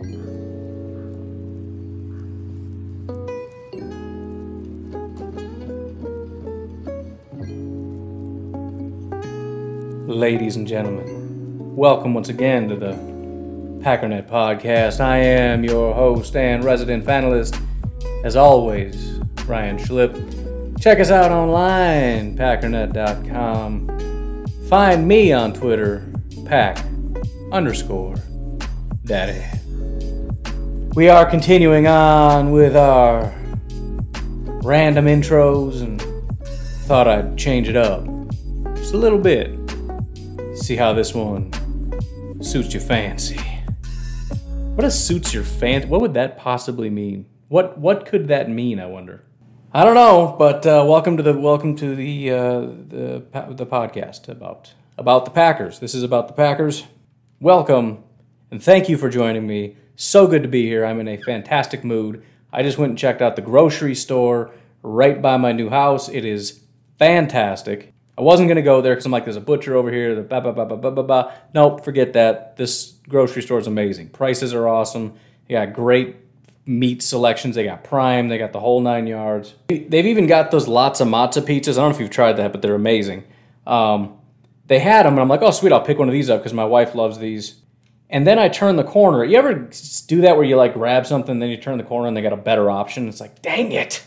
Ladies 0.00 0.14
and 10.54 10.68
gentlemen, 10.68 11.74
welcome 11.74 12.14
once 12.14 12.28
again 12.28 12.68
to 12.68 12.76
the 12.76 12.92
Packernet 13.82 14.28
Podcast. 14.28 15.00
I 15.00 15.16
am 15.16 15.64
your 15.64 15.92
host 15.92 16.36
and 16.36 16.62
resident 16.62 17.04
panelist, 17.04 17.60
as 18.22 18.36
always, 18.36 19.18
Ryan 19.46 19.78
Schlipp. 19.78 20.80
Check 20.80 21.00
us 21.00 21.10
out 21.10 21.32
online, 21.32 22.36
packernet.com. 22.36 24.46
Find 24.68 25.08
me 25.08 25.32
on 25.32 25.52
Twitter, 25.52 26.08
pack 26.44 26.78
underscore 27.50 28.14
daddy. 29.04 29.57
We 30.94 31.08
are 31.08 31.24
continuing 31.24 31.86
on 31.86 32.50
with 32.50 32.74
our 32.74 33.32
random 34.62 35.04
intros 35.04 35.80
and 35.82 36.00
thought 36.86 37.06
I'd 37.06 37.36
change 37.36 37.68
it 37.68 37.76
up 37.76 38.04
just 38.74 38.94
a 38.94 38.96
little 38.96 39.18
bit. 39.18 39.58
See 40.56 40.76
how 40.76 40.92
this 40.92 41.14
one 41.14 41.52
suits 42.42 42.72
your 42.72 42.80
fancy. 42.80 43.38
What 44.74 44.82
does 44.82 44.98
suits 44.98 45.32
your 45.32 45.44
fancy? 45.44 45.86
What 45.88 46.00
would 46.00 46.14
that 46.14 46.38
possibly 46.38 46.90
mean? 46.90 47.26
What 47.48 47.78
what 47.78 48.06
could 48.06 48.28
that 48.28 48.48
mean? 48.48 48.80
I 48.80 48.86
wonder. 48.86 49.24
I 49.72 49.84
don't 49.84 49.94
know, 49.94 50.34
but 50.38 50.66
uh, 50.66 50.84
welcome 50.88 51.16
to 51.18 51.22
the 51.22 51.34
welcome 51.38 51.76
to 51.76 51.94
the 51.94 52.30
uh, 52.30 52.60
the 52.60 53.24
the 53.50 53.66
podcast 53.66 54.28
about 54.28 54.72
about 54.96 55.26
the 55.26 55.30
Packers. 55.30 55.78
This 55.78 55.94
is 55.94 56.02
about 56.02 56.26
the 56.28 56.34
Packers. 56.34 56.84
Welcome, 57.40 58.02
and 58.50 58.60
thank 58.62 58.88
you 58.88 58.96
for 58.96 59.08
joining 59.08 59.46
me. 59.46 59.76
So 60.00 60.28
good 60.28 60.44
to 60.44 60.48
be 60.48 60.64
here. 60.64 60.86
I'm 60.86 61.00
in 61.00 61.08
a 61.08 61.16
fantastic 61.16 61.82
mood. 61.82 62.22
I 62.52 62.62
just 62.62 62.78
went 62.78 62.90
and 62.90 62.98
checked 62.98 63.20
out 63.20 63.34
the 63.34 63.42
grocery 63.42 63.96
store 63.96 64.52
right 64.84 65.20
by 65.20 65.36
my 65.38 65.50
new 65.50 65.70
house. 65.70 66.08
It 66.08 66.24
is 66.24 66.60
fantastic. 67.00 67.92
I 68.16 68.22
wasn't 68.22 68.48
gonna 68.48 68.62
go 68.62 68.80
there 68.80 68.94
because 68.94 69.06
I'm 69.06 69.10
like, 69.10 69.24
there's 69.24 69.34
a 69.34 69.40
butcher 69.40 69.74
over 69.74 69.90
here. 69.90 70.14
The 70.14 70.22
ba 70.22 70.40
ba 70.40 70.52
ba 70.52 70.66
ba 70.66 70.76
ba 70.76 70.92
ba 70.92 71.02
ba. 71.02 71.34
Nope, 71.52 71.84
forget 71.84 72.12
that. 72.12 72.56
This 72.56 72.94
grocery 73.08 73.42
store 73.42 73.58
is 73.58 73.66
amazing. 73.66 74.10
Prices 74.10 74.54
are 74.54 74.68
awesome. 74.68 75.14
They 75.48 75.54
got 75.54 75.72
great 75.72 76.14
meat 76.64 77.02
selections. 77.02 77.56
They 77.56 77.64
got 77.64 77.82
prime. 77.82 78.28
They 78.28 78.38
got 78.38 78.52
the 78.52 78.60
whole 78.60 78.80
nine 78.80 79.08
yards. 79.08 79.56
They've 79.66 80.06
even 80.06 80.28
got 80.28 80.52
those 80.52 80.68
Lotzza 80.68 81.08
Motzza 81.08 81.42
pizzas. 81.42 81.72
I 81.72 81.80
don't 81.80 81.90
know 81.90 81.96
if 81.96 82.00
you've 82.00 82.08
tried 82.08 82.34
that, 82.34 82.52
but 82.52 82.62
they're 82.62 82.76
amazing. 82.76 83.24
Um, 83.66 84.16
they 84.68 84.78
had 84.78 85.06
them, 85.06 85.14
and 85.14 85.22
I'm 85.22 85.28
like, 85.28 85.42
oh 85.42 85.50
sweet, 85.50 85.72
I'll 85.72 85.80
pick 85.80 85.98
one 85.98 86.06
of 86.06 86.12
these 86.12 86.30
up 86.30 86.40
because 86.40 86.54
my 86.54 86.64
wife 86.64 86.94
loves 86.94 87.18
these. 87.18 87.62
And 88.10 88.26
then 88.26 88.38
I 88.38 88.48
turn 88.48 88.76
the 88.76 88.84
corner. 88.84 89.24
You 89.24 89.36
ever 89.36 89.68
do 90.06 90.22
that 90.22 90.36
where 90.36 90.44
you 90.44 90.56
like 90.56 90.74
grab 90.74 91.06
something, 91.06 91.38
then 91.38 91.50
you 91.50 91.58
turn 91.58 91.78
the 91.78 91.84
corner 91.84 92.08
and 92.08 92.16
they 92.16 92.22
got 92.22 92.32
a 92.32 92.38
better 92.38 92.70
option? 92.70 93.08
It's 93.08 93.20
like, 93.20 93.42
dang 93.42 93.72
it. 93.72 94.02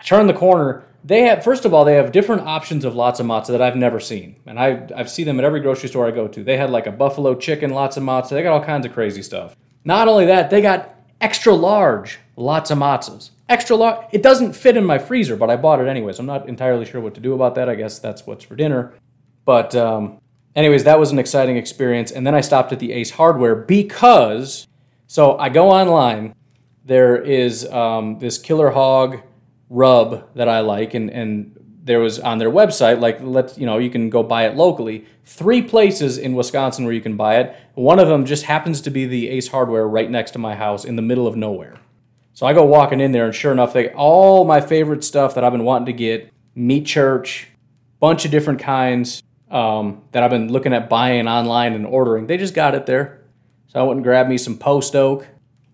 I 0.00 0.04
turn 0.04 0.26
the 0.26 0.34
corner. 0.34 0.84
They 1.04 1.22
have, 1.22 1.44
first 1.44 1.64
of 1.64 1.74
all, 1.74 1.84
they 1.84 1.94
have 1.94 2.10
different 2.10 2.42
options 2.42 2.84
of 2.84 2.94
Lotzza 2.94 3.24
Motzza 3.24 3.48
that 3.48 3.62
I've 3.62 3.76
never 3.76 4.00
seen. 4.00 4.36
And 4.46 4.58
I, 4.58 4.86
I've 4.96 5.10
seen 5.10 5.26
them 5.26 5.38
at 5.38 5.44
every 5.44 5.60
grocery 5.60 5.88
store 5.88 6.06
I 6.06 6.10
go 6.10 6.26
to. 6.28 6.42
They 6.42 6.56
had 6.56 6.70
like 6.70 6.86
a 6.86 6.92
buffalo 6.92 7.34
chicken, 7.34 7.70
Lotzza 7.70 8.02
Motzza. 8.02 8.30
They 8.30 8.42
got 8.42 8.52
all 8.52 8.64
kinds 8.64 8.86
of 8.86 8.92
crazy 8.92 9.22
stuff. 9.22 9.56
Not 9.84 10.08
only 10.08 10.26
that, 10.26 10.50
they 10.50 10.60
got 10.60 10.94
extra 11.20 11.54
large, 11.54 12.18
Lotzza 12.36 12.76
Motzzas. 12.76 13.30
Extra 13.48 13.76
large. 13.76 14.06
It 14.12 14.22
doesn't 14.22 14.54
fit 14.54 14.76
in 14.76 14.84
my 14.84 14.98
freezer, 14.98 15.36
but 15.36 15.50
I 15.50 15.56
bought 15.56 15.80
it 15.80 15.88
anyways. 15.88 16.18
I'm 16.18 16.26
not 16.26 16.48
entirely 16.48 16.84
sure 16.84 17.00
what 17.00 17.14
to 17.14 17.20
do 17.20 17.34
about 17.34 17.54
that. 17.54 17.68
I 17.68 17.74
guess 17.74 17.98
that's 17.98 18.26
what's 18.26 18.44
for 18.44 18.56
dinner. 18.56 18.92
But 19.44 19.74
um, 19.74 20.20
anyways, 20.58 20.84
that 20.84 20.98
was 20.98 21.12
an 21.12 21.18
exciting 21.18 21.56
experience. 21.56 22.10
And 22.10 22.26
then 22.26 22.34
I 22.34 22.40
stopped 22.40 22.72
at 22.72 22.80
the 22.80 22.92
Ace 22.92 23.10
Hardware 23.10 23.54
because, 23.54 24.66
so 25.06 25.38
I 25.38 25.48
go 25.48 25.70
online. 25.70 26.34
There 26.84 27.16
is 27.16 27.66
um, 27.66 28.18
this 28.18 28.38
Killer 28.38 28.70
Hog 28.70 29.20
rub 29.70 30.34
that 30.34 30.48
I 30.48 30.60
like, 30.60 30.94
and 30.94 31.10
and 31.10 31.54
there 31.84 32.00
was 32.00 32.18
on 32.18 32.38
their 32.38 32.50
website 32.50 33.00
like 33.00 33.18
let 33.20 33.56
you 33.56 33.64
know 33.64 33.78
you 33.78 33.90
can 33.90 34.10
go 34.10 34.22
buy 34.22 34.46
it 34.46 34.56
locally. 34.56 35.06
Three 35.24 35.62
places 35.62 36.18
in 36.18 36.34
Wisconsin 36.34 36.84
where 36.84 36.94
you 36.94 37.02
can 37.02 37.16
buy 37.16 37.36
it. 37.36 37.54
One 37.74 37.98
of 37.98 38.08
them 38.08 38.24
just 38.24 38.44
happens 38.44 38.80
to 38.82 38.90
be 38.90 39.04
the 39.06 39.28
Ace 39.28 39.48
Hardware 39.48 39.86
right 39.86 40.10
next 40.10 40.32
to 40.32 40.38
my 40.38 40.54
house 40.54 40.84
in 40.84 40.96
the 40.96 41.02
middle 41.02 41.26
of 41.26 41.36
nowhere. 41.36 41.78
So 42.32 42.46
I 42.46 42.52
go 42.52 42.64
walking 42.64 43.00
in 43.00 43.12
there, 43.12 43.26
and 43.26 43.34
sure 43.34 43.52
enough, 43.52 43.72
they 43.74 43.90
all 43.90 44.44
my 44.44 44.60
favorite 44.60 45.04
stuff 45.04 45.34
that 45.34 45.44
I've 45.44 45.52
been 45.52 45.64
wanting 45.64 45.86
to 45.86 45.92
get: 45.92 46.32
meat 46.54 46.86
church, 46.86 47.48
bunch 48.00 48.24
of 48.24 48.30
different 48.30 48.60
kinds 48.60 49.22
um, 49.50 50.02
that 50.12 50.22
I've 50.22 50.30
been 50.30 50.50
looking 50.52 50.72
at 50.72 50.88
buying 50.88 51.28
online 51.28 51.72
and 51.72 51.86
ordering. 51.86 52.26
They 52.26 52.36
just 52.36 52.54
got 52.54 52.74
it 52.74 52.86
there. 52.86 53.22
So 53.68 53.80
I 53.80 53.82
went 53.82 53.98
and 53.98 54.04
grabbed 54.04 54.28
me 54.28 54.38
some 54.38 54.58
post 54.58 54.94
oak 54.96 55.26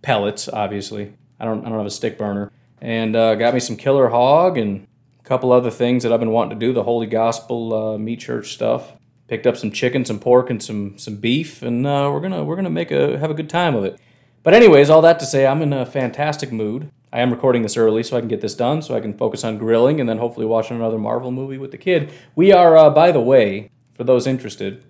pellets. 0.02 0.48
Obviously, 0.48 1.14
I 1.38 1.44
don't 1.44 1.64
I 1.64 1.68
don't 1.68 1.78
have 1.78 1.86
a 1.86 1.90
stick 1.90 2.18
burner, 2.18 2.52
and 2.80 3.14
uh, 3.14 3.34
got 3.36 3.54
me 3.54 3.60
some 3.60 3.76
killer 3.76 4.08
hog 4.08 4.58
and 4.58 4.86
a 5.20 5.24
couple 5.24 5.52
other 5.52 5.70
things 5.70 6.02
that 6.02 6.12
I've 6.12 6.20
been 6.20 6.32
wanting 6.32 6.58
to 6.58 6.66
do. 6.66 6.72
The 6.72 6.82
Holy 6.82 7.06
Gospel 7.06 7.74
uh, 7.74 7.98
meat 7.98 8.20
church 8.20 8.52
stuff. 8.52 8.92
Picked 9.26 9.46
up 9.46 9.56
some 9.56 9.70
chicken, 9.70 10.04
some 10.04 10.20
pork, 10.20 10.50
and 10.50 10.62
some 10.62 10.98
some 10.98 11.16
beef, 11.16 11.62
and 11.62 11.86
uh, 11.86 12.10
we're 12.12 12.20
gonna 12.20 12.44
we're 12.44 12.56
gonna 12.56 12.68
make 12.68 12.90
a 12.90 13.18
have 13.18 13.30
a 13.30 13.34
good 13.34 13.48
time 13.48 13.74
of 13.74 13.84
it. 13.84 13.98
But 14.42 14.52
anyways, 14.52 14.90
all 14.90 15.00
that 15.02 15.18
to 15.20 15.24
say, 15.24 15.46
I'm 15.46 15.62
in 15.62 15.72
a 15.72 15.86
fantastic 15.86 16.52
mood. 16.52 16.90
I 17.14 17.20
am 17.20 17.30
recording 17.30 17.62
this 17.62 17.76
early 17.76 18.02
so 18.02 18.16
I 18.16 18.20
can 18.20 18.28
get 18.28 18.40
this 18.40 18.56
done, 18.56 18.82
so 18.82 18.96
I 18.96 19.00
can 19.00 19.14
focus 19.14 19.44
on 19.44 19.56
grilling 19.56 20.00
and 20.00 20.08
then 20.08 20.18
hopefully 20.18 20.46
watching 20.46 20.76
another 20.76 20.98
Marvel 20.98 21.30
movie 21.30 21.58
with 21.58 21.70
the 21.70 21.78
kid. 21.78 22.12
We 22.34 22.52
are, 22.52 22.76
uh, 22.76 22.90
by 22.90 23.12
the 23.12 23.20
way, 23.20 23.70
for 23.92 24.02
those 24.02 24.26
interested, 24.26 24.84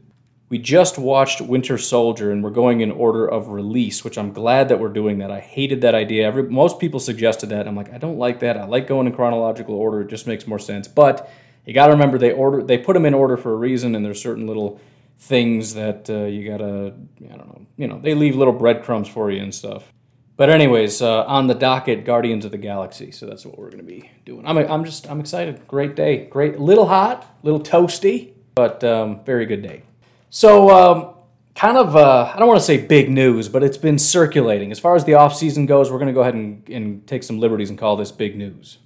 we 0.49 0.57
just 0.57 0.97
watched 0.97 1.43
Winter 1.43 1.77
Soldier 1.77 2.33
and 2.33 2.43
we're 2.43 2.49
going 2.49 2.81
in 2.81 2.91
order 2.91 3.27
of 3.27 3.49
release, 3.49 4.05
which 4.05 4.17
I'm 4.17 4.33
glad 4.33 4.71
that 4.71 4.81
we're 4.81 4.89
doing 4.89 5.19
that. 5.19 5.31
I 5.31 5.41
hated 5.41 5.83
that 5.83 5.95
idea. 5.95 6.27
Every, 6.27 6.45
most 6.45 6.81
people 6.81 6.99
suggested 6.99 7.51
that. 7.51 7.69
I'm 7.69 7.77
like, 7.77 7.93
I 7.93 7.99
don't 7.99 8.17
like 8.17 8.41
that. 8.41 8.57
I 8.57 8.65
like 8.65 8.87
going 8.87 9.07
in 9.07 9.13
chronological 9.13 9.75
order. 9.75 10.01
It 10.01 10.09
just 10.09 10.27
makes 10.27 10.47
more 10.47 10.59
sense. 10.59 10.89
But 10.89 11.31
you 11.67 11.75
got 11.75 11.89
to 11.89 11.93
remember 11.93 12.17
they 12.17 12.33
order 12.33 12.63
they 12.63 12.79
put 12.79 12.95
them 12.95 13.05
in 13.05 13.13
order 13.13 13.37
for 13.37 13.53
a 13.53 13.57
reason, 13.57 13.95
and 13.95 14.03
there's 14.03 14.23
certain 14.23 14.47
little 14.47 14.81
things 15.19 15.75
that 15.75 16.09
uh, 16.09 16.25
you 16.25 16.49
gotta 16.49 16.95
I 17.33 17.37
don't 17.37 17.49
know 17.49 17.67
you 17.77 17.87
know 17.87 17.99
they 17.99 18.15
leave 18.15 18.37
little 18.37 18.53
breadcrumbs 18.53 19.09
for 19.09 19.31
you 19.31 19.43
and 19.43 19.55
stuff. 19.55 19.93
But 20.37 20.51
anyways, 20.51 21.01
uh, 21.01 21.25
on 21.25 21.47
the 21.47 21.55
docket, 21.55 22.05
Guardians 22.05 22.45
of 22.45 22.51
the 22.51 22.59
Galaxy. 22.59 23.13
So 23.13 23.27
that's 23.27 23.47
what 23.47 23.57
we're 23.57 23.71
gonna 23.71 23.85
be 23.85 24.11
doing. 24.25 24.45
I'm 24.47 24.59
I'm 24.59 24.85
just 24.85 25.09
I'm 25.09 25.21
excited. 25.21 25.67
Great 25.69 25.95
day. 25.95 26.27
Great. 26.27 26.59
Little 26.59 26.87
hot, 26.87 27.39
little 27.43 27.61
toasty, 27.61 28.33
but 28.55 28.83
um, 28.83 29.25
very 29.25 29.47
good 29.47 29.63
day. 29.63 29.83
So 30.31 30.71
um, 30.71 31.15
kind 31.55 31.77
of 31.77 31.95
uh, 31.95 32.33
I 32.35 32.39
don't 32.39 32.49
want 32.49 32.59
to 32.59 32.67
say 32.67 32.79
big 32.79 33.11
news, 33.11 33.49
but 33.49 33.63
it's 33.63 33.79
been 33.79 33.99
circulating 33.99 34.73
as 34.73 34.81
far 34.81 34.97
as 34.97 35.05
the 35.05 35.15
off 35.15 35.37
season 35.37 35.67
goes. 35.67 35.93
We're 35.93 36.01
gonna 36.01 36.13
go 36.13 36.23
ahead 36.23 36.35
and, 36.35 36.69
and 36.69 37.07
take 37.07 37.23
some 37.23 37.39
liberties 37.39 37.71
and 37.71 37.79
call 37.79 37.97
this 37.97 38.11
big 38.11 38.37
news. 38.37 38.79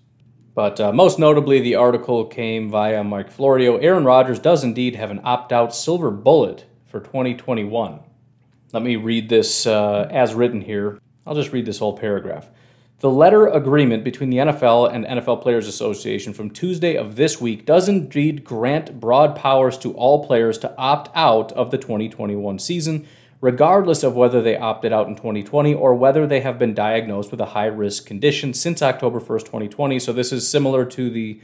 But 0.55 0.81
uh, 0.81 0.93
most 0.93 1.19
notably, 1.19 1.61
the 1.61 1.77
article 1.77 2.27
came 2.27 2.69
via 2.69 3.03
Mike 3.05 3.31
Florio. 3.31 3.77
Aaron 3.77 4.05
Rodgers 4.05 4.41
does 4.41 4.65
indeed 4.65 4.97
have 4.97 5.11
an 5.11 5.21
opt 5.23 5.53
out 5.53 5.75
silver 5.75 6.11
bullet 6.11 6.67
for 6.87 7.01
2021. 7.01 8.01
Let 8.73 8.83
me 8.83 8.97
read 8.97 9.29
this 9.29 9.67
uh, 9.67 10.09
as 10.11 10.35
written 10.35 10.61
here. 10.61 10.99
I'll 11.29 11.35
just 11.35 11.53
read 11.53 11.67
this 11.67 11.79
whole 11.79 11.97
paragraph. 11.97 12.49
The 13.01 13.11
letter 13.11 13.47
agreement 13.47 14.03
between 14.03 14.31
the 14.31 14.39
NFL 14.39 14.93
and 14.93 15.05
NFL 15.05 15.43
Players 15.43 15.69
Association 15.69 16.33
from 16.33 16.51
Tuesday 16.51 16.97
of 16.97 17.17
this 17.17 17.39
week 17.41 17.67
does 17.67 17.87
indeed 17.87 18.43
grant 18.43 18.99
broad 18.99 19.37
powers 19.37 19.77
to 19.79 19.93
all 19.93 20.27
players 20.27 20.57
to 20.59 20.75
opt 20.79 21.11
out 21.15 21.53
of 21.53 21.71
the 21.71 21.79
2021 21.79 22.59
season, 22.59 23.07
regardless 23.43 24.03
of 24.03 24.17
whether 24.17 24.41
they 24.41 24.57
opted 24.57 24.93
out 24.93 25.07
in 25.07 25.15
2020 25.15 25.75
or 25.75 25.95
whether 25.95 26.27
they 26.27 26.41
have 26.41 26.59
been 26.59 26.75
diagnosed 26.75 27.31
with 27.31 27.41
a 27.41 27.47
high 27.47 27.67
risk 27.67 28.07
condition 28.07 28.55
since 28.55 28.83
October 28.83 29.21
1st, 29.21 29.45
2020. 29.45 29.99
So 30.01 30.13
this 30.13 30.33
is 30.33 30.49
similar 30.49 30.85
to 30.87 31.11
the 31.11 31.41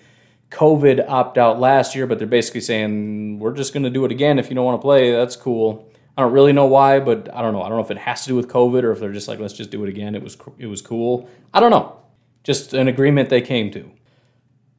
COVID 0.51 1.05
opt 1.09 1.37
out 1.37 1.61
last 1.61 1.95
year, 1.95 2.07
but 2.07 2.19
they're 2.19 2.27
basically 2.27 2.63
saying 2.63 3.39
we're 3.39 3.55
just 3.55 3.75
going 3.75 3.85
to 3.85 3.91
do 3.91 4.05
it 4.07 4.11
again 4.11 4.39
if 4.39 4.49
you 4.49 4.57
don't 4.57 4.65
want 4.65 4.81
to 4.81 4.83
play. 4.83 5.13
That's 5.13 5.37
cool. 5.37 5.89
I 6.17 6.23
don't 6.23 6.33
really 6.33 6.53
know 6.53 6.67
why, 6.67 7.01
but 7.01 7.35
I 7.35 7.43
don't 7.43 7.53
know. 7.53 7.63
I 7.63 7.69
don't 7.69 7.79
know 7.79 7.85
if 7.85 7.91
it 7.91 7.99
has 7.99 8.23
to 8.23 8.29
do 8.29 8.37
with 8.37 8.49
COVID 8.49 8.85
or 8.85 8.93
if 8.93 9.01
they're 9.01 9.13
just 9.13 9.29
like 9.29 9.41
let's 9.41 9.55
just 9.55 9.71
do 9.71 9.83
it 9.85 9.89
again. 9.89 10.15
It 10.15 10.23
was 10.23 10.37
it 10.59 10.67
was 10.67 10.81
cool. 10.81 11.29
I 11.53 11.61
don't 11.61 11.71
know. 11.71 12.01
Just 12.45 12.75
an 12.75 12.89
agreement 12.89 13.31
they 13.31 13.41
came 13.41 13.71
to. 13.73 13.91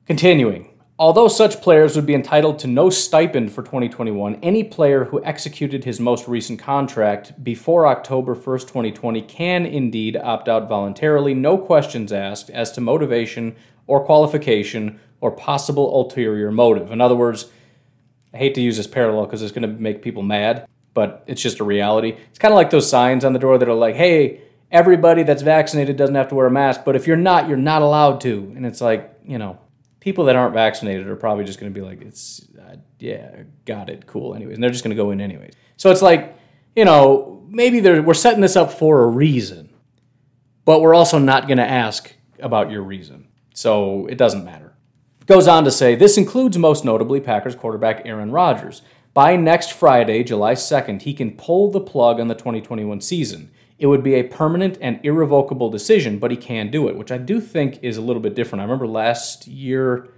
Continuing. 0.05 0.69
Although 0.97 1.27
such 1.27 1.61
players 1.61 1.97
would 1.97 2.05
be 2.05 2.13
entitled 2.13 2.57
to 2.59 2.67
no 2.67 2.89
stipend 2.89 3.51
for 3.51 3.63
2021, 3.63 4.39
any 4.41 4.63
player 4.63 5.03
who 5.03 5.21
executed 5.25 5.83
his 5.83 5.99
most 5.99 6.25
recent 6.25 6.57
contract 6.57 7.43
before 7.43 7.85
October 7.85 8.33
1st, 8.33 8.61
2020 8.61 9.21
can 9.23 9.65
indeed 9.65 10.15
opt 10.15 10.47
out 10.47 10.69
voluntarily, 10.69 11.33
no 11.33 11.57
questions 11.57 12.13
asked 12.13 12.49
as 12.49 12.71
to 12.71 12.79
motivation 12.79 13.57
or 13.87 14.05
qualification 14.05 14.97
or 15.19 15.31
possible 15.31 15.93
ulterior 15.93 16.49
motive. 16.49 16.91
In 16.91 17.01
other 17.01 17.15
words, 17.15 17.51
I 18.33 18.37
hate 18.37 18.55
to 18.55 18.61
use 18.61 18.77
this 18.77 18.87
parallel 18.87 19.25
because 19.25 19.41
it's 19.41 19.51
going 19.51 19.69
to 19.69 19.81
make 19.81 20.01
people 20.01 20.23
mad, 20.23 20.65
but 20.95 21.23
it's 21.27 21.41
just 21.41 21.59
a 21.59 21.63
reality. 21.63 22.17
It's 22.29 22.39
kind 22.39 22.51
of 22.51 22.55
like 22.55 22.71
those 22.71 22.89
signs 22.89 23.23
on 23.23 23.33
the 23.33 23.39
door 23.39 23.59
that 23.59 23.69
are 23.69 23.75
like, 23.75 23.95
hey, 23.95 24.41
everybody 24.71 25.21
that's 25.21 25.43
vaccinated 25.43 25.97
doesn't 25.97 26.15
have 26.15 26.29
to 26.29 26.35
wear 26.35 26.47
a 26.47 26.51
mask, 26.51 26.81
but 26.83 26.95
if 26.95 27.05
you're 27.05 27.17
not, 27.17 27.47
you're 27.47 27.57
not 27.57 27.83
allowed 27.83 28.21
to. 28.21 28.51
And 28.55 28.65
it's 28.65 28.81
like, 28.81 29.13
you 29.23 29.37
know, 29.37 29.59
people 29.99 30.25
that 30.25 30.35
aren't 30.35 30.55
vaccinated 30.55 31.07
are 31.07 31.15
probably 31.15 31.43
just 31.43 31.59
going 31.59 31.71
to 31.71 31.79
be 31.79 31.85
like, 31.85 32.01
it's, 32.01 32.47
uh, 32.57 32.77
yeah, 32.97 33.43
got 33.65 33.89
it, 33.89 34.07
cool, 34.07 34.33
anyways. 34.33 34.55
And 34.55 34.63
they're 34.63 34.71
just 34.71 34.83
going 34.83 34.95
to 34.95 35.01
go 35.01 35.11
in 35.11 35.21
anyways. 35.21 35.53
So 35.77 35.91
it's 35.91 36.01
like, 36.01 36.35
you 36.75 36.85
know, 36.85 37.45
maybe 37.49 37.81
we're 37.99 38.13
setting 38.13 38.41
this 38.41 38.55
up 38.55 38.71
for 38.71 39.03
a 39.03 39.07
reason, 39.07 39.69
but 40.63 40.81
we're 40.81 40.95
also 40.95 41.19
not 41.19 41.47
going 41.47 41.57
to 41.57 41.69
ask 41.69 42.15
about 42.39 42.71
your 42.71 42.81
reason. 42.81 43.27
So 43.53 44.07
it 44.07 44.17
doesn't 44.17 44.45
matter. 44.45 44.73
Goes 45.25 45.47
on 45.47 45.63
to 45.63 45.71
say, 45.71 45.95
this 45.95 46.17
includes 46.17 46.57
most 46.57 46.85
notably 46.85 47.19
Packers 47.19 47.55
quarterback 47.55 48.03
Aaron 48.05 48.31
Rodgers. 48.31 48.81
By 49.15 49.37
next 49.37 49.71
Friday, 49.71 50.25
July 50.25 50.55
2nd, 50.55 51.03
he 51.03 51.13
can 51.13 51.37
pull 51.37 51.71
the 51.71 51.79
plug 51.79 52.19
on 52.19 52.27
the 52.27 52.35
2021 52.35 52.99
season. 52.99 53.49
It 53.79 53.87
would 53.87 54.03
be 54.03 54.15
a 54.15 54.23
permanent 54.23 54.77
and 54.81 54.99
irrevocable 55.03 55.69
decision, 55.69 56.19
but 56.19 56.31
he 56.31 56.37
can 56.37 56.69
do 56.69 56.89
it, 56.89 56.97
which 56.97 57.13
I 57.13 57.17
do 57.17 57.39
think 57.39 57.79
is 57.81 57.95
a 57.95 58.01
little 58.01 58.21
bit 58.21 58.35
different. 58.35 58.59
I 58.59 58.65
remember 58.65 58.87
last 58.87 59.47
year, 59.47 60.09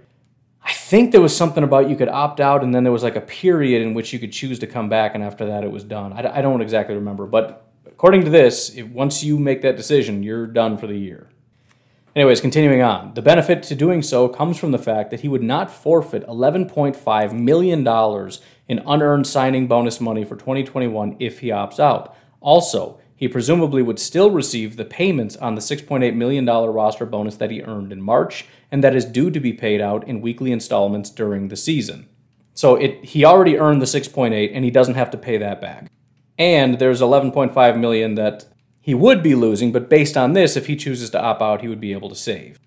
I 0.64 0.72
think 0.72 1.12
there 1.12 1.20
was 1.20 1.36
something 1.36 1.62
about 1.62 1.88
you 1.88 1.94
could 1.94 2.08
opt 2.08 2.40
out, 2.40 2.64
and 2.64 2.74
then 2.74 2.82
there 2.82 2.92
was 2.92 3.04
like 3.04 3.14
a 3.14 3.20
period 3.20 3.82
in 3.82 3.94
which 3.94 4.12
you 4.12 4.18
could 4.18 4.32
choose 4.32 4.58
to 4.58 4.66
come 4.66 4.88
back, 4.88 5.14
and 5.14 5.22
after 5.22 5.46
that, 5.46 5.62
it 5.62 5.70
was 5.70 5.84
done. 5.84 6.12
I, 6.12 6.42
don't 6.42 6.60
exactly 6.60 6.96
remember, 6.96 7.26
but 7.26 7.70
according 7.86 8.24
to 8.24 8.30
this, 8.30 8.74
if, 8.74 8.88
once 8.88 9.22
you 9.22 9.38
make 9.38 9.62
that 9.62 9.76
decision, 9.76 10.24
you're 10.24 10.48
done 10.48 10.76
for 10.76 10.88
the 10.88 10.98
year. 10.98 11.28
Anyways, 12.16 12.40
continuing 12.40 12.82
on. 12.82 13.14
The 13.14 13.22
benefit 13.22 13.62
to 13.64 13.76
doing 13.76 14.02
so 14.02 14.28
comes 14.28 14.58
from 14.58 14.72
the 14.72 14.78
fact 14.78 15.12
that 15.12 15.20
he 15.20 15.28
would 15.28 15.42
not 15.42 15.70
forfeit 15.70 16.26
$11.5 16.26 17.32
million 17.32 17.84
in 18.68 18.82
unearned 18.86 19.26
signing 19.26 19.66
bonus 19.66 20.00
money 20.00 20.24
for 20.24 20.36
2021 20.36 21.16
if 21.18 21.40
he 21.40 21.48
opts 21.48 21.80
out. 21.80 22.14
Also, 22.40 23.00
he 23.16 23.26
presumably 23.26 23.82
would 23.82 23.98
still 23.98 24.30
receive 24.30 24.76
the 24.76 24.84
payments 24.84 25.36
on 25.36 25.56
the 25.56 25.60
$6.8 25.60 26.14
million 26.14 26.46
roster 26.46 27.04
bonus 27.04 27.34
that 27.36 27.50
he 27.50 27.62
earned 27.62 27.92
in 27.92 28.00
March 28.00 28.46
and 28.70 28.84
that 28.84 28.94
is 28.94 29.04
due 29.04 29.30
to 29.30 29.40
be 29.40 29.52
paid 29.52 29.80
out 29.80 30.06
in 30.06 30.20
weekly 30.20 30.52
installments 30.52 31.10
during 31.10 31.48
the 31.48 31.56
season. 31.56 32.08
So 32.54 32.76
it, 32.76 33.04
he 33.04 33.24
already 33.24 33.58
earned 33.58 33.82
the 33.82 33.86
6.8 33.86 34.50
and 34.52 34.64
he 34.64 34.70
doesn't 34.70 34.94
have 34.94 35.10
to 35.10 35.18
pay 35.18 35.38
that 35.38 35.60
back. 35.60 35.90
And 36.38 36.78
there's 36.78 37.00
11.5 37.00 37.78
million 37.78 38.14
that 38.14 38.46
he 38.80 38.94
would 38.94 39.22
be 39.22 39.34
losing, 39.34 39.72
but 39.72 39.90
based 39.90 40.16
on 40.16 40.32
this, 40.32 40.56
if 40.56 40.66
he 40.66 40.76
chooses 40.76 41.10
to 41.10 41.20
opt 41.20 41.42
out, 41.42 41.60
he 41.60 41.68
would 41.68 41.80
be 41.80 41.92
able 41.92 42.08
to 42.08 42.14
save. 42.14 42.58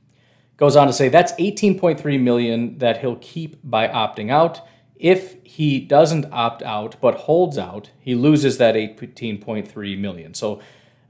Goes 0.57 0.75
on 0.75 0.87
to 0.87 0.93
say 0.93 1.09
that's 1.09 1.33
18.3 1.33 2.21
million 2.21 2.77
that 2.77 2.99
he'll 2.99 3.15
keep 3.15 3.57
by 3.63 3.87
opting 3.87 4.29
out. 4.29 4.61
If 5.01 5.43
he 5.43 5.79
doesn't 5.79 6.31
opt 6.31 6.61
out 6.61 6.95
but 7.01 7.15
holds 7.15 7.57
out, 7.57 7.89
he 7.99 8.13
loses 8.13 8.59
that 8.59 8.75
18.3 8.75 9.99
million. 9.99 10.35
So, 10.35 10.61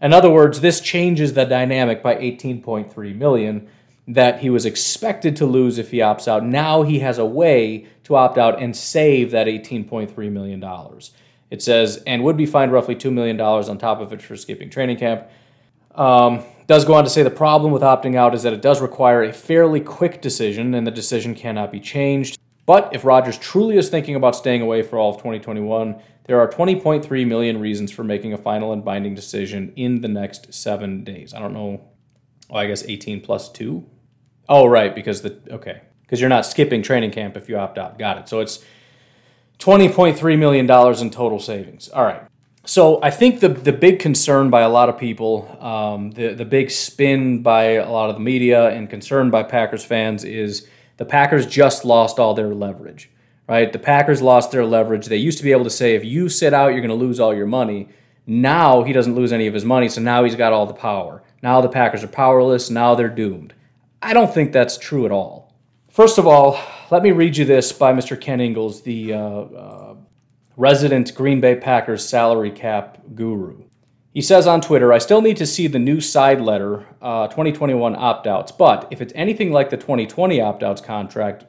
in 0.02 0.14
other 0.14 0.30
words, 0.30 0.62
this 0.62 0.80
changes 0.80 1.34
the 1.34 1.44
dynamic 1.44 2.02
by 2.02 2.16
18.3 2.16 3.16
million 3.16 3.68
that 4.08 4.40
he 4.40 4.50
was 4.50 4.66
expected 4.66 5.36
to 5.36 5.46
lose 5.46 5.78
if 5.78 5.92
he 5.92 5.98
opts 5.98 6.26
out. 6.26 6.46
Now 6.46 6.84
he 6.84 7.00
has 7.00 7.18
a 7.18 7.26
way 7.26 7.86
to 8.06 8.16
opt 8.16 8.38
out 8.38 8.62
and 8.62 8.76
save 8.76 9.32
that 9.32 9.48
18.3 9.48 10.32
million 10.32 10.62
dollars. 10.62 11.12
It 11.50 11.62
says, 11.62 12.02
and 12.08 12.24
would 12.24 12.38
be 12.38 12.46
fined 12.46 12.72
roughly 12.72 12.96
$2 12.96 13.12
million 13.12 13.40
on 13.40 13.78
top 13.78 14.00
of 14.00 14.14
it 14.14 14.22
for 14.22 14.38
skipping 14.38 14.70
training 14.70 14.98
camp. 14.98 15.28
Um, 15.94 16.46
does 16.66 16.86
go 16.86 16.94
on 16.94 17.04
to 17.04 17.10
say 17.10 17.24
the 17.24 17.30
problem 17.30 17.74
with 17.74 17.82
opting 17.82 18.16
out 18.16 18.34
is 18.34 18.44
that 18.44 18.54
it 18.54 18.62
does 18.62 18.82
require 18.82 19.22
a 19.22 19.34
fairly 19.34 19.82
quick 19.82 20.22
decision, 20.22 20.74
and 20.74 20.88
the 20.88 20.92
decision 20.92 21.36
cannot 21.36 21.74
be 21.74 21.82
changed. 21.82 22.40
But 22.72 22.96
if 22.96 23.04
Rodgers 23.04 23.38
truly 23.38 23.76
is 23.76 23.90
thinking 23.90 24.16
about 24.16 24.34
staying 24.34 24.62
away 24.62 24.82
for 24.82 24.98
all 24.98 25.10
of 25.10 25.18
2021, 25.18 26.02
there 26.24 26.40
are 26.40 26.48
20.3 26.48 27.28
million 27.28 27.60
reasons 27.60 27.92
for 27.92 28.06
making 28.06 28.32
a 28.32 28.38
final 28.38 28.72
and 28.72 28.82
binding 28.82 29.14
decision 29.14 29.74
in 29.76 30.00
the 30.00 30.08
next 30.08 30.54
seven 30.54 31.04
days. 31.04 31.34
I 31.34 31.40
don't 31.40 31.52
know. 31.52 31.82
Well, 32.50 32.62
I 32.62 32.68
guess 32.68 32.86
18 32.86 33.20
plus 33.20 33.52
two. 33.52 33.86
Oh, 34.48 34.68
right, 34.68 34.96
because 34.96 35.22
the 35.22 35.38
okay, 35.50 35.82
because 36.04 36.22
you're 36.22 36.30
not 36.30 36.46
skipping 36.46 36.82
training 36.82 37.12
camp 37.12 37.36
if 37.36 37.50
you 37.50 37.58
opt 37.58 37.78
out. 37.78 38.00
Got 38.00 38.20
it. 38.20 38.30
So 38.30 38.40
it's 38.40 38.64
$20.3 39.60 40.40
million 40.40 40.66
in 40.66 41.10
total 41.10 41.40
savings. 41.40 41.90
All 41.90 42.06
right. 42.06 42.22
So 42.64 43.04
I 43.04 43.12
think 43.12 43.42
the, 43.42 43.50
the 43.50 43.74
big 43.74 44.00
concern 44.00 44.50
by 44.50 44.62
a 44.62 44.70
lot 44.70 44.88
of 44.88 44.98
people, 44.98 45.58
um, 45.60 46.12
the, 46.12 46.36
the 46.36 46.46
big 46.46 46.72
spin 46.72 47.44
by 47.44 47.64
a 47.74 47.92
lot 47.92 48.10
of 48.10 48.16
the 48.16 48.22
media 48.22 48.70
and 48.70 48.90
concern 48.90 49.30
by 49.30 49.44
Packers 49.44 49.84
fans 49.84 50.24
is 50.24 50.70
the 51.02 51.06
Packers 51.06 51.48
just 51.48 51.84
lost 51.84 52.20
all 52.20 52.36
their 52.36 52.54
leverage, 52.54 53.10
right? 53.50 53.74
The 53.74 53.80
Packers 53.80 54.22
lost 54.22 54.52
their 54.52 54.64
leverage. 54.64 55.08
They 55.08 55.18
used 55.18 55.40
to 55.40 55.44
be 55.44 55.52
able 55.52 55.64
to 55.64 55.72
say, 55.72 55.96
if 55.96 56.06
you 56.06 56.30
sit 56.30 56.54
out, 56.54 56.74
you're 56.74 56.86
going 56.86 56.90
to 56.90 56.94
lose 56.94 57.20
all 57.20 57.34
your 57.34 57.48
money. 57.48 57.90
Now 58.28 58.84
he 58.84 58.94
doesn't 58.94 59.16
lose 59.16 59.34
any 59.34 59.48
of 59.48 59.54
his 59.56 59.66
money, 59.66 59.90
so 59.90 60.00
now 60.00 60.24
he's 60.24 60.36
got 60.36 60.54
all 60.54 60.68
the 60.68 60.76
power. 60.76 61.24
Now 61.42 61.60
the 61.60 61.70
Packers 61.70 62.04
are 62.04 62.08
powerless. 62.08 62.70
Now 62.70 62.94
they're 62.94 63.10
doomed. 63.10 63.56
I 64.00 64.14
don't 64.14 64.32
think 64.32 64.52
that's 64.52 64.78
true 64.78 65.08
at 65.08 65.12
all. 65.12 65.56
First 65.90 66.20
of 66.20 66.28
all, 66.28 66.60
let 66.92 67.02
me 67.02 67.10
read 67.10 67.36
you 67.36 67.46
this 67.46 67.72
by 67.72 67.94
Mr. 67.94 68.22
Ken 68.22 68.40
Ingalls, 68.40 68.84
the 68.84 69.14
uh, 69.14 69.18
uh, 69.18 69.96
resident 70.56 71.16
Green 71.16 71.42
Bay 71.42 71.56
Packers 71.56 72.08
salary 72.08 72.52
cap 72.52 73.00
guru. 73.16 73.64
He 74.14 74.22
says 74.22 74.46
on 74.46 74.62
Twitter, 74.62 74.92
I 74.92 74.98
still 74.98 75.22
need 75.22 75.38
to 75.38 75.46
see 75.46 75.68
the 75.68 75.80
new 75.80 76.02
side 76.02 76.42
letter, 76.42 76.86
uh, 77.02 77.28
2021 77.28 77.96
opt 77.96 78.28
outs, 78.28 78.52
but 78.52 78.88
if 78.92 79.02
it's 79.02 79.14
anything 79.16 79.52
like 79.52 79.70
the 79.70 79.78
2020 79.78 80.42
opt 80.42 80.64
outs 80.64 80.82
contract, 80.82 81.46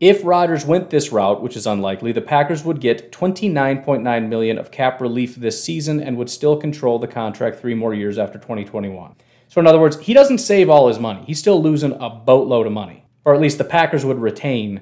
if 0.00 0.24
Rodgers 0.24 0.64
went 0.64 0.88
this 0.88 1.12
route, 1.12 1.42
which 1.42 1.56
is 1.56 1.66
unlikely, 1.66 2.12
the 2.12 2.22
Packers 2.22 2.64
would 2.64 2.80
get 2.80 3.12
29.9 3.12 4.28
million 4.28 4.56
of 4.56 4.70
cap 4.70 5.00
relief 5.00 5.36
this 5.36 5.62
season 5.62 6.00
and 6.00 6.16
would 6.16 6.30
still 6.30 6.56
control 6.56 6.98
the 6.98 7.06
contract 7.06 7.60
three 7.60 7.74
more 7.74 7.92
years 7.92 8.18
after 8.18 8.38
2021. 8.38 9.14
So 9.48 9.60
in 9.60 9.66
other 9.66 9.78
words, 9.78 9.98
he 9.98 10.14
doesn't 10.14 10.38
save 10.38 10.70
all 10.70 10.88
his 10.88 10.98
money. 10.98 11.22
He's 11.26 11.38
still 11.38 11.62
losing 11.62 11.92
a 12.00 12.08
boatload 12.08 12.66
of 12.66 12.72
money 12.72 13.04
or 13.24 13.34
at 13.34 13.40
least 13.40 13.58
the 13.58 13.64
Packers 13.64 14.04
would 14.04 14.18
retain 14.18 14.80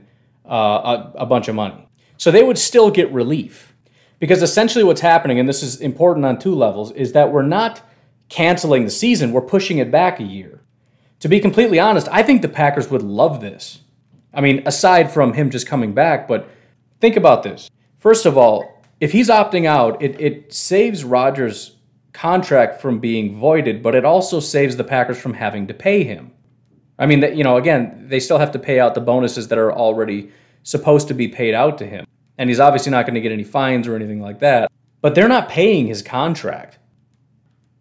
uh, 0.48 1.10
a, 1.14 1.18
a 1.18 1.26
bunch 1.26 1.48
of 1.48 1.54
money. 1.54 1.88
So 2.16 2.30
they 2.30 2.42
would 2.42 2.58
still 2.58 2.90
get 2.90 3.12
relief. 3.12 3.74
Because 4.18 4.42
essentially 4.42 4.84
what's 4.84 5.00
happening, 5.00 5.38
and 5.38 5.48
this 5.48 5.62
is 5.62 5.80
important 5.80 6.26
on 6.26 6.38
two 6.38 6.54
levels, 6.54 6.90
is 6.92 7.12
that 7.12 7.32
we're 7.32 7.42
not 7.42 7.82
canceling 8.28 8.84
the 8.84 8.90
season, 8.90 9.32
we're 9.32 9.40
pushing 9.40 9.78
it 9.78 9.90
back 9.90 10.20
a 10.20 10.24
year. 10.24 10.60
To 11.20 11.28
be 11.28 11.40
completely 11.40 11.78
honest, 11.78 12.08
I 12.10 12.22
think 12.22 12.42
the 12.42 12.48
Packers 12.48 12.90
would 12.90 13.02
love 13.02 13.40
this. 13.40 13.80
I 14.32 14.40
mean, 14.40 14.62
aside 14.66 15.10
from 15.10 15.32
him 15.32 15.50
just 15.50 15.66
coming 15.66 15.92
back, 15.94 16.28
but 16.28 16.48
think 17.00 17.16
about 17.16 17.42
this. 17.42 17.70
First 17.96 18.26
of 18.26 18.36
all, 18.36 18.82
if 19.00 19.12
he's 19.12 19.28
opting 19.28 19.64
out, 19.64 20.00
it, 20.02 20.20
it 20.20 20.52
saves 20.52 21.04
Rodgers' 21.04 21.76
contract 22.12 22.80
from 22.80 22.98
being 22.98 23.38
voided, 23.38 23.82
but 23.82 23.94
it 23.94 24.04
also 24.04 24.40
saves 24.40 24.76
the 24.76 24.84
Packers 24.84 25.20
from 25.20 25.34
having 25.34 25.66
to 25.68 25.74
pay 25.74 26.04
him. 26.04 26.32
I 26.98 27.06
mean, 27.06 27.22
you 27.36 27.44
know, 27.44 27.56
again, 27.56 28.06
they 28.08 28.18
still 28.18 28.38
have 28.38 28.50
to 28.52 28.58
pay 28.58 28.80
out 28.80 28.94
the 28.94 29.00
bonuses 29.00 29.48
that 29.48 29.58
are 29.58 29.72
already 29.72 30.32
supposed 30.64 31.08
to 31.08 31.14
be 31.14 31.28
paid 31.28 31.54
out 31.54 31.78
to 31.78 31.86
him. 31.86 32.06
And 32.38 32.48
he's 32.48 32.60
obviously 32.60 32.90
not 32.90 33.04
going 33.04 33.14
to 33.14 33.20
get 33.20 33.32
any 33.32 33.44
fines 33.44 33.86
or 33.86 33.96
anything 33.96 34.20
like 34.20 34.38
that. 34.40 34.70
But 35.00 35.14
they're 35.14 35.28
not 35.28 35.48
paying 35.48 35.86
his 35.86 36.02
contract 36.02 36.78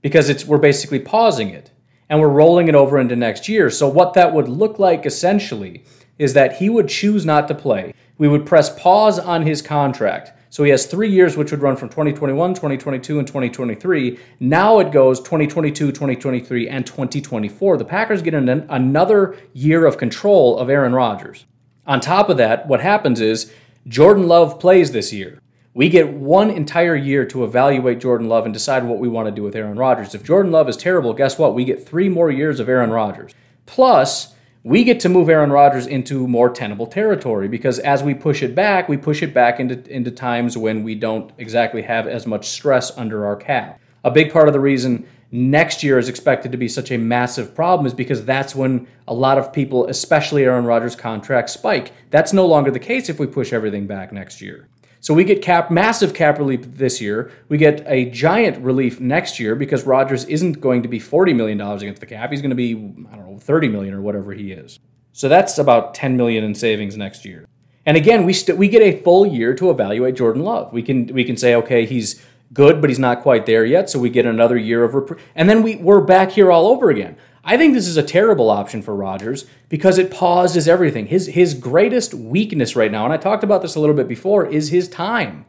because 0.02 0.30
it's 0.30 0.46
we're 0.46 0.58
basically 0.58 1.00
pausing 1.00 1.50
it 1.50 1.72
and 2.10 2.20
we're 2.20 2.28
rolling 2.28 2.68
it 2.68 2.76
over 2.76 3.00
into 3.00 3.16
next 3.16 3.48
year. 3.48 3.70
So 3.70 3.88
what 3.88 4.14
that 4.14 4.34
would 4.34 4.50
look 4.50 4.80
like 4.80 5.06
essentially 5.06 5.84
is 6.18 6.34
that 6.34 6.58
he 6.58 6.70
would 6.70 6.90
choose 6.90 7.26
not 7.26 7.48
to 7.48 7.56
play. 7.56 7.94
We 8.18 8.28
would 8.28 8.46
press 8.46 8.78
pause 8.78 9.20
on 9.20 9.44
his 9.44 9.62
contract 9.62 10.32
so 10.50 10.64
he 10.64 10.72
has 10.72 10.86
three 10.86 11.10
years, 11.10 11.36
which 11.36 11.52
would 11.52 11.62
run 11.62 11.76
from 11.76 11.90
2021, 11.90 12.54
2022, 12.54 13.20
and 13.20 13.28
2023. 13.28 14.20
Now 14.40 14.80
it 14.80 14.92
goes 14.92 15.20
2022, 15.20 15.92
2023, 15.92 16.70
and 16.70 16.86
2024. 16.86 17.78
The 17.78 17.86
Packers 17.86 18.22
get 18.22 18.34
an, 18.34 18.50
another 18.50 19.38
year 19.54 19.86
of 19.86 19.98
control 19.98 20.58
of 20.58 20.70
Aaron 20.70 20.94
Rodgers. 20.94 21.46
On 21.86 22.00
top 22.00 22.30
of 22.30 22.38
that, 22.38 22.68
what 22.68 22.82
happens 22.82 23.22
is 23.22 23.54
Jordan 23.88 24.28
Love 24.28 24.60
plays 24.60 24.92
this 24.92 25.14
year. 25.14 25.40
We 25.74 25.88
get 25.88 26.12
one 26.12 26.50
entire 26.50 26.96
year 26.96 27.26
to 27.28 27.46
evaluate 27.46 28.02
Jordan 28.02 28.28
Love 28.28 28.44
and 28.44 28.54
decide 28.54 28.84
what 28.84 29.00
we 29.00 29.08
want 29.08 29.28
to 29.28 29.32
do 29.32 29.44
with 29.44 29.56
Aaron 29.56 29.78
Rodgers. 29.78 30.14
If 30.14 30.24
Jordan 30.24 30.52
Love 30.52 30.68
is 30.68 30.76
terrible, 30.76 31.14
guess 31.14 31.40
what? 31.40 31.56
We 31.56 31.64
get 31.64 31.88
three 31.88 32.10
more 32.10 32.30
years 32.30 32.60
of 32.60 32.68
Aaron 32.68 32.90
Rodgers. 32.90 33.34
Plus, 33.66 34.34
we 34.64 34.84
get 34.84 35.00
to 35.02 35.10
move 35.10 35.30
Aaron 35.30 35.52
Rodgers 35.52 35.88
into 35.88 36.28
more 36.28 36.50
tenable 36.50 36.88
territory 36.88 37.48
because 37.48 37.80
as 37.80 38.04
we 38.04 38.14
push 38.14 38.44
it 38.44 38.54
back, 38.54 38.90
we 38.90 38.98
push 38.98 39.24
it 39.24 39.34
back 39.34 39.60
into, 39.60 39.90
into 39.90 40.12
times 40.12 40.58
when 40.58 40.84
we 40.84 40.94
don't 40.94 41.32
exactly 41.38 41.84
have 41.84 42.08
as 42.08 42.28
much 42.28 42.50
stress 42.50 42.98
under 42.98 43.26
our 43.26 43.38
cap. 43.38 43.80
A 44.04 44.12
big 44.12 44.34
part 44.34 44.50
of 44.50 44.54
the 44.54 44.60
reason 44.60 45.08
next 45.32 45.84
year 45.84 45.98
is 45.98 46.10
expected 46.10 46.52
to 46.52 46.58
be 46.58 46.68
such 46.68 46.92
a 46.92 46.98
massive 46.98 47.54
problem 47.54 47.86
is 47.86 47.94
because 47.94 48.26
that's 48.26 48.56
when 48.56 48.88
a 49.08 49.14
lot 49.14 49.38
of 49.38 49.52
people, 49.52 49.88
especially 49.88 50.44
Aaron 50.44 50.66
Rodgers' 50.66 50.96
contract, 50.96 51.50
spike. 51.50 51.92
That's 52.10 52.34
no 52.34 52.46
longer 52.46 52.72
the 52.72 52.80
case 52.80 53.10
if 53.10 53.20
we 53.20 53.28
push 53.28 53.52
everything 53.54 53.88
back 53.88 54.12
next 54.12 54.42
year. 54.42 54.68
So 55.00 55.14
we 55.14 55.24
get 55.24 55.42
cap 55.42 55.70
massive 55.70 56.14
cap 56.14 56.40
relief 56.40 56.62
this 56.64 57.00
year. 57.00 57.32
We 57.50 57.58
get 57.58 57.84
a 57.86 58.10
giant 58.10 58.58
relief 58.64 59.00
next 59.00 59.40
year 59.40 59.56
because 59.56 59.86
Rodgers 59.86 60.26
isn't 60.26 60.60
going 60.60 60.84
to 60.84 60.90
be 60.90 61.00
$40 61.00 61.36
million 61.36 61.62
against 61.62 62.00
the 62.00 62.08
cap. 62.08 62.32
He's 62.32 62.42
going 62.42 62.50
to 62.50 62.56
be, 62.56 62.74
I 63.12 63.16
don't 63.16 63.32
know, 63.32 63.40
30 63.40 63.70
million 63.70 63.94
or 63.94 64.02
whatever 64.02 64.34
he 64.34 64.52
is. 64.52 64.80
So 65.14 65.30
that's 65.30 65.58
about 65.58 65.94
10 65.94 66.18
million 66.18 66.44
in 66.44 66.56
savings 66.56 66.98
next 66.98 67.26
year. 67.26 67.48
And 67.86 67.96
again, 67.96 68.26
we 68.26 68.34
st- 68.34 68.58
we 68.58 68.68
get 68.68 68.82
a 68.82 69.02
full 69.02 69.26
year 69.26 69.54
to 69.56 69.72
evaluate 69.72 70.16
Jordan 70.16 70.44
Love. 70.44 70.74
We 70.74 70.84
can 70.84 71.08
we 71.08 71.24
can 71.24 71.38
say, 71.38 71.56
okay, 71.56 71.86
he's 71.86 72.22
good, 72.54 72.82
but 72.82 72.90
he's 72.90 73.00
not 73.00 73.22
quite 73.22 73.46
there 73.46 73.66
yet. 73.66 73.90
So 73.90 74.00
we 74.00 74.10
get 74.10 74.26
another 74.26 74.58
year 74.58 74.84
of 74.84 74.94
rep- 74.94 75.20
and 75.36 75.50
then 75.50 75.64
we 75.64 75.76
we're 75.76 76.02
back 76.02 76.32
here 76.32 76.52
all 76.52 76.68
over 76.68 76.90
again. 76.90 77.18
I 77.44 77.56
think 77.58 77.74
this 77.74 77.88
is 77.88 77.98
a 77.98 78.04
terrible 78.04 78.50
option 78.50 78.82
for 78.82 78.96
Rodgers 78.96 79.46
because 79.70 79.98
it 79.98 80.12
pauses 80.12 80.68
everything. 80.68 81.08
His 81.08 81.28
his 81.28 81.54
greatest 81.54 82.14
weakness 82.14 82.76
right 82.76 82.92
now, 82.92 83.06
and 83.06 83.14
I 83.14 83.18
talked 83.18 83.44
about 83.44 83.62
this 83.62 83.76
a 83.76 83.80
little 83.80 83.96
bit 83.96 84.08
before, 84.08 84.46
is 84.46 84.70
his 84.70 84.90
time. 84.90 85.46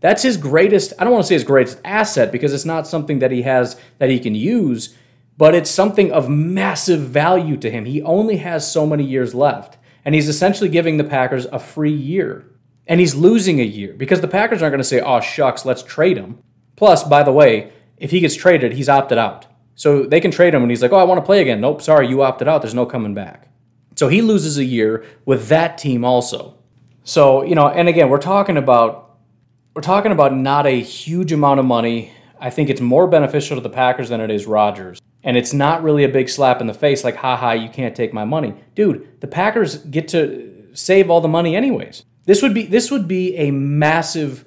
That's 0.00 0.22
his 0.22 0.36
greatest. 0.36 0.92
I 0.98 1.04
don't 1.04 1.12
want 1.12 1.24
to 1.24 1.28
say 1.28 1.34
his 1.34 1.44
greatest 1.44 1.80
asset 1.84 2.30
because 2.30 2.52
it's 2.52 2.64
not 2.64 2.86
something 2.86 3.20
that 3.20 3.30
he 3.30 3.42
has 3.42 3.80
that 3.98 4.10
he 4.10 4.18
can 4.18 4.34
use, 4.34 4.94
but 5.36 5.54
it's 5.54 5.70
something 5.70 6.12
of 6.12 6.28
massive 6.28 7.00
value 7.00 7.56
to 7.56 7.70
him. 7.70 7.84
He 7.84 8.02
only 8.02 8.36
has 8.36 8.70
so 8.70 8.86
many 8.86 9.04
years 9.04 9.34
left, 9.34 9.78
and 10.04 10.14
he's 10.14 10.28
essentially 10.28 10.68
giving 10.68 10.96
the 10.96 11.04
Packers 11.04 11.46
a 11.46 11.58
free 11.58 11.92
year. 11.92 12.44
And 12.86 13.00
he's 13.00 13.14
losing 13.14 13.60
a 13.60 13.64
year 13.64 13.94
because 13.94 14.20
the 14.20 14.28
Packers 14.28 14.62
aren't 14.62 14.72
going 14.72 14.78
to 14.78 14.84
say, 14.84 15.00
oh, 15.00 15.20
shucks, 15.20 15.64
let's 15.64 15.82
trade 15.82 16.16
him. 16.16 16.38
Plus, 16.76 17.02
by 17.04 17.22
the 17.22 17.32
way, 17.32 17.72
if 17.96 18.10
he 18.10 18.20
gets 18.20 18.34
traded, 18.34 18.72
he's 18.72 18.88
opted 18.88 19.18
out. 19.18 19.46
So 19.74 20.04
they 20.04 20.20
can 20.20 20.30
trade 20.30 20.54
him 20.54 20.62
and 20.62 20.70
he's 20.70 20.82
like, 20.82 20.92
oh, 20.92 20.98
I 20.98 21.04
want 21.04 21.18
to 21.18 21.24
play 21.24 21.40
again. 21.40 21.60
Nope, 21.60 21.82
sorry, 21.82 22.08
you 22.08 22.22
opted 22.22 22.48
out. 22.48 22.62
There's 22.62 22.74
no 22.74 22.86
coming 22.86 23.14
back. 23.14 23.48
So 23.96 24.08
he 24.08 24.22
loses 24.22 24.58
a 24.58 24.64
year 24.64 25.04
with 25.24 25.48
that 25.48 25.78
team 25.78 26.04
also. 26.04 26.58
So, 27.04 27.42
you 27.42 27.54
know, 27.54 27.68
and 27.68 27.88
again, 27.88 28.08
we're 28.08 28.18
talking 28.18 28.56
about 28.56 29.16
we're 29.74 29.82
talking 29.82 30.12
about 30.12 30.34
not 30.34 30.66
a 30.66 30.80
huge 30.80 31.32
amount 31.32 31.58
of 31.60 31.66
money. 31.66 32.12
I 32.38 32.50
think 32.50 32.70
it's 32.70 32.80
more 32.80 33.08
beneficial 33.08 33.56
to 33.56 33.60
the 33.60 33.70
Packers 33.70 34.08
than 34.08 34.20
it 34.20 34.30
is 34.30 34.46
Rodgers. 34.46 35.00
And 35.24 35.36
it's 35.36 35.52
not 35.52 35.82
really 35.82 36.04
a 36.04 36.08
big 36.08 36.28
slap 36.28 36.60
in 36.60 36.66
the 36.66 36.74
face 36.74 37.02
like, 37.02 37.16
haha, 37.16 37.52
you 37.52 37.68
can't 37.68 37.96
take 37.96 38.12
my 38.12 38.24
money. 38.24 38.54
Dude, 38.74 39.20
the 39.20 39.26
Packers 39.26 39.78
get 39.78 40.06
to 40.08 40.68
save 40.74 41.10
all 41.10 41.20
the 41.20 41.28
money 41.28 41.56
anyways. 41.56 42.04
This 42.26 42.42
would 42.42 42.54
be 42.54 42.66
this 42.66 42.90
would 42.90 43.06
be 43.06 43.36
a 43.36 43.50
massive, 43.50 44.44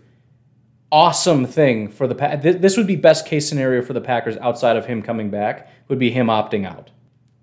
awesome 0.91 1.45
thing 1.45 1.89
for 1.89 2.07
the 2.07 2.15
Pack 2.15 2.41
This 2.41 2.77
would 2.77 2.87
be 2.87 2.95
best 2.95 3.25
case 3.25 3.47
scenario 3.47 3.81
for 3.81 3.93
the 3.93 4.01
Packers 4.01 4.37
outside 4.37 4.77
of 4.77 4.85
him 4.85 5.01
coming 5.01 5.29
back. 5.29 5.69
Would 5.87 5.99
be 5.99 6.11
him 6.11 6.27
opting 6.27 6.65
out, 6.65 6.89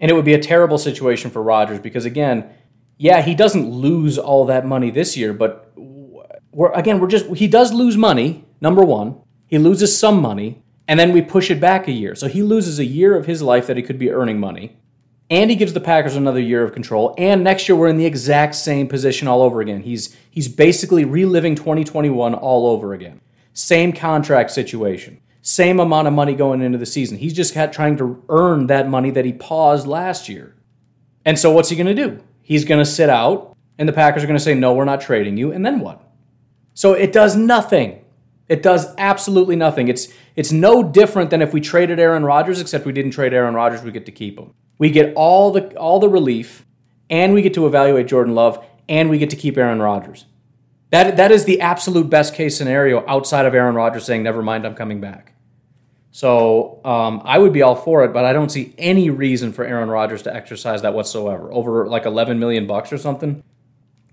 and 0.00 0.11
it 0.11 0.14
would 0.14 0.25
be 0.25 0.35
a 0.35 0.41
terrible 0.41 0.79
situation 0.79 1.31
for 1.31 1.43
Rodgers 1.43 1.79
because 1.79 2.05
again, 2.05 2.50
yeah, 2.99 3.23
he 3.23 3.35
doesn't 3.35 3.71
lose 3.71 4.19
all 4.19 4.45
that 4.47 4.67
money 4.67 4.91
this 4.91 5.17
year, 5.17 5.33
but 5.33 5.73
we're 6.53 6.73
again 6.73 7.00
we're 7.00 7.07
just 7.07 7.26
he 7.37 7.47
does 7.47 7.73
lose 7.73 7.97
money. 7.97 8.45
Number 8.61 8.85
one, 8.85 9.21
he 9.47 9.59
loses 9.59 9.97
some 9.97 10.21
money, 10.21 10.62
and 10.88 10.99
then 10.99 11.12
we 11.12 11.23
push 11.23 11.50
it 11.50 11.61
back 11.61 11.87
a 11.87 11.93
year, 11.93 12.14
so 12.14 12.26
he 12.26 12.43
loses 12.43 12.79
a 12.79 12.85
year 12.85 13.17
of 13.17 13.26
his 13.26 13.41
life 13.41 13.67
that 13.69 13.76
he 13.76 13.83
could 13.83 13.99
be 13.99 14.11
earning 14.11 14.41
money 14.41 14.76
and 15.31 15.50
he 15.50 15.57
gives 15.57 15.73
the 15.73 15.81
Packers 15.81 16.16
another 16.16 16.40
year 16.40 16.62
of 16.62 16.73
control. 16.73 17.14
And 17.16 17.43
next 17.43 17.69
year 17.69 17.76
we're 17.76 17.88
in 17.88 17.97
the 17.97 18.07
exact 18.07 18.54
same 18.54 18.88
position 18.88 19.28
all 19.28 19.43
over 19.43 19.61
again. 19.61 19.83
He's 19.83 20.16
he's 20.31 20.49
basically 20.49 21.04
reliving 21.04 21.54
2021 21.54 22.35
all 22.35 22.66
over 22.66 22.93
again. 22.93 23.21
Same 23.52 23.93
contract 23.93 24.50
situation, 24.50 25.21
same 25.40 25.81
amount 25.81 26.09
of 26.09 26.14
money 26.14 26.35
going 26.35 26.61
into 26.61 26.78
the 26.78 26.87
season. 26.87 27.19
He's 27.19 27.33
just 27.33 27.54
got 27.54 27.73
trying 27.73 27.97
to 27.99 28.23
earn 28.28 28.66
that 28.66 28.88
money 28.88 29.11
that 29.11 29.25
he 29.25 29.33
paused 29.33 29.87
last 29.87 30.28
year. 30.28 30.54
And 31.25 31.38
so 31.38 31.50
what's 31.50 31.71
he 31.71 31.76
going 31.76 31.87
to 31.87 31.95
do? 31.95 32.23
He's 32.43 32.64
going 32.64 32.81
to 32.81 32.90
sit 32.90 33.09
out, 33.09 33.57
and 33.78 33.88
the 33.88 33.93
Packers 33.93 34.23
are 34.23 34.26
going 34.26 34.38
to 34.38 34.45
say, 34.45 34.54
"No, 34.54 34.75
we're 34.75 34.85
not 34.85 35.00
trading 35.00 35.37
you." 35.37 35.52
And 35.52 35.64
then 35.64 35.81
what? 35.81 36.02
So 36.75 36.93
it 36.93 37.12
does 37.12 37.37
nothing. 37.37 38.04
It 38.49 38.62
does 38.62 38.95
absolutely 38.99 39.57
nothing. 39.57 39.88
It's 39.88 40.09
it's 40.37 40.52
no 40.52 40.83
different 40.83 41.31
than 41.31 41.40
if 41.40 41.54
we 41.54 41.61
traded 41.61 41.99
Aaron 41.99 42.25
Rodgers, 42.25 42.61
except 42.61 42.85
we 42.85 42.93
didn't 42.93 43.12
trade 43.12 43.33
Aaron 43.33 43.54
Rodgers, 43.54 43.83
we 43.83 43.93
get 43.93 44.04
to 44.07 44.12
keep 44.12 44.38
him. 44.38 44.52
We 44.78 44.90
get 44.90 45.12
all 45.14 45.50
the 45.50 45.76
all 45.76 46.00
the 46.00 46.09
relief, 46.09 46.64
and 47.09 47.33
we 47.35 47.43
get 47.43 47.54
to 47.54 47.66
evaluate 47.66 48.07
Jordan 48.07 48.35
Love, 48.35 48.64
and 48.88 49.11
we 49.11 49.19
get 49.19 49.31
to 49.31 49.37
keep 49.37 49.57
Aaron 49.57 49.81
Rodgers. 49.81 50.26
That 50.90 51.16
that 51.16 51.31
is 51.31 51.45
the 51.45 51.61
absolute 51.61 52.11
best 52.11 52.35
case 52.35 52.57
scenario 52.57 53.04
outside 53.07 53.47
of 53.47 53.54
Aaron 53.54 53.75
Rodgers 53.75 54.04
saying, 54.04 54.23
"Never 54.23 54.43
mind, 54.43 54.66
I'm 54.66 54.75
coming 54.75 55.00
back." 55.00 55.35
So 56.14 56.81
um, 56.85 57.23
I 57.25 57.38
would 57.38 57.52
be 57.52 57.62
all 57.62 57.75
for 57.75 58.04
it, 58.04 58.12
but 58.12 58.25
I 58.25 58.33
don't 58.33 58.49
see 58.49 58.73
any 58.78 59.11
reason 59.11 59.52
for 59.52 59.64
Aaron 59.64 59.88
Rodgers 59.88 60.23
to 60.23 60.33
exercise 60.33 60.83
that 60.83 60.95
whatsoever. 60.95 61.52
Over 61.52 61.88
like 61.88 62.07
11 62.07 62.38
million 62.38 62.69
bucks 62.69 62.93
or 62.93 62.99
something, 62.99 63.43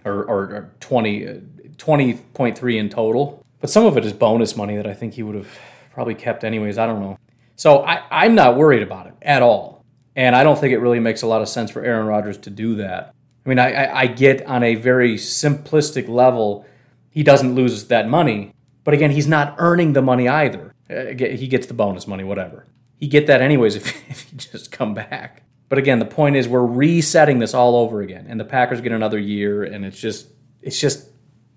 or, 0.04 0.24
or, 0.24 0.40
or 0.40 0.72
20, 0.80 1.44
20.3 1.78 2.80
in 2.80 2.90
total. 2.90 3.46
But 3.60 3.70
some 3.70 3.86
of 3.86 3.98
it 3.98 4.06
is 4.06 4.14
bonus 4.14 4.56
money 4.56 4.78
that 4.78 4.88
I 4.88 4.96
think 4.96 5.14
he 5.14 5.22
would 5.22 5.36
have 5.36 5.60
probably 5.94 6.16
kept 6.16 6.44
anyways. 6.44 6.80
I 6.80 6.88
don't 6.88 7.02
know. 7.02 7.20
So 7.56 7.84
I, 7.84 8.02
I'm 8.10 8.34
not 8.34 8.58
worried 8.58 8.82
about 8.82 9.06
it 9.06 9.14
at 9.22 9.44
all. 9.44 9.81
And 10.16 10.36
I 10.36 10.44
don't 10.44 10.60
think 10.60 10.74
it 10.74 10.80
really 10.80 11.00
makes 11.00 11.22
a 11.22 11.28
lot 11.28 11.42
of 11.42 11.50
sense 11.50 11.72
for 11.72 11.84
Aaron 11.84 12.08
Rodgers 12.08 12.38
to 12.40 12.50
do 12.50 12.76
that. 12.76 13.14
I 13.46 13.50
mean, 13.50 13.60
I, 13.60 14.02
I, 14.02 14.08
get 14.08 14.46
on 14.46 14.62
a 14.62 14.76
very 14.76 15.16
simplistic 15.16 16.08
level, 16.08 16.66
he 17.10 17.24
doesn't 17.24 17.56
lose 17.56 17.86
that 17.86 18.08
money. 18.08 18.54
But 18.84 18.94
again, 18.94 19.12
he's 19.12 19.28
not 19.28 19.56
earning 19.58 19.94
the 19.94 20.02
money 20.02 20.28
either. 20.28 20.74
Uh, 20.90 21.06
he 21.18 21.48
gets 21.48 21.66
the 21.66 21.74
bonus 21.74 22.08
money, 22.08 22.24
whatever. 22.24 22.68
He 22.98 23.08
get 23.08 23.28
that 23.28 23.42
anyways 23.42 23.76
if, 23.78 24.10
if 24.10 24.22
he 24.30 24.38
just 24.38 24.72
come 24.72 24.94
back. 24.94 25.44
But 25.70 25.80
again, 25.80 26.00
the 26.00 26.06
point 26.06 26.36
is 26.36 26.48
we're 26.48 26.66
resetting 26.66 27.40
this 27.40 27.54
all 27.54 27.78
over 27.78 28.02
again, 28.02 28.26
and 28.28 28.40
the 28.40 28.46
Packers 28.46 28.82
get 28.82 28.92
another 28.92 29.18
year, 29.18 29.64
and 29.64 29.86
it's 29.86 30.00
just, 30.00 30.28
it's 30.62 30.80
just, 30.80 31.10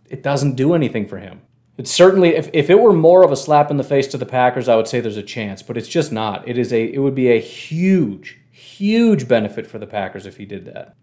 it 0.09 0.23
doesn't 0.23 0.55
do 0.55 0.75
anything 0.75 1.09
for 1.09 1.19
him. 1.19 1.43
It's 1.77 1.91
certainly 1.91 2.37
if, 2.37 2.49
if 2.53 2.71
it 2.71 2.79
were 2.79 2.93
more 2.93 3.25
of 3.25 3.33
a 3.33 3.37
slap 3.37 3.71
in 3.71 3.77
the 3.77 3.85
face 3.85 4.07
to 4.09 4.19
the 4.19 4.27
Packers, 4.27 4.69
I 4.69 4.77
would 4.77 4.87
say 4.87 5.01
there's 5.01 5.17
a 5.17 5.23
chance, 5.23 5.63
but 5.63 5.77
it's 5.77 5.89
just 5.89 6.13
not. 6.13 6.47
It 6.47 6.57
is 6.57 6.73
a 6.73 6.85
it 6.85 6.99
would 6.99 7.17
be 7.17 7.33
a 7.33 7.41
huge, 7.41 8.39
huge 8.79 9.29
benefit 9.29 9.67
for 9.67 9.79
the 9.79 9.87
Packers 9.87 10.27
if 10.27 10.37
he 10.37 10.45
did 10.45 10.65
that. 10.67 10.95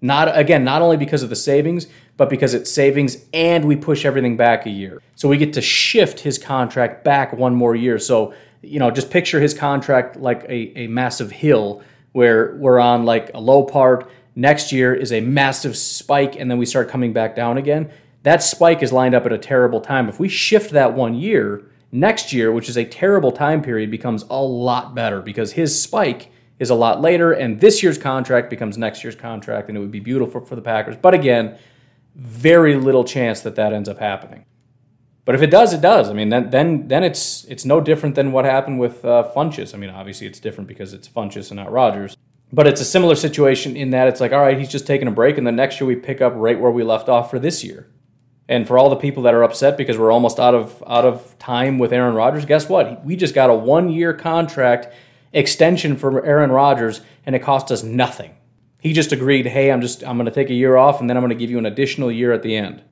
Not 0.00 0.36
again, 0.36 0.62
not 0.62 0.80
only 0.80 0.96
because 0.96 1.22
of 1.22 1.28
the 1.28 1.36
savings, 1.36 1.88
but 2.16 2.30
because 2.30 2.54
it's 2.54 2.70
savings 2.70 3.24
and 3.32 3.64
we 3.64 3.74
push 3.74 4.04
everything 4.04 4.36
back 4.36 4.66
a 4.66 4.70
year. 4.70 5.02
So 5.16 5.28
we 5.28 5.36
get 5.36 5.52
to 5.54 5.60
shift 5.62 6.20
his 6.20 6.38
contract 6.38 7.04
back 7.04 7.32
one 7.32 7.54
more 7.54 7.74
year. 7.74 7.98
So, 7.98 8.32
you 8.62 8.78
know, 8.78 8.90
just 8.90 9.10
picture 9.10 9.40
his 9.40 9.54
contract 9.54 10.16
like 10.16 10.44
a, 10.44 10.78
a 10.78 10.86
massive 10.86 11.32
hill 11.32 11.82
where 12.12 12.56
we're 12.56 12.78
on 12.78 13.04
like 13.04 13.30
a 13.34 13.40
low 13.40 13.64
part. 13.64 14.08
Next 14.36 14.70
year 14.70 14.94
is 14.94 15.12
a 15.12 15.20
massive 15.20 15.76
spike, 15.76 16.36
and 16.38 16.48
then 16.48 16.58
we 16.58 16.66
start 16.66 16.88
coming 16.88 17.12
back 17.12 17.34
down 17.34 17.58
again. 17.58 17.90
That 18.22 18.40
spike 18.42 18.84
is 18.84 18.92
lined 18.92 19.16
up 19.16 19.26
at 19.26 19.32
a 19.32 19.38
terrible 19.38 19.80
time. 19.80 20.08
If 20.08 20.20
we 20.20 20.28
shift 20.28 20.70
that 20.70 20.94
one 20.94 21.14
year, 21.14 21.64
next 21.90 22.32
year, 22.32 22.52
which 22.52 22.68
is 22.68 22.76
a 22.76 22.84
terrible 22.84 23.32
time 23.32 23.62
period, 23.62 23.90
becomes 23.90 24.24
a 24.30 24.40
lot 24.40 24.94
better 24.94 25.20
because 25.20 25.52
his 25.52 25.80
spike 25.80 26.30
is 26.58 26.70
a 26.70 26.74
lot 26.74 27.00
later, 27.00 27.32
and 27.32 27.60
this 27.60 27.82
year's 27.82 27.98
contract 27.98 28.50
becomes 28.50 28.76
next 28.76 29.04
year's 29.04 29.14
contract, 29.14 29.68
and 29.68 29.76
it 29.78 29.80
would 29.80 29.92
be 29.92 30.00
beautiful 30.00 30.40
for 30.40 30.56
the 30.56 30.62
Packers. 30.62 30.96
But 30.96 31.14
again, 31.14 31.56
very 32.14 32.74
little 32.74 33.04
chance 33.04 33.40
that 33.42 33.54
that 33.56 33.72
ends 33.72 33.88
up 33.88 33.98
happening. 33.98 34.44
But 35.24 35.34
if 35.34 35.42
it 35.42 35.50
does, 35.50 35.74
it 35.74 35.80
does. 35.80 36.08
I 36.08 36.14
mean, 36.14 36.30
then 36.30 36.50
then 36.50 36.88
then 36.88 37.04
it's 37.04 37.44
it's 37.44 37.64
no 37.64 37.80
different 37.80 38.14
than 38.14 38.32
what 38.32 38.44
happened 38.44 38.80
with 38.80 39.04
uh, 39.04 39.30
Funchess. 39.36 39.74
I 39.74 39.76
mean, 39.76 39.90
obviously 39.90 40.26
it's 40.26 40.40
different 40.40 40.68
because 40.68 40.94
it's 40.94 41.06
Funchess 41.06 41.50
and 41.50 41.56
not 41.56 41.70
Rodgers. 41.70 42.16
But 42.50 42.66
it's 42.66 42.80
a 42.80 42.84
similar 42.84 43.14
situation 43.14 43.76
in 43.76 43.90
that 43.90 44.08
it's 44.08 44.22
like, 44.22 44.32
all 44.32 44.40
right, 44.40 44.58
he's 44.58 44.70
just 44.70 44.86
taking 44.86 45.06
a 45.06 45.10
break, 45.10 45.36
and 45.36 45.46
the 45.46 45.52
next 45.52 45.78
year 45.80 45.86
we 45.86 45.96
pick 45.96 46.22
up 46.22 46.32
right 46.34 46.58
where 46.58 46.70
we 46.70 46.82
left 46.82 47.10
off 47.10 47.30
for 47.30 47.38
this 47.38 47.62
year. 47.62 47.88
And 48.48 48.66
for 48.66 48.78
all 48.78 48.88
the 48.88 48.96
people 48.96 49.24
that 49.24 49.34
are 49.34 49.42
upset 49.42 49.76
because 49.76 49.98
we're 49.98 50.10
almost 50.10 50.40
out 50.40 50.54
of 50.54 50.82
out 50.86 51.04
of 51.04 51.38
time 51.38 51.78
with 51.78 51.92
Aaron 51.92 52.14
Rodgers, 52.14 52.46
guess 52.46 52.66
what? 52.66 53.04
We 53.04 53.14
just 53.14 53.34
got 53.34 53.50
a 53.50 53.54
one 53.54 53.90
year 53.90 54.14
contract 54.14 54.94
extension 55.32 55.96
for 55.96 56.24
Aaron 56.24 56.50
Rodgers, 56.50 57.00
and 57.26 57.34
it 57.34 57.40
cost 57.40 57.70
us 57.70 57.82
nothing. 57.82 58.34
He 58.80 58.92
just 58.92 59.12
agreed, 59.12 59.46
hey, 59.46 59.72
I'm 59.72 59.80
just 59.80 60.04
I'm 60.04 60.16
going 60.16 60.26
to 60.26 60.32
take 60.32 60.50
a 60.50 60.54
year 60.54 60.76
off, 60.76 61.00
and 61.00 61.08
then 61.08 61.16
I'm 61.16 61.22
going 61.22 61.36
to 61.36 61.36
give 61.36 61.50
you 61.50 61.58
an 61.58 61.66
additional 61.66 62.12
year 62.12 62.32
at 62.32 62.42
the 62.42 62.56
end. 62.56 62.82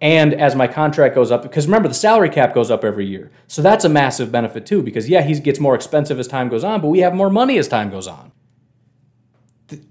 And 0.00 0.34
as 0.34 0.54
my 0.54 0.66
contract 0.66 1.14
goes 1.14 1.30
up, 1.30 1.42
because 1.42 1.66
remember 1.66 1.88
the 1.88 1.94
salary 1.94 2.28
cap 2.28 2.54
goes 2.54 2.70
up 2.70 2.84
every 2.84 3.06
year, 3.06 3.30
so 3.46 3.62
that's 3.62 3.84
a 3.84 3.88
massive 3.88 4.32
benefit 4.32 4.66
too. 4.66 4.82
Because 4.82 5.08
yeah, 5.08 5.22
he 5.22 5.38
gets 5.40 5.60
more 5.60 5.74
expensive 5.74 6.18
as 6.18 6.28
time 6.28 6.48
goes 6.48 6.64
on, 6.64 6.80
but 6.80 6.88
we 6.88 7.00
have 7.00 7.14
more 7.14 7.30
money 7.30 7.58
as 7.58 7.68
time 7.68 7.90
goes 7.90 8.06
on. 8.06 8.32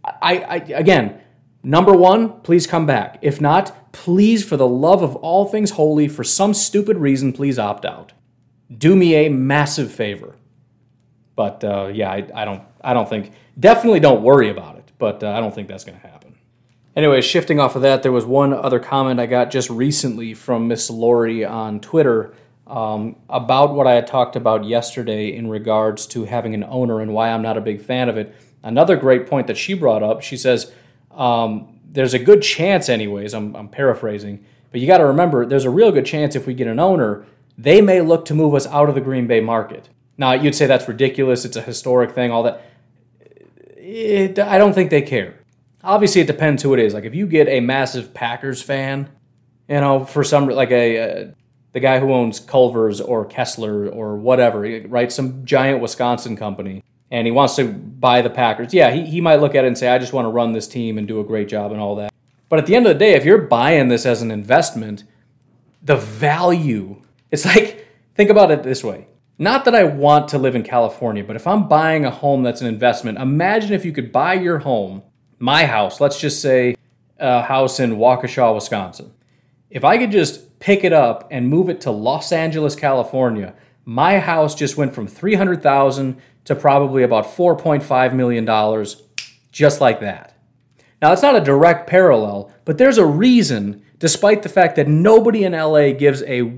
I, 0.03 0.37
I 0.37 0.55
again, 0.75 1.21
number 1.63 1.93
one, 1.93 2.41
please 2.41 2.67
come 2.67 2.85
back. 2.85 3.17
If 3.21 3.41
not, 3.41 3.91
please, 3.91 4.43
for 4.43 4.57
the 4.57 4.67
love 4.67 5.01
of 5.01 5.15
all 5.17 5.45
things 5.45 5.71
holy, 5.71 6.07
for 6.07 6.23
some 6.23 6.53
stupid 6.53 6.97
reason, 6.97 7.33
please 7.33 7.57
opt 7.57 7.85
out. 7.85 8.11
Do 8.75 8.95
me 8.95 9.15
a 9.15 9.29
massive 9.29 9.91
favor. 9.91 10.35
But 11.35 11.63
uh, 11.63 11.91
yeah, 11.93 12.11
I, 12.11 12.27
I, 12.35 12.45
don't 12.45 12.61
I 12.81 12.93
don't 12.93 13.09
think 13.09 13.31
definitely 13.59 13.99
don't 13.99 14.21
worry 14.23 14.49
about 14.49 14.77
it. 14.77 14.91
But 14.97 15.23
uh, 15.23 15.31
I 15.31 15.39
don't 15.39 15.53
think 15.53 15.67
that's 15.67 15.83
going 15.83 15.99
to 15.99 16.07
happen. 16.07 16.35
Anyway, 16.95 17.21
shifting 17.21 17.59
off 17.59 17.75
of 17.75 17.81
that, 17.81 18.03
there 18.03 18.11
was 18.11 18.25
one 18.25 18.53
other 18.53 18.79
comment 18.79 19.19
I 19.19 19.25
got 19.25 19.49
just 19.49 19.69
recently 19.69 20.33
from 20.33 20.67
Miss 20.67 20.89
Lori 20.89 21.43
on 21.43 21.79
Twitter. 21.79 22.35
um, 22.67 23.17
about 23.29 23.73
what 23.73 23.87
I 23.87 23.93
had 23.93 24.07
talked 24.07 24.35
about 24.35 24.63
yesterday 24.65 25.35
in 25.35 25.49
regards 25.49 26.07
to 26.07 26.25
having 26.25 26.53
an 26.53 26.63
owner 26.63 27.01
and 27.01 27.13
why 27.13 27.29
I'm 27.29 27.41
not 27.41 27.57
a 27.57 27.61
big 27.61 27.81
fan 27.81 28.09
of 28.09 28.17
it. 28.17 28.35
Another 28.63 28.95
great 28.95 29.27
point 29.27 29.47
that 29.47 29.57
she 29.57 29.73
brought 29.73 30.01
up, 30.03 30.21
she 30.21 30.37
says, 30.37 30.71
um, 31.11 31.79
there's 31.85 32.13
a 32.13 32.19
good 32.19 32.41
chance, 32.41 32.89
anyways, 32.89 33.33
I'm, 33.33 33.55
I'm 33.55 33.67
paraphrasing, 33.67 34.43
but 34.71 34.79
you 34.81 34.87
got 34.87 34.99
to 34.99 35.05
remember, 35.05 35.45
there's 35.45 35.65
a 35.65 35.69
real 35.69 35.91
good 35.91 36.05
chance 36.05 36.35
if 36.35 36.47
we 36.47 36.53
get 36.53 36.67
an 36.67 36.79
owner, 36.79 37.25
they 37.57 37.81
may 37.81 38.01
look 38.01 38.25
to 38.25 38.33
move 38.33 38.55
us 38.55 38.65
out 38.67 38.89
of 38.89 38.95
the 38.95 39.01
Green 39.01 39.27
Bay 39.27 39.41
market. 39.41 39.89
Now, 40.17 40.33
you'd 40.33 40.55
say 40.55 40.65
that's 40.65 40.87
ridiculous, 40.87 41.45
it's 41.45 41.55
a 41.55 41.61
historic 41.61 42.11
thing, 42.11 42.31
all 42.31 42.43
that. 42.43 42.61
It, 43.77 44.39
I 44.39 44.57
don't 44.57 44.73
think 44.73 44.89
they 44.89 45.01
care. 45.01 45.39
Obviously, 45.83 46.21
it 46.21 46.27
depends 46.27 46.63
who 46.63 46.73
it 46.73 46.79
is. 46.79 46.93
Like, 46.93 47.03
if 47.03 47.15
you 47.15 47.27
get 47.27 47.47
a 47.47 47.59
massive 47.59 48.13
Packers 48.13 48.61
fan, 48.61 49.09
you 49.67 49.81
know, 49.81 50.05
for 50.05 50.23
some, 50.23 50.47
like 50.47 50.71
a, 50.71 50.97
a 50.97 51.35
the 51.73 51.79
guy 51.79 51.99
who 51.99 52.13
owns 52.13 52.39
Culver's 52.39 53.01
or 53.01 53.25
Kessler 53.25 53.89
or 53.89 54.15
whatever, 54.15 54.61
right? 54.87 55.11
Some 55.11 55.43
giant 55.43 55.81
Wisconsin 55.81 56.37
company, 56.37 56.83
and 57.11 57.27
he 57.27 57.31
wants 57.31 57.55
to 57.55 57.67
buy 57.67 58.21
the 58.21 58.29
Packers. 58.29 58.73
Yeah, 58.73 58.91
he, 58.91 59.05
he 59.05 59.21
might 59.21 59.41
look 59.41 59.55
at 59.55 59.65
it 59.65 59.67
and 59.67 59.77
say, 59.77 59.89
I 59.89 59.97
just 59.97 60.13
want 60.13 60.25
to 60.25 60.29
run 60.29 60.53
this 60.53 60.67
team 60.67 60.97
and 60.97 61.07
do 61.07 61.19
a 61.19 61.23
great 61.23 61.49
job 61.49 61.71
and 61.71 61.81
all 61.81 61.95
that. 61.95 62.13
But 62.47 62.59
at 62.59 62.67
the 62.67 62.75
end 62.75 62.85
of 62.85 62.93
the 62.93 62.99
day, 62.99 63.13
if 63.13 63.25
you're 63.25 63.39
buying 63.39 63.87
this 63.87 64.05
as 64.05 64.21
an 64.21 64.29
investment, 64.29 65.03
the 65.81 65.95
value, 65.95 67.01
it's 67.31 67.45
like, 67.45 67.87
think 68.13 68.29
about 68.29 68.51
it 68.51 68.61
this 68.61 68.83
way. 68.83 69.07
Not 69.43 69.65
that 69.65 69.75
I 69.75 69.83
want 69.83 70.29
to 70.29 70.37
live 70.37 70.55
in 70.55 70.63
California, 70.63 71.21
but 71.21 71.35
if 71.35 71.47
I'm 71.47 71.67
buying 71.67 72.05
a 72.05 72.09
home 72.09 72.43
that's 72.43 72.61
an 72.61 72.67
investment, 72.67 73.17
imagine 73.17 73.73
if 73.73 73.83
you 73.83 73.91
could 73.91 74.09
buy 74.09 74.35
your 74.35 74.59
home, 74.59 75.03
my 75.37 75.65
house, 75.65 75.99
let's 75.99 76.17
just 76.17 76.41
say 76.41 76.77
a 77.19 77.41
house 77.41 77.81
in 77.81 77.97
Waukesha, 77.97 78.55
Wisconsin. 78.55 79.11
If 79.69 79.83
I 79.83 79.97
could 79.97 80.11
just 80.11 80.59
pick 80.59 80.85
it 80.85 80.93
up 80.93 81.27
and 81.29 81.49
move 81.49 81.67
it 81.67 81.81
to 81.81 81.91
Los 81.91 82.31
Angeles, 82.31 82.73
California, 82.73 83.53
my 83.83 84.17
house 84.17 84.55
just 84.55 84.77
went 84.77 84.95
from 84.95 85.07
300,000 85.07 86.21
to 86.45 86.55
probably 86.55 87.03
about 87.03 87.25
4.5 87.25 88.13
million 88.13 88.45
dollars 88.45 89.03
just 89.51 89.81
like 89.81 89.99
that. 89.99 90.37
Now, 91.01 91.11
it's 91.11 91.21
not 91.21 91.35
a 91.35 91.41
direct 91.41 91.89
parallel, 91.89 92.49
but 92.63 92.77
there's 92.77 92.97
a 92.97 93.05
reason 93.05 93.83
despite 93.99 94.41
the 94.41 94.47
fact 94.47 94.77
that 94.77 94.87
nobody 94.87 95.43
in 95.43 95.51
LA 95.51 95.91
gives 95.91 96.21
a 96.23 96.49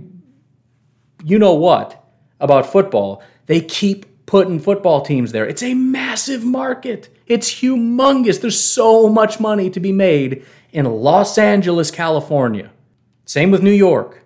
you 1.23 1.39
know 1.39 1.55
what 1.55 2.04
about 2.45 2.71
football, 2.71 3.21
they 3.47 3.59
keep 3.59 4.25
putting 4.25 4.59
football 4.59 5.01
teams 5.01 5.31
there. 5.31 5.45
It's 5.45 5.61
a 5.61 5.73
massive 5.73 6.43
market. 6.43 7.09
It's 7.27 7.61
humongous. 7.61 8.39
There's 8.39 8.59
so 8.59 9.09
much 9.09 9.39
money 9.39 9.69
to 9.69 9.79
be 9.79 9.91
made 9.91 10.45
in 10.71 10.85
Los 10.85 11.37
Angeles, 11.37 11.91
California. 11.91 12.71
Same 13.25 13.51
with 13.51 13.63
New 13.63 13.71
York. 13.71 14.23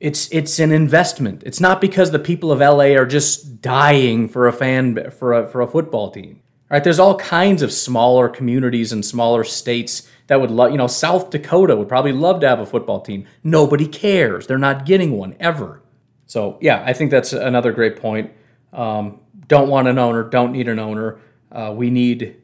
It's 0.00 0.28
it's 0.32 0.58
an 0.58 0.72
investment. 0.72 1.42
It's 1.44 1.60
not 1.60 1.80
because 1.80 2.10
the 2.10 2.18
people 2.18 2.50
of 2.50 2.58
LA 2.58 2.96
are 2.96 3.06
just 3.06 3.60
dying 3.60 4.28
for 4.28 4.48
a 4.48 4.52
fan 4.52 5.10
for 5.10 5.32
a 5.32 5.46
for 5.46 5.60
a 5.60 5.66
football 5.66 6.10
team. 6.10 6.40
Right? 6.68 6.82
There's 6.82 6.98
all 6.98 7.16
kinds 7.18 7.62
of 7.62 7.70
smaller 7.70 8.28
communities 8.28 8.92
and 8.92 9.04
smaller 9.04 9.44
states 9.44 10.08
that 10.28 10.40
would 10.40 10.50
love, 10.50 10.70
you 10.70 10.78
know, 10.78 10.86
South 10.86 11.28
Dakota 11.28 11.76
would 11.76 11.88
probably 11.88 12.12
love 12.12 12.40
to 12.40 12.48
have 12.48 12.60
a 12.60 12.66
football 12.66 13.02
team. 13.02 13.26
Nobody 13.44 13.86
cares. 13.86 14.46
They're 14.46 14.56
not 14.56 14.86
getting 14.86 15.12
one 15.12 15.36
ever. 15.38 15.81
So, 16.26 16.58
yeah, 16.60 16.82
I 16.86 16.92
think 16.92 17.10
that's 17.10 17.32
another 17.32 17.72
great 17.72 17.96
point. 17.96 18.32
Um, 18.72 19.20
don't 19.48 19.68
want 19.68 19.88
an 19.88 19.98
owner, 19.98 20.22
don't 20.22 20.52
need 20.52 20.68
an 20.68 20.78
owner. 20.78 21.18
Uh, 21.50 21.74
we 21.76 21.90
need 21.90 22.36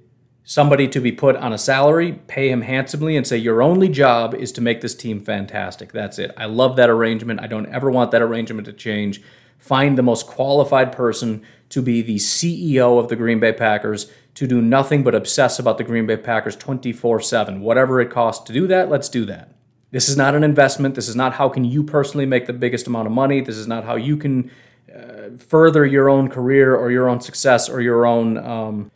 somebody 0.45 0.89
to 0.89 0.99
be 0.99 1.13
put 1.13 1.37
on 1.37 1.53
a 1.53 1.59
salary, 1.59 2.13
pay 2.27 2.51
him 2.51 2.63
handsomely, 2.63 3.17
and 3.17 3.27
say, 3.27 3.37
Your 3.37 3.63
only 3.63 3.89
job 3.89 4.35
is 4.35 4.51
to 4.53 4.61
make 4.61 4.81
this 4.81 4.95
team 4.95 5.21
fantastic. 5.21 5.93
That's 5.93 6.19
it. 6.19 6.33
I 6.37 6.47
love 6.47 6.77
that 6.77 6.91
arrangement. 6.91 7.41
I 7.41 7.47
don't 7.47 7.67
ever 7.67 7.91
want 7.91 8.11
that 8.13 8.23
arrangement 8.23 8.67
to 8.67 8.73
change. 8.73 9.23
Find 9.59 9.99
the 9.99 10.03
most 10.03 10.27
qualified 10.27 10.93
person 10.93 11.43
to 11.69 11.83
be 11.83 12.01
the 12.01 12.17
CEO 12.17 12.99
of 12.99 13.09
the 13.09 13.17
Green 13.17 13.41
Bay 13.41 13.53
Packers, 13.53 14.11
to 14.35 14.47
do 14.47 14.63
nothing 14.63 15.03
but 15.03 15.15
obsess 15.15 15.59
about 15.59 15.77
the 15.77 15.85
Green 15.85 16.07
Bay 16.07 16.17
Packers 16.17 16.57
24 16.57 17.21
7. 17.21 17.61
Whatever 17.61 18.01
it 18.01 18.11
costs 18.11 18.45
to 18.45 18.53
do 18.53 18.67
that, 18.69 18.89
let's 18.89 19.11
do 19.11 19.27
that. 19.27 19.53
This 19.91 20.09
is 20.09 20.17
not 20.17 20.35
an 20.35 20.45
investment. 20.45 20.95
This 20.95 21.09
is 21.09 21.17
not 21.17 21.35
how 21.35 21.49
can 21.49 21.65
you 21.65 21.83
personally 21.83 22.27
make 22.27 22.47
the 22.47 22.53
biggest 22.53 22.87
amount 22.87 23.07
of 23.07 23.13
money. 23.13 23.41
This 23.41 23.57
is 23.57 23.67
not 23.67 23.85
how 23.85 23.97
you 23.97 24.17
can 24.17 24.51
uh, 24.95 25.37
further 25.39 25.87
your 25.87 26.09
own 26.11 26.29
career 26.29 26.75
or 26.75 26.91
your 26.91 27.09
own 27.09 27.21
success 27.21 27.69
or 27.69 27.81
your 27.81 28.05
own 28.07 28.37
um, 28.39 28.91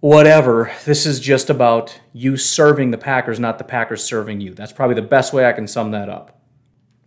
whatever. 0.00 0.72
This 0.84 1.06
is 1.06 1.20
just 1.20 1.50
about 1.50 1.98
you 2.12 2.36
serving 2.36 2.90
the 2.90 2.98
Packers, 2.98 3.40
not 3.40 3.58
the 3.58 3.64
Packers 3.64 4.04
serving 4.04 4.40
you. 4.40 4.54
That's 4.54 4.72
probably 4.72 4.94
the 4.94 5.02
best 5.02 5.32
way 5.32 5.46
I 5.46 5.52
can 5.52 5.66
sum 5.66 5.90
that 5.92 6.08
up. 6.08 6.38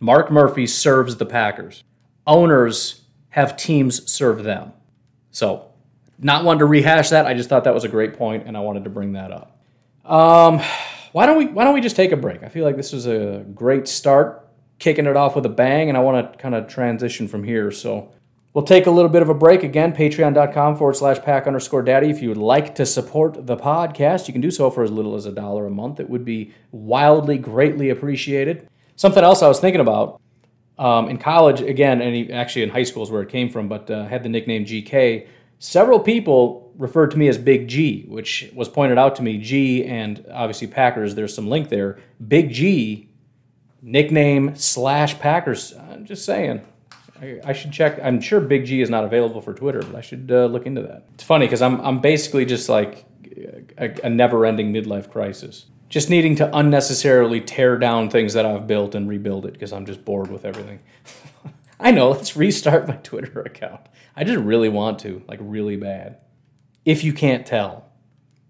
Mark 0.00 0.30
Murphy 0.30 0.66
serves 0.66 1.16
the 1.16 1.26
Packers. 1.26 1.84
Owners 2.26 3.02
have 3.30 3.56
teams 3.56 4.10
serve 4.10 4.42
them. 4.42 4.72
So, 5.30 5.66
not 6.18 6.44
one 6.44 6.58
to 6.58 6.66
rehash 6.66 7.10
that. 7.10 7.26
I 7.26 7.34
just 7.34 7.48
thought 7.48 7.64
that 7.64 7.74
was 7.74 7.84
a 7.84 7.88
great 7.88 8.14
point, 8.14 8.46
and 8.46 8.56
I 8.56 8.60
wanted 8.60 8.84
to 8.84 8.90
bring 8.90 9.12
that 9.12 9.30
up. 9.30 9.58
Um, 10.04 10.60
why 11.12 11.26
don't 11.26 11.38
we 11.38 11.46
Why 11.46 11.64
don't 11.64 11.74
we 11.74 11.80
just 11.80 11.96
take 11.96 12.12
a 12.12 12.16
break? 12.16 12.42
I 12.42 12.48
feel 12.48 12.64
like 12.64 12.76
this 12.76 12.92
was 12.92 13.06
a 13.06 13.44
great 13.54 13.88
start, 13.88 14.48
kicking 14.78 15.06
it 15.06 15.16
off 15.16 15.34
with 15.34 15.46
a 15.46 15.50
bang, 15.50 15.88
and 15.88 15.96
I 15.96 16.00
want 16.00 16.32
to 16.32 16.38
kind 16.38 16.54
of 16.54 16.68
transition 16.68 17.28
from 17.28 17.44
here. 17.44 17.70
So, 17.70 18.10
We'll 18.52 18.64
take 18.64 18.86
a 18.86 18.90
little 18.90 19.08
bit 19.08 19.22
of 19.22 19.28
a 19.28 19.34
break 19.34 19.62
again. 19.62 19.92
Patreon.com 19.92 20.76
forward 20.76 20.96
slash 20.96 21.20
pack 21.20 21.46
underscore 21.46 21.82
daddy. 21.82 22.10
If 22.10 22.20
you 22.20 22.28
would 22.30 22.36
like 22.36 22.74
to 22.76 22.86
support 22.86 23.46
the 23.46 23.56
podcast, 23.56 24.26
you 24.26 24.32
can 24.32 24.40
do 24.40 24.50
so 24.50 24.72
for 24.72 24.82
as 24.82 24.90
little 24.90 25.14
as 25.14 25.24
a 25.24 25.30
dollar 25.30 25.66
a 25.66 25.70
month. 25.70 26.00
It 26.00 26.10
would 26.10 26.24
be 26.24 26.52
wildly, 26.72 27.38
greatly 27.38 27.90
appreciated. 27.90 28.68
Something 28.96 29.22
else 29.22 29.42
I 29.42 29.46
was 29.46 29.60
thinking 29.60 29.80
about 29.80 30.20
um, 30.80 31.08
in 31.08 31.16
college, 31.16 31.60
again, 31.60 32.02
and 32.02 32.32
actually 32.32 32.64
in 32.64 32.70
high 32.70 32.82
school 32.82 33.04
is 33.04 33.10
where 33.10 33.22
it 33.22 33.28
came 33.28 33.50
from, 33.50 33.68
but 33.68 33.88
uh, 33.88 34.06
had 34.06 34.24
the 34.24 34.28
nickname 34.28 34.64
GK. 34.64 35.28
Several 35.60 36.00
people 36.00 36.69
referred 36.80 37.10
to 37.10 37.18
me 37.18 37.28
as 37.28 37.38
Big 37.38 37.68
G, 37.68 38.06
which 38.08 38.50
was 38.54 38.68
pointed 38.68 38.98
out 38.98 39.14
to 39.16 39.22
me. 39.22 39.38
G 39.38 39.84
and 39.84 40.26
obviously 40.32 40.66
Packers, 40.66 41.14
there's 41.14 41.34
some 41.34 41.46
link 41.46 41.68
there. 41.68 41.98
Big 42.26 42.50
G, 42.50 43.10
nickname 43.82 44.56
slash 44.56 45.18
Packers. 45.18 45.74
I'm 45.74 46.04
just 46.04 46.24
saying. 46.24 46.66
I, 47.44 47.52
should 47.52 47.70
check. 47.70 48.00
I'm 48.02 48.18
sure 48.22 48.40
Big 48.40 48.64
G 48.64 48.80
is 48.80 48.88
not 48.88 49.04
available 49.04 49.42
for 49.42 49.52
Twitter, 49.52 49.82
but 49.82 49.94
I 49.94 50.00
should 50.00 50.30
uh, 50.32 50.46
look 50.46 50.64
into 50.64 50.80
that. 50.80 51.04
It's 51.12 51.22
funny 51.22 51.44
because 51.44 51.60
I'm 51.60 51.78
I'm 51.82 52.00
basically 52.00 52.46
just 52.46 52.70
like 52.70 53.04
a, 53.76 53.94
a 54.04 54.08
never-ending 54.08 54.72
midlife 54.72 55.10
crisis, 55.10 55.66
just 55.90 56.08
needing 56.08 56.34
to 56.36 56.56
unnecessarily 56.56 57.42
tear 57.42 57.76
down 57.76 58.08
things 58.08 58.32
that 58.32 58.46
I've 58.46 58.66
built 58.66 58.94
and 58.94 59.06
rebuild 59.06 59.44
it 59.44 59.52
because 59.52 59.70
I'm 59.70 59.84
just 59.84 60.02
bored 60.02 60.30
with 60.30 60.46
everything. 60.46 60.80
I 61.80 61.90
know. 61.90 62.10
Let's 62.10 62.36
restart 62.36 62.88
my 62.88 62.96
Twitter 62.96 63.40
account. 63.46 63.82
I 64.16 64.24
just 64.24 64.38
really 64.38 64.70
want 64.70 64.98
to, 65.00 65.22
like 65.28 65.40
really 65.42 65.76
bad. 65.76 66.18
If 66.84 67.04
you 67.04 67.12
can't 67.12 67.44
tell, 67.44 67.84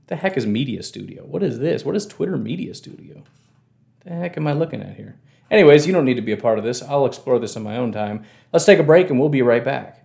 the 0.07 0.15
heck 0.15 0.37
is 0.37 0.47
Media 0.47 0.85
Studio? 0.85 1.25
What 1.25 1.43
is 1.43 1.59
this? 1.59 1.85
What 1.85 1.97
is 1.97 2.07
Twitter 2.07 2.37
Media 2.37 2.75
Studio? 2.75 3.25
The 4.05 4.11
heck 4.11 4.37
am 4.37 4.47
I 4.47 4.53
looking 4.53 4.83
at 4.83 4.97
here? 4.97 5.17
Anyways, 5.51 5.85
you 5.85 5.93
don't 5.93 6.05
need 6.05 6.15
to 6.15 6.23
be 6.23 6.31
a 6.31 6.37
part 6.37 6.57
of 6.57 6.65
this. 6.65 6.81
I'll 6.81 7.07
explore 7.07 7.41
this 7.41 7.57
in 7.57 7.65
my 7.65 7.77
own 7.77 7.91
time. 7.91 8.25
Let's 8.53 8.65
take 8.65 8.79
a 8.79 8.85
break 8.85 9.11
and 9.11 9.19
we'll 9.19 9.31
be 9.31 9.43
right 9.43 9.65
back. 9.65 9.97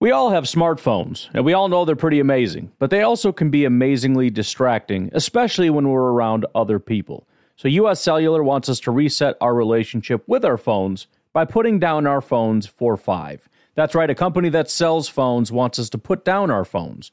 We 0.00 0.10
all 0.10 0.30
have 0.30 0.44
smartphones, 0.44 1.28
and 1.34 1.44
we 1.44 1.52
all 1.52 1.68
know 1.68 1.84
they're 1.84 1.96
pretty 1.96 2.18
amazing, 2.18 2.72
but 2.78 2.90
they 2.90 3.02
also 3.02 3.30
can 3.30 3.50
be 3.50 3.64
amazingly 3.64 4.28
distracting, 4.30 5.10
especially 5.12 5.70
when 5.70 5.88
we're 5.88 6.12
around 6.12 6.46
other 6.54 6.78
people. 6.78 7.26
So, 7.56 7.68
US 7.68 8.00
Cellular 8.00 8.42
wants 8.42 8.68
us 8.68 8.80
to 8.80 8.90
reset 8.90 9.36
our 9.40 9.54
relationship 9.54 10.24
with 10.26 10.44
our 10.44 10.58
phones 10.58 11.06
by 11.32 11.44
putting 11.44 11.78
down 11.78 12.06
our 12.06 12.20
phones 12.20 12.66
for 12.66 12.96
five. 12.96 13.48
That's 13.74 13.94
right, 13.94 14.10
a 14.10 14.14
company 14.14 14.48
that 14.50 14.70
sells 14.70 15.08
phones 15.08 15.52
wants 15.52 15.78
us 15.78 15.88
to 15.90 15.98
put 15.98 16.24
down 16.24 16.50
our 16.50 16.64
phones. 16.64 17.12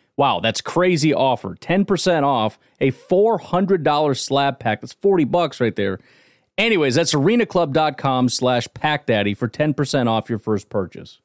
Wow, 0.21 0.39
that's 0.39 0.61
crazy 0.61 1.15
offer. 1.15 1.55
10% 1.55 2.21
off 2.21 2.59
a 2.79 2.91
$400 2.91 4.15
slab 4.19 4.59
pack. 4.59 4.81
That's 4.81 4.93
40 4.93 5.23
bucks 5.23 5.59
right 5.59 5.75
there. 5.75 5.97
Anyways, 6.59 6.93
that's 6.93 7.15
arenaclub.com 7.15 8.29
slash 8.29 8.67
packdaddy 8.67 9.35
for 9.35 9.49
10% 9.49 10.07
off 10.07 10.29
your 10.29 10.37
first 10.37 10.69
purchase. 10.69 11.21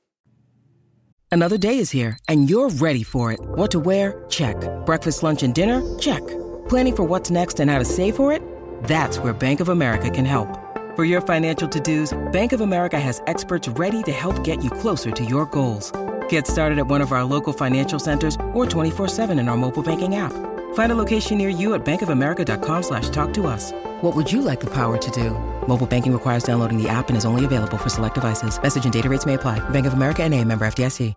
Another 1.31 1.59
day 1.59 1.79
is 1.79 1.91
here, 1.91 2.19
and 2.27 2.49
you're 2.49 2.71
ready 2.71 3.03
for 3.03 3.33
it. 3.33 3.41
What 3.43 3.71
to 3.73 3.81
wear? 3.81 4.25
Check. 4.31 4.57
Breakfast, 4.87 5.23
lunch, 5.23 5.43
and 5.43 5.55
dinner? 5.55 5.83
Check. 5.99 6.27
Planning 6.71 6.97
for 6.97 7.05
what's 7.05 7.31
next 7.31 7.61
and 7.61 7.71
how 7.71 7.79
to 7.79 7.85
save 7.85 8.17
for 8.17 8.33
it? 8.33 8.41
That's 8.85 9.19
where 9.19 9.35
Bank 9.35 9.61
of 9.61 9.69
America 9.69 10.09
can 10.09 10.25
help. 10.25 10.49
For 10.97 11.05
your 11.05 11.21
financial 11.21 11.69
to-dos, 11.69 12.17
Bank 12.33 12.55
of 12.55 12.63
America 12.63 12.99
has 12.99 13.21
experts 13.27 13.69
ready 13.69 14.03
to 14.05 14.13
help 14.13 14.43
get 14.43 14.65
you 14.65 14.71
closer 14.71 15.11
to 15.11 15.23
your 15.23 15.45
goals. 15.45 15.93
Get 16.31 16.47
started 16.47 16.79
at 16.79 16.87
one 16.87 17.03
of 17.03 17.13
our 17.13 17.25
local 17.25 17.53
financial 17.53 17.99
centers 17.99 18.37
or 18.55 18.65
24-7 18.65 19.39
in 19.39 19.49
our 19.51 19.57
mobile 19.57 19.83
banking 19.83 20.17
app. 20.17 20.33
Find 20.75 20.93
a 20.93 20.95
location 20.95 21.37
near 21.37 21.51
you 21.51 21.75
at 21.75 21.85
bankofamerica.com 21.85 22.83
slash 22.83 23.11
talk 23.11 23.35
to 23.35 23.47
us. 23.47 23.73
What 24.01 24.17
would 24.17 24.33
you 24.33 24.41
like 24.41 24.61
the 24.61 24.71
power 24.71 24.97
to 24.97 25.11
do? 25.11 25.31
Mobile 25.69 25.87
banking 25.87 26.15
requires 26.15 26.45
downloading 26.45 26.83
the 26.83 26.89
app 26.89 27.09
and 27.09 27.17
is 27.19 27.27
only 27.27 27.45
available 27.45 27.77
for 27.77 27.91
select 27.91 28.15
devices. 28.15 28.59
Message 28.63 28.85
and 28.85 28.93
data 28.93 29.11
rates 29.11 29.27
may 29.27 29.35
apply. 29.35 29.59
Bank 29.69 29.85
of 29.85 29.93
America 29.93 30.23
and 30.23 30.33
a 30.33 30.43
member 30.43 30.67
FDIC. 30.67 31.15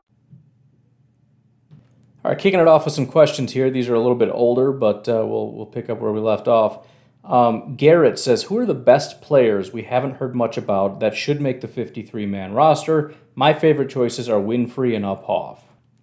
All 2.25 2.31
right, 2.31 2.37
kicking 2.37 2.59
it 2.59 2.67
off 2.67 2.83
with 2.83 2.93
some 2.93 3.05
questions 3.05 3.53
here. 3.53 3.69
These 3.69 3.87
are 3.87 3.95
a 3.95 3.99
little 3.99 4.17
bit 4.17 4.29
older, 4.29 4.73
but 4.73 5.07
uh, 5.07 5.25
we'll, 5.25 5.53
we'll 5.53 5.65
pick 5.65 5.89
up 5.89 6.01
where 6.01 6.11
we 6.11 6.19
left 6.19 6.49
off. 6.49 6.85
Um, 7.23 7.75
Garrett 7.77 8.19
says, 8.19 8.43
Who 8.43 8.57
are 8.57 8.65
the 8.65 8.73
best 8.73 9.21
players 9.21 9.71
we 9.71 9.83
haven't 9.83 10.15
heard 10.15 10.35
much 10.35 10.57
about 10.57 10.99
that 10.99 11.15
should 11.15 11.39
make 11.39 11.61
the 11.61 11.67
53 11.67 12.25
man 12.25 12.53
roster? 12.53 13.13
My 13.39 13.53
favorite 13.53 13.89
choices 13.89 14.27
are 14.27 14.37
Winfree 14.37 14.97
and 14.97 15.05
Uphoff. 15.05 15.59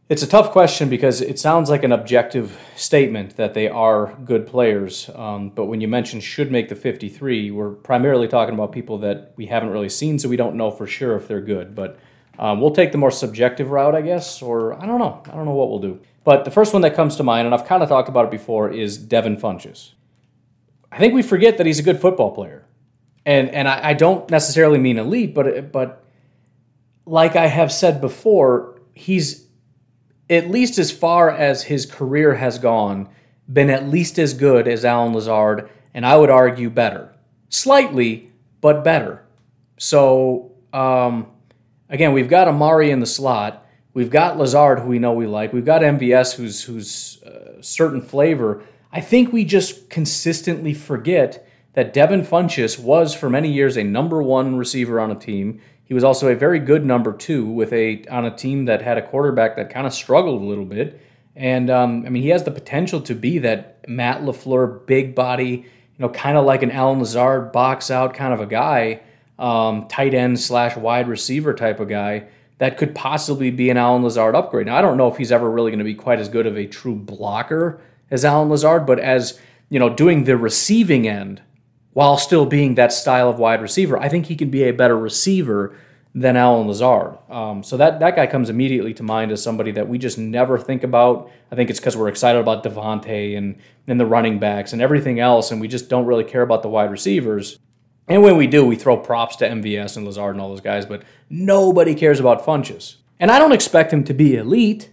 It's 0.08 0.22
a 0.22 0.26
tough 0.26 0.52
question 0.52 0.88
because 0.88 1.20
it 1.20 1.38
sounds 1.38 1.68
like 1.68 1.84
an 1.84 1.92
objective 1.92 2.58
statement 2.76 3.36
that 3.36 3.52
they 3.52 3.68
are 3.68 4.16
good 4.24 4.46
players. 4.46 5.10
Um, 5.14 5.50
but 5.50 5.66
when 5.66 5.82
you 5.82 5.86
mention 5.86 6.20
should 6.20 6.50
make 6.50 6.70
the 6.70 6.74
53, 6.74 7.50
we're 7.50 7.72
primarily 7.72 8.26
talking 8.26 8.54
about 8.54 8.72
people 8.72 8.96
that 9.00 9.34
we 9.36 9.44
haven't 9.44 9.68
really 9.68 9.90
seen, 9.90 10.18
so 10.18 10.30
we 10.30 10.38
don't 10.38 10.56
know 10.56 10.70
for 10.70 10.86
sure 10.86 11.14
if 11.14 11.28
they're 11.28 11.42
good. 11.42 11.74
But 11.74 11.98
um, 12.38 12.62
we'll 12.62 12.70
take 12.70 12.90
the 12.90 12.96
more 12.96 13.10
subjective 13.10 13.70
route, 13.70 13.94
I 13.94 14.00
guess, 14.00 14.40
or 14.40 14.72
I 14.82 14.86
don't 14.86 14.98
know. 14.98 15.22
I 15.26 15.32
don't 15.32 15.44
know 15.44 15.52
what 15.52 15.68
we'll 15.68 15.80
do. 15.80 16.00
But 16.24 16.46
the 16.46 16.50
first 16.50 16.72
one 16.72 16.80
that 16.80 16.94
comes 16.94 17.16
to 17.16 17.22
mind, 17.22 17.44
and 17.44 17.54
I've 17.54 17.66
kind 17.66 17.82
of 17.82 17.90
talked 17.90 18.08
about 18.08 18.24
it 18.24 18.30
before, 18.30 18.70
is 18.70 18.96
Devin 18.96 19.36
Funchess. 19.36 19.90
I 20.90 20.96
think 20.96 21.12
we 21.12 21.20
forget 21.20 21.58
that 21.58 21.66
he's 21.66 21.80
a 21.80 21.82
good 21.82 22.00
football 22.00 22.34
player, 22.34 22.64
and 23.26 23.50
and 23.50 23.68
I, 23.68 23.90
I 23.90 23.92
don't 23.92 24.30
necessarily 24.30 24.78
mean 24.78 24.98
elite, 24.98 25.34
but 25.34 25.70
but 25.70 26.05
like 27.06 27.36
I 27.36 27.46
have 27.46 27.72
said 27.72 28.00
before, 28.00 28.80
he's 28.92 29.46
at 30.28 30.50
least 30.50 30.78
as 30.78 30.90
far 30.90 31.30
as 31.30 31.62
his 31.62 31.86
career 31.86 32.34
has 32.34 32.58
gone, 32.58 33.08
been 33.50 33.70
at 33.70 33.88
least 33.88 34.18
as 34.18 34.34
good 34.34 34.66
as 34.66 34.84
Allen 34.84 35.14
Lazard, 35.14 35.70
and 35.94 36.04
I 36.04 36.16
would 36.16 36.30
argue 36.30 36.68
better, 36.68 37.14
slightly, 37.48 38.32
but 38.60 38.82
better. 38.82 39.24
So 39.78 40.52
um, 40.72 41.28
again, 41.88 42.12
we've 42.12 42.28
got 42.28 42.48
Amari 42.48 42.90
in 42.90 43.00
the 43.00 43.06
slot. 43.06 43.64
We've 43.94 44.10
got 44.10 44.36
Lazard, 44.36 44.80
who 44.80 44.88
we 44.88 44.98
know 44.98 45.12
we 45.12 45.26
like. 45.26 45.52
We've 45.52 45.64
got 45.64 45.80
MVS, 45.82 46.34
who's 46.34 46.64
who's 46.64 47.22
uh, 47.22 47.62
certain 47.62 48.02
flavor. 48.02 48.62
I 48.92 49.00
think 49.00 49.32
we 49.32 49.44
just 49.44 49.88
consistently 49.88 50.74
forget 50.74 51.46
that 51.74 51.92
Devin 51.92 52.22
Funchess 52.22 52.78
was 52.78 53.14
for 53.14 53.30
many 53.30 53.52
years 53.52 53.76
a 53.76 53.84
number 53.84 54.22
one 54.22 54.56
receiver 54.56 54.98
on 54.98 55.10
a 55.10 55.14
team. 55.14 55.60
He 55.86 55.94
was 55.94 56.04
also 56.04 56.28
a 56.28 56.34
very 56.34 56.58
good 56.58 56.84
number 56.84 57.12
two 57.12 57.46
with 57.46 57.72
a 57.72 58.04
on 58.10 58.24
a 58.24 58.36
team 58.36 58.66
that 58.66 58.82
had 58.82 58.98
a 58.98 59.02
quarterback 59.06 59.56
that 59.56 59.70
kind 59.70 59.86
of 59.86 59.94
struggled 59.94 60.42
a 60.42 60.44
little 60.44 60.64
bit. 60.64 61.00
And 61.34 61.70
um, 61.70 62.04
I 62.04 62.10
mean, 62.10 62.22
he 62.22 62.30
has 62.30 62.44
the 62.44 62.50
potential 62.50 63.00
to 63.02 63.14
be 63.14 63.38
that 63.38 63.84
Matt 63.88 64.22
LaFleur 64.22 64.86
big 64.86 65.14
body, 65.14 65.50
you 65.50 65.98
know, 65.98 66.08
kind 66.08 66.36
of 66.36 66.44
like 66.44 66.62
an 66.62 66.70
Allen 66.70 66.98
Lazard 66.98 67.52
box 67.52 67.90
out 67.90 68.14
kind 68.14 68.34
of 68.34 68.40
a 68.40 68.46
guy, 68.46 69.00
um, 69.38 69.86
tight 69.88 70.14
end 70.14 70.40
slash 70.40 70.76
wide 70.76 71.08
receiver 71.08 71.54
type 71.54 71.78
of 71.78 71.88
guy 71.88 72.26
that 72.58 72.78
could 72.78 72.94
possibly 72.94 73.50
be 73.50 73.70
an 73.70 73.76
Allen 73.76 74.02
Lazard 74.02 74.34
upgrade. 74.34 74.66
Now, 74.66 74.76
I 74.76 74.82
don't 74.82 74.96
know 74.96 75.08
if 75.08 75.18
he's 75.18 75.30
ever 75.30 75.50
really 75.50 75.70
going 75.70 75.78
to 75.78 75.84
be 75.84 75.94
quite 75.94 76.18
as 76.18 76.28
good 76.28 76.46
of 76.46 76.56
a 76.56 76.66
true 76.66 76.94
blocker 76.94 77.80
as 78.10 78.24
Allen 78.24 78.48
Lazard, 78.48 78.86
but 78.86 78.98
as 78.98 79.38
you 79.68 79.78
know, 79.78 79.90
doing 79.90 80.24
the 80.24 80.36
receiving 80.36 81.08
end 81.08 81.42
while 81.96 82.18
still 82.18 82.44
being 82.44 82.74
that 82.74 82.92
style 82.92 83.30
of 83.30 83.38
wide 83.38 83.62
receiver, 83.62 83.96
I 83.96 84.10
think 84.10 84.26
he 84.26 84.36
can 84.36 84.50
be 84.50 84.64
a 84.64 84.70
better 84.70 84.98
receiver 84.98 85.74
than 86.14 86.36
Allen 86.36 86.66
Lazard. 86.66 87.16
Um, 87.30 87.62
so 87.62 87.78
that 87.78 88.00
that 88.00 88.14
guy 88.14 88.26
comes 88.26 88.50
immediately 88.50 88.92
to 88.92 89.02
mind 89.02 89.32
as 89.32 89.42
somebody 89.42 89.70
that 89.70 89.88
we 89.88 89.96
just 89.96 90.18
never 90.18 90.58
think 90.58 90.84
about. 90.84 91.30
I 91.50 91.54
think 91.54 91.70
it's 91.70 91.80
because 91.80 91.96
we're 91.96 92.08
excited 92.08 92.38
about 92.38 92.62
Davante 92.62 93.38
and 93.38 93.56
and 93.86 93.98
the 93.98 94.04
running 94.04 94.38
backs 94.38 94.74
and 94.74 94.82
everything 94.82 95.20
else, 95.20 95.50
and 95.50 95.58
we 95.58 95.68
just 95.68 95.88
don't 95.88 96.04
really 96.04 96.24
care 96.24 96.42
about 96.42 96.62
the 96.62 96.68
wide 96.68 96.90
receivers. 96.90 97.58
And 98.08 98.22
when 98.22 98.36
we 98.36 98.46
do, 98.46 98.62
we 98.66 98.76
throw 98.76 98.98
props 98.98 99.36
to 99.36 99.48
MVS 99.48 99.96
and 99.96 100.04
Lazard 100.04 100.34
and 100.34 100.42
all 100.42 100.50
those 100.50 100.60
guys, 100.60 100.84
but 100.84 101.02
nobody 101.30 101.94
cares 101.94 102.20
about 102.20 102.44
Funchess. 102.44 102.96
And 103.18 103.30
I 103.30 103.38
don't 103.38 103.52
expect 103.52 103.90
him 103.90 104.04
to 104.04 104.12
be 104.12 104.36
elite. 104.36 104.90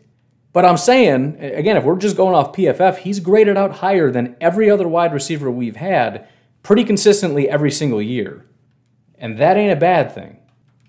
But 0.54 0.64
I'm 0.64 0.78
saying, 0.78 1.36
again, 1.42 1.76
if 1.76 1.84
we're 1.84 1.98
just 1.98 2.16
going 2.16 2.34
off 2.34 2.54
PFF, 2.54 3.00
he's 3.00 3.20
graded 3.20 3.58
out 3.58 3.72
higher 3.72 4.10
than 4.10 4.38
every 4.40 4.70
other 4.70 4.88
wide 4.88 5.12
receiver 5.12 5.52
we've 5.52 5.76
had 5.76 6.30
pretty 6.64 6.84
consistently 6.84 7.50
every 7.50 7.72
single 7.72 8.02
year. 8.02 8.46
And 9.18 9.38
that 9.38 9.58
ain't 9.58 9.72
a 9.72 9.78
bad 9.78 10.14
thing. 10.14 10.40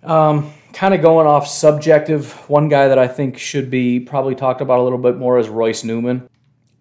Um, 0.03 0.53
kind 0.73 0.95
of 0.95 1.03
going 1.03 1.27
off 1.27 1.47
subjective, 1.47 2.33
one 2.49 2.69
guy 2.69 2.89
that 2.89 2.99
I 2.99 3.09
think 3.09 3.39
should 3.39 3.71
be 3.71 4.01
probably 4.01 4.35
talked 4.35 4.61
about 4.61 4.81
a 4.81 4.83
little 4.83 4.99
bit 4.99 5.17
more 5.17 5.39
is 5.39 5.49
Royce 5.49 5.85
Newman. 5.85 6.29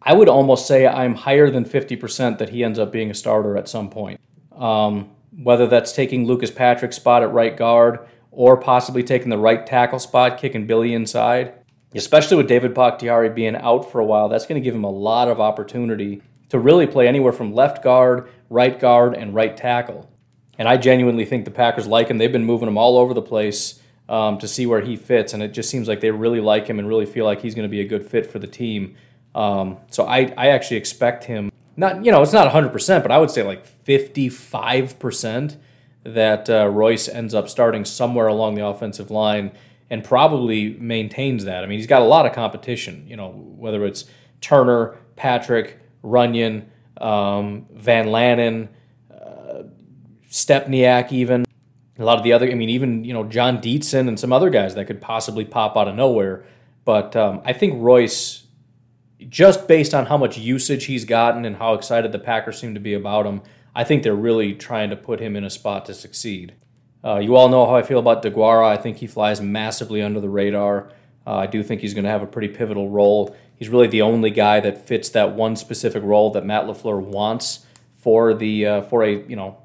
I 0.02 0.14
would 0.14 0.30
almost 0.30 0.68
say 0.68 0.88
I'm 0.88 1.16
higher 1.16 1.50
than 1.50 1.64
50% 1.64 2.38
that 2.38 2.50
he 2.50 2.64
ends 2.64 2.80
up 2.80 2.92
being 2.92 3.12
a 3.12 3.14
starter 3.14 3.58
at 3.58 3.70
some 3.70 3.90
point. 3.90 4.20
Um, 4.56 5.12
whether 5.42 5.68
that's 5.68 5.94
taking 5.94 6.26
Lucas 6.26 6.52
Patrick's 6.52 6.98
spot 6.98 7.24
at 7.24 7.32
right 7.32 7.56
guard 7.56 8.00
or 8.32 8.58
possibly 8.58 9.04
taking 9.04 9.30
the 9.30 9.38
right 9.38 9.66
tackle 9.66 10.00
spot, 10.00 10.38
kicking 10.38 10.68
Billy 10.68 10.94
inside 10.94 11.54
especially 11.96 12.38
with 12.38 12.48
David 12.48 12.74
Bakhtiari 12.74 13.30
being 13.30 13.56
out 13.56 13.92
for 13.92 14.00
a 14.00 14.06
while, 14.06 14.30
that's 14.30 14.46
going 14.46 14.62
to 14.62 14.64
give 14.64 14.76
him 14.76 14.84
a 14.84 14.90
lot 14.90 15.28
of 15.28 15.40
opportunity 15.40 16.22
to 16.54 16.60
really 16.60 16.88
play 16.88 17.08
anywhere 17.08 17.34
from 17.34 17.54
left 17.54 17.84
guard, 17.84 18.30
right 18.50 18.80
guard, 18.80 19.16
and 19.16 19.36
right 19.36 19.58
tackle. 19.58 20.10
And 20.58 20.68
I 20.68 20.78
genuinely 20.78 21.26
think 21.26 21.46
the 21.46 21.52
Packers 21.52 21.88
like 21.88 22.08
him. 22.08 22.18
They've 22.18 22.32
been 22.32 22.46
moving 22.46 22.68
him 22.68 22.78
all 22.78 22.98
over 22.98 23.14
the 23.14 23.22
place 23.22 23.82
um, 24.08 24.38
to 24.38 24.48
see 24.48 24.66
where 24.66 24.82
he 24.82 24.96
fits, 24.96 25.34
and 25.34 25.44
it 25.44 25.50
just 25.50 25.70
seems 25.70 25.88
like 25.88 26.00
they 26.00 26.12
really 26.12 26.40
like 26.40 26.68
him 26.68 26.80
and 26.80 26.88
really 26.88 27.06
feel 27.06 27.26
like 27.26 27.42
he's 27.42 27.56
going 27.56 27.68
to 27.68 27.72
be 27.72 27.82
a 27.82 27.88
good 27.88 28.06
fit 28.06 28.32
for 28.32 28.40
the 28.40 28.48
team. 28.48 28.96
Um, 29.36 29.78
so 29.90 30.06
I, 30.06 30.32
I 30.38 30.50
actually 30.50 30.78
expect 30.78 31.26
him 31.26 31.52
not 31.76 32.06
you 32.06 32.12
know 32.12 32.22
it's 32.22 32.34
not 32.34 32.52
100%, 32.52 33.02
but 33.02 33.12
I 33.12 33.18
would 33.18 33.32
say 33.32 33.44
like 33.44 33.66
55% 33.84 35.58
that 36.04 36.50
uh, 36.50 36.68
Royce 36.68 37.08
ends 37.08 37.34
up 37.34 37.50
starting 37.50 37.86
somewhere 37.86 38.28
along 38.28 38.56
the 38.56 38.66
offensive 38.66 39.10
line 39.10 39.52
and 39.90 40.04
probably 40.04 40.74
maintains 40.74 41.46
that. 41.46 41.64
I 41.64 41.68
mean, 41.68 41.80
he's 41.80 41.88
got 41.88 42.02
a 42.02 42.06
lot 42.06 42.26
of 42.26 42.34
competition, 42.34 43.06
you 43.08 43.16
know, 43.16 43.30
whether 43.30 43.86
it's 43.86 44.06
Turner, 44.42 44.98
Patrick, 45.16 45.80
Runyan, 46.04 46.66
um, 47.00 47.66
Van 47.72 48.08
Lanen, 48.08 48.70
uh, 49.12 49.64
Stepaniak, 50.30 51.12
even. 51.12 51.46
A 52.00 52.04
lot 52.04 52.18
of 52.18 52.24
the 52.24 52.34
other, 52.34 52.50
I 52.50 52.56
mean, 52.56 52.70
even, 52.70 53.04
you 53.04 53.14
know, 53.14 53.24
Jon 53.24 53.60
Dietzen 53.60 54.08
and 54.08 54.20
some 54.20 54.34
other 54.34 54.50
guys 54.50 54.74
that 54.76 54.86
could 54.86 55.00
possibly 55.00 55.46
pop 55.46 55.78
out 55.78 55.88
of 55.88 55.96
nowhere. 55.96 56.44
But 56.86 57.16
um, 57.16 57.42
I 57.46 57.54
think 57.54 57.82
Royce, 57.82 58.44
just 59.30 59.68
based 59.68 59.94
on 59.94 60.08
how 60.08 60.18
much 60.18 60.38
usage 60.38 60.86
he's 60.86 61.06
gotten 61.06 61.46
and 61.46 61.58
how 61.58 61.76
excited 61.76 62.12
the 62.12 62.20
Packers 62.20 62.60
seem 62.60 62.74
to 62.74 62.80
be 62.80 62.94
about 62.94 63.26
him, 63.26 63.42
I 63.76 63.84
think 63.84 64.04
they're 64.04 64.16
really 64.16 64.54
trying 64.54 64.90
to 64.90 64.96
put 64.96 65.20
him 65.20 65.36
in 65.36 65.44
a 65.44 65.50
spot 65.50 65.86
to 65.86 65.94
succeed. 65.94 66.54
Uh, 67.04 67.20
you 67.20 67.36
all 67.36 67.50
know 67.50 67.66
how 67.66 67.76
I 67.76 67.84
feel 67.84 68.00
about 68.00 68.24
DeGuara. 68.24 68.66
I 68.66 68.78
think 68.78 68.98
he 68.98 69.08
flies 69.08 69.42
massively 69.42 70.02
under 70.02 70.20
the 70.20 70.30
radar. 70.30 70.92
Uh, 71.26 71.36
I 71.36 71.48
do 71.48 71.64
think 71.64 71.82
he's 71.82 71.94
going 71.94 72.06
to 72.06 72.10
have 72.10 72.24
a 72.24 72.28
pretty 72.28 72.50
pivotal 72.50 72.90
role. 72.90 73.36
He's 73.58 73.70
really 73.70 73.88
the 73.88 74.02
only 74.02 74.30
guy 74.30 74.60
that 74.60 74.88
fits 74.88 75.10
that 75.10 75.36
one 75.36 75.56
specific 75.56 76.04
role 76.04 76.32
that 76.32 76.46
Matt 76.46 76.66
LaFleur 76.66 77.02
wants 77.02 77.66
for 78.04 78.34
the 78.34 78.66
uh, 78.66 78.82
for 78.82 79.04
a 79.04 79.26
you 79.28 79.36
know 79.36 79.58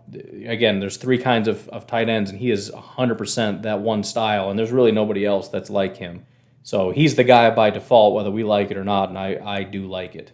again 0.47 0.79
there's 0.79 0.97
three 0.97 1.19
kinds 1.19 1.49
of, 1.49 1.69
of 1.71 1.89
tight 1.89 2.09
ends 2.09 2.31
and 2.31 2.39
he 2.39 2.53
is 2.53 2.71
100% 2.71 3.63
that 3.63 3.81
one 3.81 4.05
style 4.05 4.49
and 4.49 4.57
there's 4.57 4.71
really 4.71 4.93
nobody 4.93 5.27
else 5.27 5.49
that's 5.49 5.69
like 5.69 5.97
him 5.97 6.25
so 6.63 6.93
he's 6.93 7.17
the 7.17 7.25
guy 7.25 7.51
by 7.51 7.69
default 7.69 8.15
whether 8.15 8.31
we 8.31 8.45
like 8.45 8.71
it 8.71 8.77
or 8.77 8.85
not 8.85 9.09
and 9.09 9.19
I, 9.19 9.41
I 9.45 9.63
do 9.65 9.89
like 9.89 10.15
it 10.15 10.31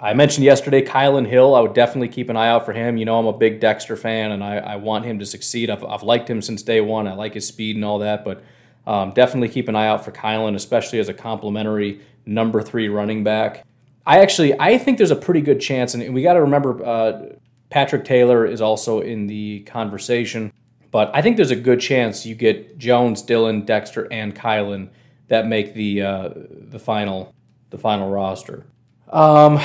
I 0.00 0.14
mentioned 0.14 0.44
yesterday 0.44 0.82
Kylin 0.82 1.26
Hill. 1.26 1.54
I 1.54 1.60
would 1.60 1.74
definitely 1.74 2.08
keep 2.08 2.30
an 2.30 2.36
eye 2.36 2.48
out 2.48 2.64
for 2.64 2.72
him. 2.72 2.96
You 2.96 3.04
know, 3.04 3.18
I'm 3.18 3.26
a 3.26 3.34
big 3.34 3.60
Dexter 3.60 3.96
fan, 3.96 4.32
and 4.32 4.42
I, 4.42 4.56
I 4.56 4.76
want 4.76 5.04
him 5.04 5.18
to 5.18 5.26
succeed. 5.26 5.68
I've, 5.68 5.84
I've 5.84 6.02
liked 6.02 6.30
him 6.30 6.40
since 6.40 6.62
day 6.62 6.80
one. 6.80 7.06
I 7.06 7.12
like 7.12 7.34
his 7.34 7.46
speed 7.46 7.76
and 7.76 7.84
all 7.84 7.98
that, 7.98 8.24
but 8.24 8.42
um, 8.86 9.12
definitely 9.12 9.48
keep 9.48 9.68
an 9.68 9.76
eye 9.76 9.86
out 9.86 10.04
for 10.04 10.12
Kylin, 10.12 10.54
especially 10.54 10.98
as 10.98 11.08
a 11.08 11.14
complimentary 11.14 12.00
number 12.26 12.62
three 12.62 12.88
running 12.88 13.24
back. 13.24 13.64
I 14.06 14.20
actually 14.20 14.58
I 14.58 14.78
think 14.78 14.98
there's 14.98 15.10
a 15.10 15.16
pretty 15.16 15.40
good 15.40 15.60
chance, 15.60 15.94
and 15.94 16.14
we 16.14 16.22
got 16.22 16.34
to 16.34 16.40
remember 16.40 16.84
uh, 16.84 17.34
Patrick 17.70 18.04
Taylor 18.04 18.46
is 18.46 18.60
also 18.60 19.00
in 19.00 19.26
the 19.26 19.60
conversation. 19.60 20.52
But 20.90 21.10
I 21.14 21.22
think 21.22 21.36
there's 21.36 21.52
a 21.52 21.56
good 21.56 21.80
chance 21.80 22.26
you 22.26 22.34
get 22.34 22.76
Jones, 22.76 23.22
Dillon, 23.22 23.64
Dexter, 23.64 24.12
and 24.12 24.34
Kylin 24.34 24.88
that 25.28 25.46
make 25.46 25.74
the 25.74 26.02
uh, 26.02 26.30
the 26.34 26.78
final 26.78 27.32
the 27.70 27.78
final 27.78 28.10
roster. 28.10 28.66
Um, 29.08 29.58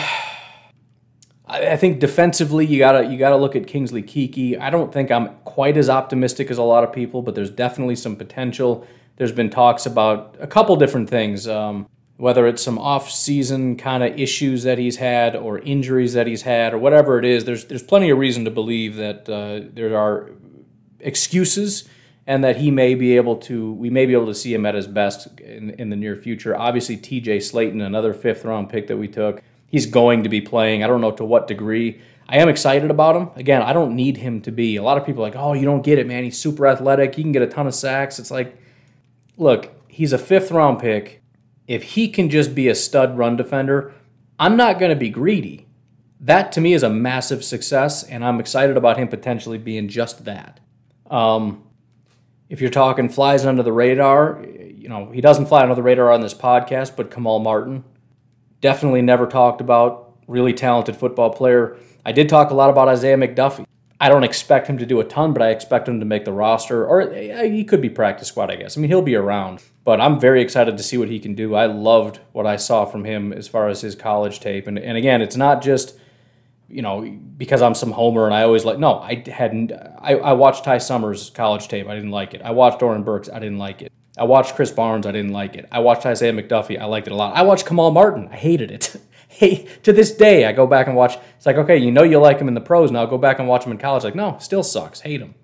I, 1.47 1.71
I 1.71 1.77
think 1.77 1.99
defensively 1.99 2.65
you 2.65 2.77
gotta 2.77 3.07
you 3.07 3.17
gotta 3.17 3.37
look 3.37 3.55
at 3.55 3.67
Kingsley 3.67 4.03
Keke. 4.03 4.59
I 4.59 4.69
don't 4.69 4.93
think 4.93 5.11
I'm 5.11 5.29
quite 5.45 5.77
as 5.77 5.89
optimistic 5.89 6.51
as 6.51 6.57
a 6.57 6.63
lot 6.63 6.83
of 6.83 6.93
people, 6.93 7.21
but 7.21 7.35
there's 7.35 7.49
definitely 7.49 7.95
some 7.95 8.15
potential. 8.15 8.85
There's 9.17 9.31
been 9.31 9.49
talks 9.49 9.85
about 9.85 10.35
a 10.39 10.47
couple 10.47 10.75
different 10.75 11.09
things. 11.09 11.47
Um, 11.47 11.87
whether 12.17 12.47
it's 12.47 12.63
some 12.63 12.79
off-season 12.79 13.75
kind 13.75 14.03
of 14.03 14.17
issues 14.17 14.63
that 14.63 14.77
he's 14.77 14.97
had 14.97 15.35
or 15.35 15.59
injuries 15.59 16.13
that 16.13 16.27
he's 16.27 16.43
had 16.43 16.73
or 16.73 16.77
whatever 16.77 17.19
it 17.19 17.25
is 17.25 17.45
there's 17.45 17.65
there's 17.65 17.83
plenty 17.83 18.09
of 18.09 18.17
reason 18.17 18.45
to 18.45 18.51
believe 18.51 18.95
that 18.95 19.27
uh, 19.29 19.67
there 19.73 19.97
are 19.97 20.31
excuses 20.99 21.89
and 22.27 22.43
that 22.43 22.57
he 22.57 22.71
may 22.71 22.95
be 22.95 23.15
able 23.17 23.35
to 23.35 23.73
we 23.73 23.89
may 23.89 24.05
be 24.05 24.13
able 24.13 24.25
to 24.25 24.33
see 24.33 24.53
him 24.53 24.65
at 24.65 24.75
his 24.75 24.87
best 24.87 25.39
in, 25.39 25.71
in 25.71 25.89
the 25.89 25.95
near 25.95 26.15
future. 26.15 26.57
Obviously 26.57 26.97
tj 26.97 27.25
Slaton, 27.25 27.85
another 27.85 28.13
fifth 28.13 28.45
round 28.45 28.69
pick 28.69 28.87
that 28.87 28.97
we 28.97 29.07
took 29.07 29.41
he's 29.67 29.85
going 29.85 30.23
to 30.23 30.29
be 30.29 30.41
playing. 30.41 30.83
I 30.83 30.87
don't 30.87 31.01
know 31.01 31.11
to 31.11 31.25
what 31.25 31.47
degree. 31.47 32.01
I 32.27 32.37
am 32.37 32.49
excited 32.49 32.89
about 32.89 33.15
him. 33.15 33.29
Again 33.35 33.61
i 33.61 33.73
don't 33.73 33.95
need 33.95 34.17
him 34.17 34.41
to 34.41 34.51
be. 34.51 34.77
A 34.77 34.83
lot 34.83 34.97
of 34.97 35.05
people 35.05 35.21
like 35.21 35.35
oh 35.35 35.51
you 35.51 35.65
don't 35.65 35.83
get 35.83 35.99
it 35.99 36.07
man. 36.07 36.23
He's 36.23 36.39
super 36.39 36.65
athletic. 36.65 37.13
He 37.15 37.23
can 37.23 37.33
get 37.33 37.41
a 37.41 37.47
ton 37.47 37.67
of 37.67 37.75
sacks. 37.75 38.19
It's 38.19 38.31
like 38.31 38.57
look 39.37 39.71
he's 39.87 40.13
a 40.13 40.17
fifth 40.17 40.51
round 40.51 40.79
pick 40.79 41.21
if 41.67 41.83
he 41.83 42.07
can 42.07 42.29
just 42.29 42.53
be 42.53 42.67
a 42.67 42.75
stud 42.75 43.17
run 43.17 43.35
defender, 43.35 43.93
I'm 44.39 44.57
not 44.57 44.79
going 44.79 44.91
to 44.91 44.95
be 44.95 45.09
greedy. 45.09 45.67
That 46.19 46.51
to 46.53 46.61
me 46.61 46.73
is 46.73 46.83
a 46.83 46.89
massive 46.89 47.43
success, 47.43 48.03
and 48.03 48.23
I'm 48.23 48.39
excited 48.39 48.77
about 48.77 48.97
him 48.97 49.07
potentially 49.07 49.57
being 49.57 49.87
just 49.87 50.25
that. 50.25 50.59
Um, 51.09 51.63
if 52.49 52.61
you're 52.61 52.69
talking 52.69 53.09
flies 53.09 53.45
under 53.45 53.63
the 53.63 53.71
radar, 53.71 54.43
you 54.45 54.89
know, 54.89 55.11
he 55.11 55.21
doesn't 55.21 55.47
fly 55.47 55.63
under 55.63 55.75
the 55.75 55.83
radar 55.83 56.11
on 56.11 56.21
this 56.21 56.33
podcast, 56.33 56.95
but 56.95 57.11
Kamal 57.11 57.39
Martin, 57.39 57.83
definitely 58.61 59.01
never 59.01 59.27
talked 59.27 59.61
about, 59.61 60.17
really 60.27 60.53
talented 60.53 60.95
football 60.95 61.31
player. 61.31 61.77
I 62.05 62.11
did 62.11 62.29
talk 62.29 62.51
a 62.51 62.55
lot 62.55 62.69
about 62.69 62.87
Isaiah 62.87 63.17
McDuffie. 63.17 63.65
I 63.99 64.09
don't 64.09 64.23
expect 64.25 64.67
him 64.67 64.77
to 64.79 64.85
do 64.85 64.99
a 64.99 65.05
ton, 65.05 65.31
but 65.31 65.41
I 65.41 65.49
expect 65.49 65.87
him 65.87 65.99
to 66.01 66.05
make 66.05 66.25
the 66.25 66.33
roster, 66.33 66.85
or 66.85 67.13
he 67.13 67.63
could 67.63 67.81
be 67.81 67.89
practice 67.89 68.27
squad, 68.27 68.51
I 68.51 68.57
guess. 68.57 68.77
I 68.77 68.81
mean, 68.81 68.89
he'll 68.89 69.01
be 69.01 69.15
around, 69.15 69.63
but 69.85 70.01
I'm 70.01 70.19
very 70.19 70.41
excited 70.41 70.75
to 70.77 70.83
see 70.83 70.97
what 70.97 71.07
he 71.07 71.19
can 71.19 71.33
do. 71.33 71.55
I 71.55 71.67
loved 71.67 72.19
what 72.33 72.45
I 72.45 72.57
saw 72.57 72.83
from 72.85 73.05
him 73.05 73.31
as 73.31 73.47
far 73.47 73.69
as 73.69 73.81
his 73.81 73.95
college 73.95 74.39
tape, 74.41 74.67
and 74.67 74.77
and 74.77 74.97
again, 74.97 75.21
it's 75.21 75.37
not 75.37 75.61
just 75.61 75.97
you 76.67 76.81
know 76.81 77.01
because 77.37 77.61
I'm 77.61 77.75
some 77.75 77.91
homer 77.91 78.25
and 78.25 78.33
I 78.33 78.43
always 78.43 78.65
like. 78.65 78.79
No, 78.79 78.99
I 78.99 79.23
hadn't. 79.29 79.71
I, 79.71 80.15
I 80.15 80.33
watched 80.33 80.65
Ty 80.65 80.79
Summers' 80.79 81.29
college 81.29 81.69
tape. 81.69 81.87
I 81.87 81.95
didn't 81.95 82.11
like 82.11 82.33
it. 82.33 82.41
I 82.41 82.51
watched 82.51 82.81
Oren 82.81 83.03
Burks. 83.03 83.29
I 83.29 83.39
didn't 83.39 83.59
like 83.59 83.81
it. 83.81 83.93
I 84.17 84.25
watched 84.25 84.55
Krys 84.55 84.75
Barnes. 84.75 85.05
I 85.05 85.11
didn't 85.11 85.33
like 85.33 85.55
it. 85.55 85.67
I 85.71 85.79
watched 85.79 86.05
Isaiah 86.05 86.33
McDuffie. 86.33 86.79
I 86.79 86.85
liked 86.85 87.07
it 87.07 87.13
a 87.13 87.15
lot. 87.15 87.35
I 87.35 87.43
watched 87.43 87.65
Kamal 87.65 87.91
Martin. 87.91 88.27
I 88.29 88.35
hated 88.35 88.71
it. 88.71 88.95
hey, 89.35 89.67
to 89.83 89.91
this 89.91 90.11
day, 90.11 90.45
I 90.45 90.53
go 90.53 90.65
back 90.65 90.87
and 90.87 90.95
watch. 90.95 91.17
It's 91.35 91.45
like, 91.45 91.57
okay, 91.57 91.77
you 91.77 91.91
know 91.91 92.03
you 92.03 92.19
like 92.19 92.39
him 92.39 92.47
in 92.47 92.53
the 92.53 92.61
pros. 92.61 92.91
Now 92.91 93.05
go 93.05 93.17
back 93.17 93.39
and 93.39 93.47
watch 93.47 93.65
him 93.65 93.71
in 93.71 93.77
college. 93.77 94.03
Like, 94.03 94.15
no, 94.15 94.37
still 94.39 94.63
sucks. 94.63 95.01
Hate 95.01 95.21
him. 95.21 95.35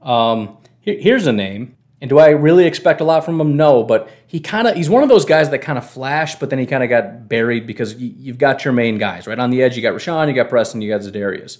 Um, 0.00 0.58
here, 0.80 0.98
here's 0.98 1.26
a 1.26 1.32
name. 1.32 1.76
And 2.00 2.10
do 2.10 2.18
I 2.18 2.28
really 2.28 2.66
expect 2.66 3.00
a 3.00 3.04
lot 3.04 3.24
from 3.24 3.40
him? 3.40 3.56
No, 3.56 3.82
but 3.82 4.10
he 4.26 4.38
kind 4.38 4.68
of 4.68 4.76
he's 4.76 4.90
one 4.90 5.02
of 5.02 5.08
those 5.08 5.24
guys 5.24 5.48
that 5.50 5.60
kind 5.60 5.78
of 5.78 5.88
flashed, 5.88 6.40
but 6.40 6.50
then 6.50 6.58
he 6.58 6.66
kind 6.66 6.82
of 6.82 6.90
got 6.90 7.26
buried 7.28 7.66
because 7.66 7.94
you, 7.94 8.30
have 8.30 8.38
got 8.38 8.64
your 8.64 8.74
main 8.74 8.98
guys 8.98 9.26
right 9.26 9.38
on 9.38 9.50
the 9.50 9.62
edge. 9.62 9.76
You 9.76 9.82
got 9.82 9.94
Rashan, 9.94 10.28
you 10.28 10.34
got 10.34 10.50
Preston, 10.50 10.82
you 10.82 10.90
got 10.90 11.00
Za'Darius. 11.00 11.58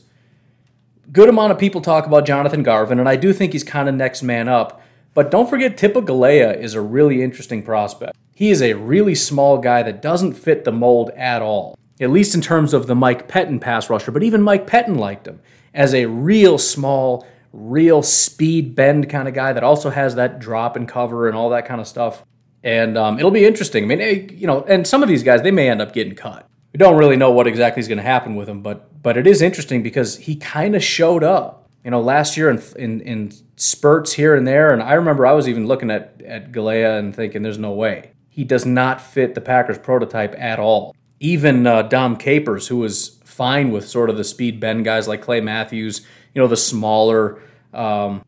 Good 1.11 1.29
amount 1.29 1.53
of 1.53 1.59
people 1.59 1.81
talk 1.81 2.07
about 2.07 2.27
Jonathan 2.27 2.63
Garvin, 2.63 2.99
and 2.99 3.09
I 3.09 3.17
do 3.17 3.33
think 3.33 3.53
he's 3.53 3.65
kind 3.65 3.89
of 3.89 3.95
next 3.95 4.23
man 4.23 4.49
up. 4.49 4.83
But 5.15 5.31
don't 5.31 5.49
forget, 5.49 5.79
Tipa 5.79 6.05
Galeai 6.05 6.59
is 6.59 6.75
a 6.75 6.81
really 6.83 7.23
interesting 7.23 7.63
prospect. 7.63 8.17
He 8.37 8.51
is 8.51 8.61
a 8.61 8.75
really 8.75 9.15
small 9.15 9.57
guy 9.57 9.83
that 9.83 10.03
doesn't 10.03 10.35
fit 10.35 10.65
the 10.65 10.71
mold 10.71 11.09
at 11.17 11.41
all, 11.41 11.79
at 11.99 12.11
least 12.11 12.35
in 12.35 12.43
terms 12.43 12.75
of 12.75 12.87
the 12.87 12.95
Mike 12.95 13.29
Pettine 13.29 13.59
pass 13.59 13.89
rusher. 13.89 14.13
But 14.13 14.23
even 14.23 14.43
Mike 14.43 14.67
Pettine 14.67 14.99
liked 14.99 15.27
him 15.27 15.41
as 15.73 15.95
a 15.95 16.05
real 16.05 16.59
small, 16.59 17.27
real 17.55 18.03
speed 18.03 18.75
bend 18.75 19.09
kind 19.09 19.27
of 19.27 19.33
guy 19.33 19.55
that 19.55 19.65
also 19.65 19.89
has 19.89 20.17
that 20.17 20.39
drop 20.39 20.77
and 20.77 20.87
cover 20.87 21.29
and 21.29 21.35
all 21.35 21.49
that 21.49 21.65
kind 21.65 21.81
of 21.81 21.89
stuff. 21.89 22.27
And 22.63 22.99
um, 22.99 23.19
it'll 23.19 23.31
be 23.31 23.47
interesting. 23.47 23.85
I 23.85 23.87
mean, 23.87 24.01
eh, 24.03 24.27
you 24.31 24.47
know, 24.47 24.63
and 24.65 24.87
some 24.87 25.03
of 25.03 25.09
these 25.09 25.23
guys 25.23 25.41
they 25.41 25.51
may 25.51 25.71
end 25.71 25.81
up 25.81 25.95
getting 25.95 26.15
cut. 26.15 26.47
We 26.75 26.79
don't 26.79 26.99
really 26.99 27.17
know 27.17 27.31
what 27.31 27.47
exactly 27.47 27.81
is 27.81 27.89
going 27.89 27.97
to 27.97 28.05
happen 28.05 28.37
with 28.37 28.51
him, 28.51 28.61
but 28.61 29.03
but 29.03 29.17
it 29.17 29.27
is 29.27 29.41
interesting 29.41 29.83
because 29.83 30.19
he 30.19 30.37
kind 30.37 30.77
of 30.77 30.85
showed 30.85 31.25
up. 31.25 31.71
You 31.85 31.91
know, 31.91 32.03
last 32.03 32.37
year 32.37 32.51
in, 32.51 32.63
in 32.77 33.01
in 33.01 33.33
spurts 33.57 34.13
here 34.13 34.35
and 34.35 34.47
there, 34.47 34.75
and 34.75 34.83
I 34.83 34.93
remember 34.93 35.27
I 35.27 35.33
was 35.33 35.49
even 35.49 35.67
looking 35.67 35.91
at 35.91 36.21
at 36.27 36.53
Galeai 36.53 36.99
and 36.99 37.17
thinking, 37.17 37.41
"There's 37.41 37.57
no 37.57 37.73
way." 37.73 38.11
He 38.37 38.45
does 38.45 38.67
not 38.67 39.01
fit 39.01 39.35
the 39.35 39.41
Packers 39.41 39.79
prototype 39.79 40.35
at 40.39 40.59
all. 40.59 40.95
Even 41.21 41.67
uh, 41.67 41.81
Dom 41.81 42.17
Capers, 42.17 42.69
who 42.69 42.77
was 42.77 43.19
fine 43.25 43.71
with 43.71 43.89
sort 43.89 44.11
of 44.11 44.19
the 44.19 44.25
speed 44.25 44.61
bend 44.61 44.85
guys 44.85 45.09
like 45.09 45.23
Clay 45.23 45.41
Matthews, 45.41 46.03
you 46.35 46.43
know, 46.43 46.47
the 46.47 46.55
smaller 46.55 47.41
um, 47.73 48.23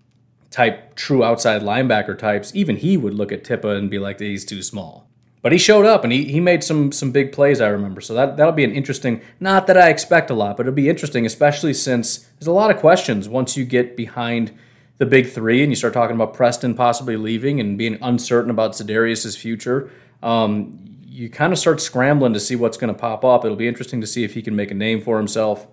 type 0.50 0.94
true 0.94 1.22
outside 1.22 1.60
linebacker 1.60 2.18
types, 2.18 2.54
even 2.54 2.76
he 2.76 2.96
would 2.96 3.12
look 3.12 3.30
at 3.32 3.44
Tipa 3.44 3.76
and 3.76 3.90
be 3.90 3.98
like, 3.98 4.18
he's 4.18 4.46
too 4.46 4.62
small. 4.62 5.06
But 5.42 5.52
he 5.52 5.58
showed 5.58 5.84
up 5.84 6.04
and 6.04 6.12
he, 6.12 6.24
he 6.24 6.40
made 6.40 6.64
some 6.64 6.90
some 6.90 7.12
big 7.12 7.30
plays, 7.30 7.60
I 7.60 7.68
remember. 7.68 8.00
So 8.00 8.14
that, 8.14 8.38
that'll 8.38 8.54
be 8.54 8.64
an 8.64 8.72
interesting, 8.72 9.20
not 9.40 9.66
that 9.66 9.76
I 9.76 9.90
expect 9.90 10.30
a 10.30 10.34
lot, 10.34 10.56
but 10.56 10.66
it'll 10.66 10.74
be 10.74 10.88
interesting, 10.88 11.26
especially 11.26 11.74
since 11.74 12.30
there's 12.38 12.46
a 12.46 12.52
lot 12.52 12.70
of 12.70 12.78
questions 12.78 13.28
once 13.28 13.58
you 13.58 13.66
get 13.66 13.94
behind– 13.94 14.52
the 14.98 15.06
big 15.06 15.28
three, 15.30 15.62
and 15.62 15.70
you 15.72 15.76
start 15.76 15.94
talking 15.94 16.16
about 16.16 16.34
Preston 16.34 16.74
possibly 16.74 17.16
leaving 17.16 17.60
and 17.60 17.78
being 17.78 17.98
uncertain 18.02 18.50
about 18.50 18.72
Za'Darius' 18.72 19.36
future, 19.36 19.90
um, 20.22 20.84
you 21.02 21.30
kind 21.30 21.52
of 21.52 21.58
start 21.58 21.80
scrambling 21.80 22.32
to 22.34 22.40
see 22.40 22.56
what's 22.56 22.76
going 22.76 22.92
to 22.92 22.98
pop 22.98 23.24
up. 23.24 23.44
It'll 23.44 23.56
be 23.56 23.68
interesting 23.68 24.00
to 24.00 24.06
see 24.06 24.24
if 24.24 24.34
he 24.34 24.42
can 24.42 24.54
make 24.54 24.70
a 24.70 24.74
name 24.74 25.00
for 25.00 25.16
himself. 25.16 25.66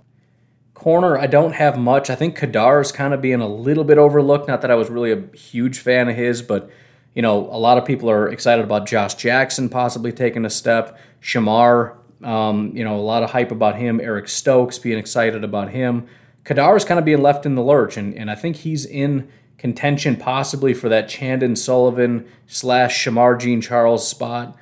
Corner, 0.73 1.17
I 1.17 1.27
don't 1.27 1.53
have 1.53 1.77
much. 1.77 2.09
I 2.09 2.15
think 2.15 2.35
Ka'dar 2.35 2.81
is 2.81 2.91
kind 2.91 3.13
of 3.13 3.21
being 3.21 3.41
a 3.41 3.47
little 3.47 3.83
bit 3.83 3.97
overlooked. 3.97 4.47
Not 4.47 4.61
that 4.61 4.71
I 4.71 4.75
was 4.75 4.89
really 4.89 5.11
a 5.11 5.35
huge 5.35 5.79
fan 5.79 6.09
of 6.09 6.15
his, 6.15 6.41
but 6.41 6.69
you 7.15 7.21
know, 7.21 7.37
a 7.37 7.57
lot 7.57 7.77
of 7.77 7.85
people 7.85 8.09
are 8.09 8.27
excited 8.27 8.63
about 8.63 8.85
Josh 8.85 9.15
Jackson 9.15 9.69
possibly 9.69 10.11
taking 10.11 10.45
a 10.45 10.49
step. 10.49 10.99
Shemar, 11.21 11.95
um, 12.23 12.75
you 12.75 12.83
know, 12.83 12.95
a 12.95 13.01
lot 13.01 13.23
of 13.23 13.31
hype 13.31 13.51
about 13.51 13.77
him. 13.77 14.01
Eric 14.01 14.27
Stokes 14.27 14.77
being 14.77 14.99
excited 14.99 15.43
about 15.43 15.71
him. 15.71 16.07
Ka'dar 16.45 16.77
is 16.77 16.85
kind 16.85 16.99
of 16.99 17.05
being 17.05 17.21
left 17.21 17.45
in 17.45 17.55
the 17.55 17.61
lurch, 17.61 17.97
and, 17.97 18.13
and 18.15 18.31
I 18.31 18.35
think 18.35 18.57
he's 18.57 18.85
in 18.85 19.27
contention 19.57 20.15
possibly 20.15 20.73
for 20.73 20.89
that 20.89 21.09
Chandon 21.09 21.55
Sullivan 21.55 22.25
slash 22.47 23.03
Shemar 23.03 23.39
Jean 23.39 23.61
Charles 23.61 24.07
spot. 24.07 24.55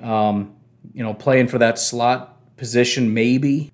Um, 0.00 0.54
you 0.92 1.02
know, 1.02 1.14
playing 1.14 1.48
for 1.48 1.58
that 1.58 1.78
slot 1.78 2.56
position 2.56 3.14
maybe. 3.14 3.72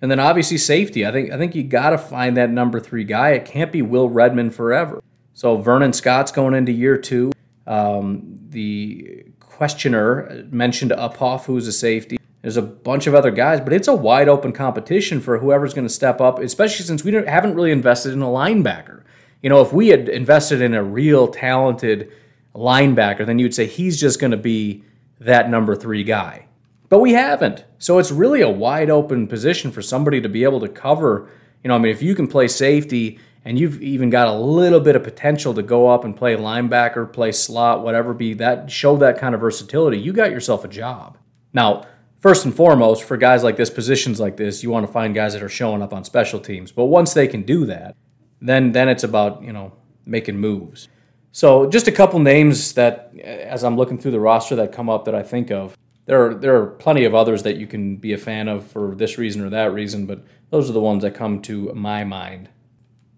And 0.00 0.10
then 0.10 0.18
obviously 0.18 0.58
safety. 0.58 1.06
I 1.06 1.12
think 1.12 1.30
I 1.30 1.38
think 1.38 1.54
you 1.54 1.62
got 1.62 1.90
to 1.90 1.98
find 1.98 2.36
that 2.36 2.50
number 2.50 2.80
three 2.80 3.04
guy. 3.04 3.30
It 3.30 3.44
can't 3.44 3.70
be 3.70 3.82
Will 3.82 4.08
Redmond 4.08 4.54
forever. 4.54 5.02
So 5.34 5.56
Vernon 5.56 5.92
Scott's 5.92 6.32
going 6.32 6.54
into 6.54 6.72
year 6.72 6.98
two. 6.98 7.32
Um, 7.66 8.38
the 8.48 9.24
questioner 9.38 10.46
mentioned 10.50 10.90
Uphoff, 10.90 11.44
who's 11.44 11.68
a 11.68 11.72
safety. 11.72 12.18
There's 12.42 12.56
a 12.56 12.62
bunch 12.62 13.06
of 13.06 13.14
other 13.14 13.30
guys, 13.30 13.60
but 13.60 13.72
it's 13.72 13.88
a 13.88 13.94
wide 13.94 14.28
open 14.28 14.52
competition 14.52 15.20
for 15.20 15.38
whoever's 15.38 15.74
going 15.74 15.86
to 15.86 15.92
step 15.92 16.20
up, 16.20 16.40
especially 16.40 16.84
since 16.84 17.04
we 17.04 17.12
haven't 17.12 17.54
really 17.54 17.70
invested 17.70 18.12
in 18.12 18.20
a 18.20 18.26
linebacker. 18.26 19.04
You 19.42 19.48
know, 19.48 19.60
if 19.60 19.72
we 19.72 19.88
had 19.88 20.08
invested 20.08 20.60
in 20.60 20.74
a 20.74 20.82
real 20.82 21.28
talented 21.28 22.12
linebacker, 22.54 23.24
then 23.24 23.38
you'd 23.38 23.54
say 23.54 23.66
he's 23.66 23.98
just 23.98 24.20
going 24.20 24.32
to 24.32 24.36
be 24.36 24.84
that 25.20 25.48
number 25.48 25.76
three 25.76 26.02
guy. 26.04 26.46
But 26.88 26.98
we 26.98 27.12
haven't. 27.12 27.64
So 27.78 27.98
it's 27.98 28.10
really 28.10 28.42
a 28.42 28.50
wide 28.50 28.90
open 28.90 29.26
position 29.26 29.70
for 29.70 29.80
somebody 29.80 30.20
to 30.20 30.28
be 30.28 30.44
able 30.44 30.60
to 30.60 30.68
cover. 30.68 31.30
You 31.62 31.68
know, 31.68 31.76
I 31.76 31.78
mean, 31.78 31.92
if 31.92 32.02
you 32.02 32.14
can 32.14 32.26
play 32.26 32.48
safety 32.48 33.18
and 33.44 33.58
you've 33.58 33.80
even 33.80 34.10
got 34.10 34.28
a 34.28 34.34
little 34.34 34.80
bit 34.80 34.96
of 34.96 35.02
potential 35.02 35.54
to 35.54 35.62
go 35.62 35.88
up 35.88 36.04
and 36.04 36.16
play 36.16 36.36
linebacker, 36.36 37.10
play 37.10 37.32
slot, 37.32 37.82
whatever 37.82 38.12
be 38.12 38.34
that, 38.34 38.70
show 38.70 38.96
that 38.98 39.18
kind 39.18 39.34
of 39.34 39.40
versatility, 39.40 39.98
you 39.98 40.12
got 40.12 40.30
yourself 40.32 40.64
a 40.64 40.68
job. 40.68 41.16
Now, 41.52 41.86
first 42.22 42.44
and 42.46 42.54
foremost, 42.54 43.02
for 43.02 43.18
guys 43.18 43.44
like 43.44 43.56
this, 43.56 43.68
positions 43.68 44.18
like 44.18 44.36
this, 44.36 44.62
you 44.62 44.70
want 44.70 44.86
to 44.86 44.92
find 44.92 45.14
guys 45.14 45.34
that 45.34 45.42
are 45.42 45.48
showing 45.48 45.82
up 45.82 45.92
on 45.92 46.04
special 46.04 46.40
teams. 46.40 46.72
But 46.72 46.86
once 46.86 47.12
they 47.12 47.28
can 47.28 47.42
do 47.42 47.66
that, 47.66 47.94
then 48.40 48.72
then 48.72 48.88
it's 48.88 49.04
about 49.04 49.42
you 49.42 49.52
know 49.52 49.72
making 50.06 50.38
moves. 50.38 50.88
So 51.32 51.68
just 51.68 51.88
a 51.88 51.92
couple 51.92 52.18
names 52.20 52.74
that, 52.74 53.12
as 53.22 53.64
I'm 53.64 53.76
looking 53.76 53.98
through 53.98 54.10
the 54.12 54.20
roster, 54.20 54.56
that 54.56 54.72
come 54.72 54.88
up 54.88 55.04
that 55.04 55.14
I 55.14 55.22
think 55.22 55.50
of. 55.50 55.76
There 56.06 56.26
are 56.30 56.34
there 56.34 56.56
are 56.56 56.66
plenty 56.66 57.04
of 57.04 57.14
others 57.14 57.42
that 57.42 57.56
you 57.56 57.66
can 57.66 57.96
be 57.96 58.12
a 58.12 58.18
fan 58.18 58.48
of 58.48 58.66
for 58.66 58.94
this 58.94 59.18
reason 59.18 59.42
or 59.44 59.50
that 59.50 59.72
reason, 59.72 60.06
but 60.06 60.24
those 60.50 60.68
are 60.68 60.72
the 60.72 60.80
ones 60.80 61.02
that 61.02 61.14
come 61.14 61.40
to 61.42 61.72
my 61.74 62.04
mind. 62.04 62.48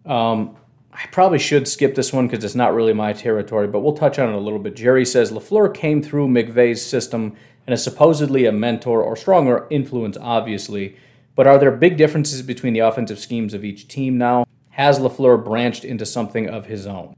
Um, 0.04 0.56
I 0.92 1.06
probably 1.10 1.40
should 1.40 1.66
skip 1.66 1.96
this 1.96 2.12
one 2.12 2.28
because 2.28 2.44
it's 2.44 2.54
not 2.54 2.72
really 2.72 2.92
my 2.92 3.12
territory, 3.12 3.66
but 3.66 3.80
we'll 3.80 3.94
touch 3.96 4.20
on 4.20 4.28
it 4.28 4.36
a 4.36 4.38
little 4.38 4.60
bit. 4.60 4.76
Jerry 4.76 5.04
says 5.04 5.32
LaFleur 5.32 5.74
came 5.74 6.00
through 6.00 6.28
McVay's 6.28 6.84
system 6.84 7.34
and 7.66 7.74
is 7.74 7.82
supposedly 7.82 8.46
a 8.46 8.52
mentor 8.52 9.02
or 9.02 9.16
stronger 9.16 9.66
influence, 9.70 10.16
obviously. 10.20 10.96
But 11.34 11.46
are 11.46 11.58
there 11.58 11.70
big 11.70 11.96
differences 11.96 12.42
between 12.42 12.72
the 12.72 12.80
offensive 12.80 13.18
schemes 13.18 13.54
of 13.54 13.64
each 13.64 13.88
team 13.88 14.18
now? 14.18 14.44
has 14.74 14.98
LaFleur 14.98 15.44
branched 15.44 15.84
into 15.84 16.04
something 16.04 16.48
of 16.48 16.66
his 16.66 16.84
own? 16.84 17.14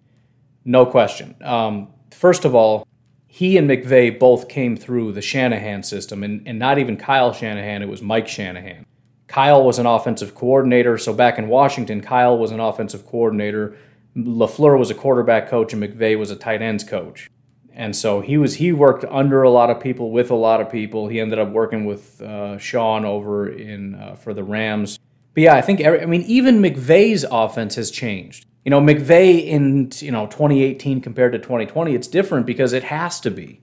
No 0.67 0.85
question. 0.85 1.35
Um, 1.41 1.89
first 2.11 2.45
of 2.45 2.55
all, 2.55 2.87
he 3.29 3.57
and 3.57 3.69
McVay 3.69 4.19
both 4.19 4.47
came 4.47 4.77
through 4.77 5.13
the 5.13 5.23
Shanahan 5.23 5.83
system, 5.83 6.23
and, 6.23 6.47
and 6.47 6.59
not 6.59 6.79
even 6.79 6.99
Kyle 6.99 7.33
Shanahan, 7.33 7.81
it 7.81 7.89
was 7.89 8.03
Mike 8.03 8.29
Shanahan. 8.29 8.85
Kyle 9.27 9.65
was 9.65 9.79
an 9.79 9.87
offensive 9.87 10.35
coordinator, 10.35 10.99
so 10.99 11.15
back 11.15 11.39
in 11.39 11.49
Washington, 11.49 12.03
Kyle 12.03 12.37
was 12.37 12.51
an 12.51 12.61
offensive 12.61 13.07
coordinator. 13.07 13.75
LaFleur 14.15 14.79
was 14.79 14.91
a 14.91 14.95
quarterback 14.95 15.49
coach, 15.49 15.73
and 15.73 15.83
McVay 15.83 16.19
was 16.19 16.31
a 16.31 16.37
tight 16.37 16.61
ends 16.61 16.85
coach. 16.85 17.31
And 17.77 17.95
so 17.95 18.23
he 18.23 18.39
was 18.39 18.55
he 18.55 18.73
worked 18.73 19.05
under 19.05 19.43
a 19.43 19.51
lot 19.51 19.69
of 19.69 19.81
people 19.81 20.11
with 20.11 20.31
a 20.31 20.35
lot 20.35 20.63
of 20.63 20.73
people. 20.73 21.09
He 21.09 21.21
ended 21.21 21.39
up 21.39 21.51
working 21.51 21.85
with 21.85 22.23
uh, 22.23 22.57
Sean 22.57 23.05
over 23.05 23.49
in 23.49 23.95
uh, 23.95 24.17
for 24.17 24.33
the 24.33 24.43
Rams. 24.43 24.99
But 25.35 25.43
yeah, 25.43 25.55
I 25.55 25.61
think 25.61 25.81
every, 25.81 26.01
I 26.01 26.07
mean 26.07 26.23
even 26.23 26.63
McVay's 26.63 27.27
offense 27.31 27.75
has 27.75 27.91
changed. 27.91 28.47
You 28.65 28.71
know, 28.71 28.81
McVay 28.81 29.47
in 29.47 29.93
you 29.97 30.11
know 30.11 30.27
2018 30.27 31.03
compared 31.03 31.33
to 31.33 31.39
2020, 31.39 31.95
it's 31.95 32.09
different 32.09 32.47
because 32.47 32.73
it 32.73 32.85
has 32.85 33.21
to 33.21 33.31
be. 33.31 33.61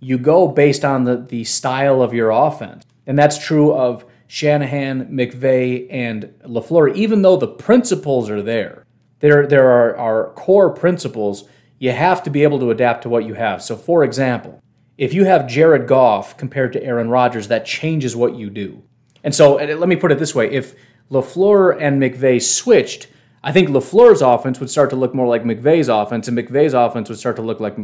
You 0.00 0.18
go 0.18 0.48
based 0.48 0.84
on 0.84 1.04
the 1.04 1.16
the 1.16 1.44
style 1.44 2.02
of 2.02 2.12
your 2.12 2.30
offense, 2.30 2.84
and 3.06 3.16
that's 3.16 3.38
true 3.38 3.72
of 3.72 4.04
Shanahan, 4.26 5.06
McVay, 5.06 5.86
and 5.88 6.24
LaFleur. 6.44 6.96
Even 6.96 7.22
though 7.22 7.36
the 7.36 7.46
principles 7.46 8.28
are 8.28 8.42
there, 8.42 8.84
there 9.20 9.46
there 9.46 9.70
are, 9.70 9.96
are 9.96 10.30
core 10.32 10.70
principles 10.70 11.44
you 11.82 11.90
have 11.90 12.22
to 12.22 12.30
be 12.30 12.44
able 12.44 12.60
to 12.60 12.70
adapt 12.70 13.02
to 13.02 13.08
what 13.08 13.26
you 13.26 13.34
have. 13.34 13.60
So, 13.60 13.74
for 13.74 14.04
example, 14.04 14.62
if 14.96 15.12
you 15.12 15.24
have 15.24 15.48
Jared 15.48 15.88
Goff 15.88 16.36
compared 16.36 16.72
to 16.74 16.84
Aaron 16.84 17.10
Rodgers, 17.10 17.48
that 17.48 17.66
changes 17.66 18.14
what 18.14 18.36
you 18.36 18.50
do. 18.50 18.84
And 19.24 19.34
so, 19.34 19.56
let 19.56 19.88
me 19.88 19.96
put 19.96 20.12
it 20.12 20.20
this 20.20 20.32
way 20.32 20.48
if 20.52 20.76
LaFleur 21.10 21.76
and 21.80 22.00
McVay 22.00 22.40
switched, 22.40 23.08
I 23.42 23.50
think 23.50 23.68
LaFleur's 23.68 24.22
offense 24.22 24.60
would 24.60 24.70
start 24.70 24.90
to 24.90 24.96
look 24.96 25.12
more 25.12 25.26
like 25.26 25.42
McVay's 25.42 25.88
offense, 25.88 26.28
and 26.28 26.38
McVay's 26.38 26.72
offense 26.72 27.08
would 27.08 27.18
start 27.18 27.34
to 27.34 27.42
look 27.42 27.58
like 27.58 27.76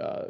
uh, 0.00 0.26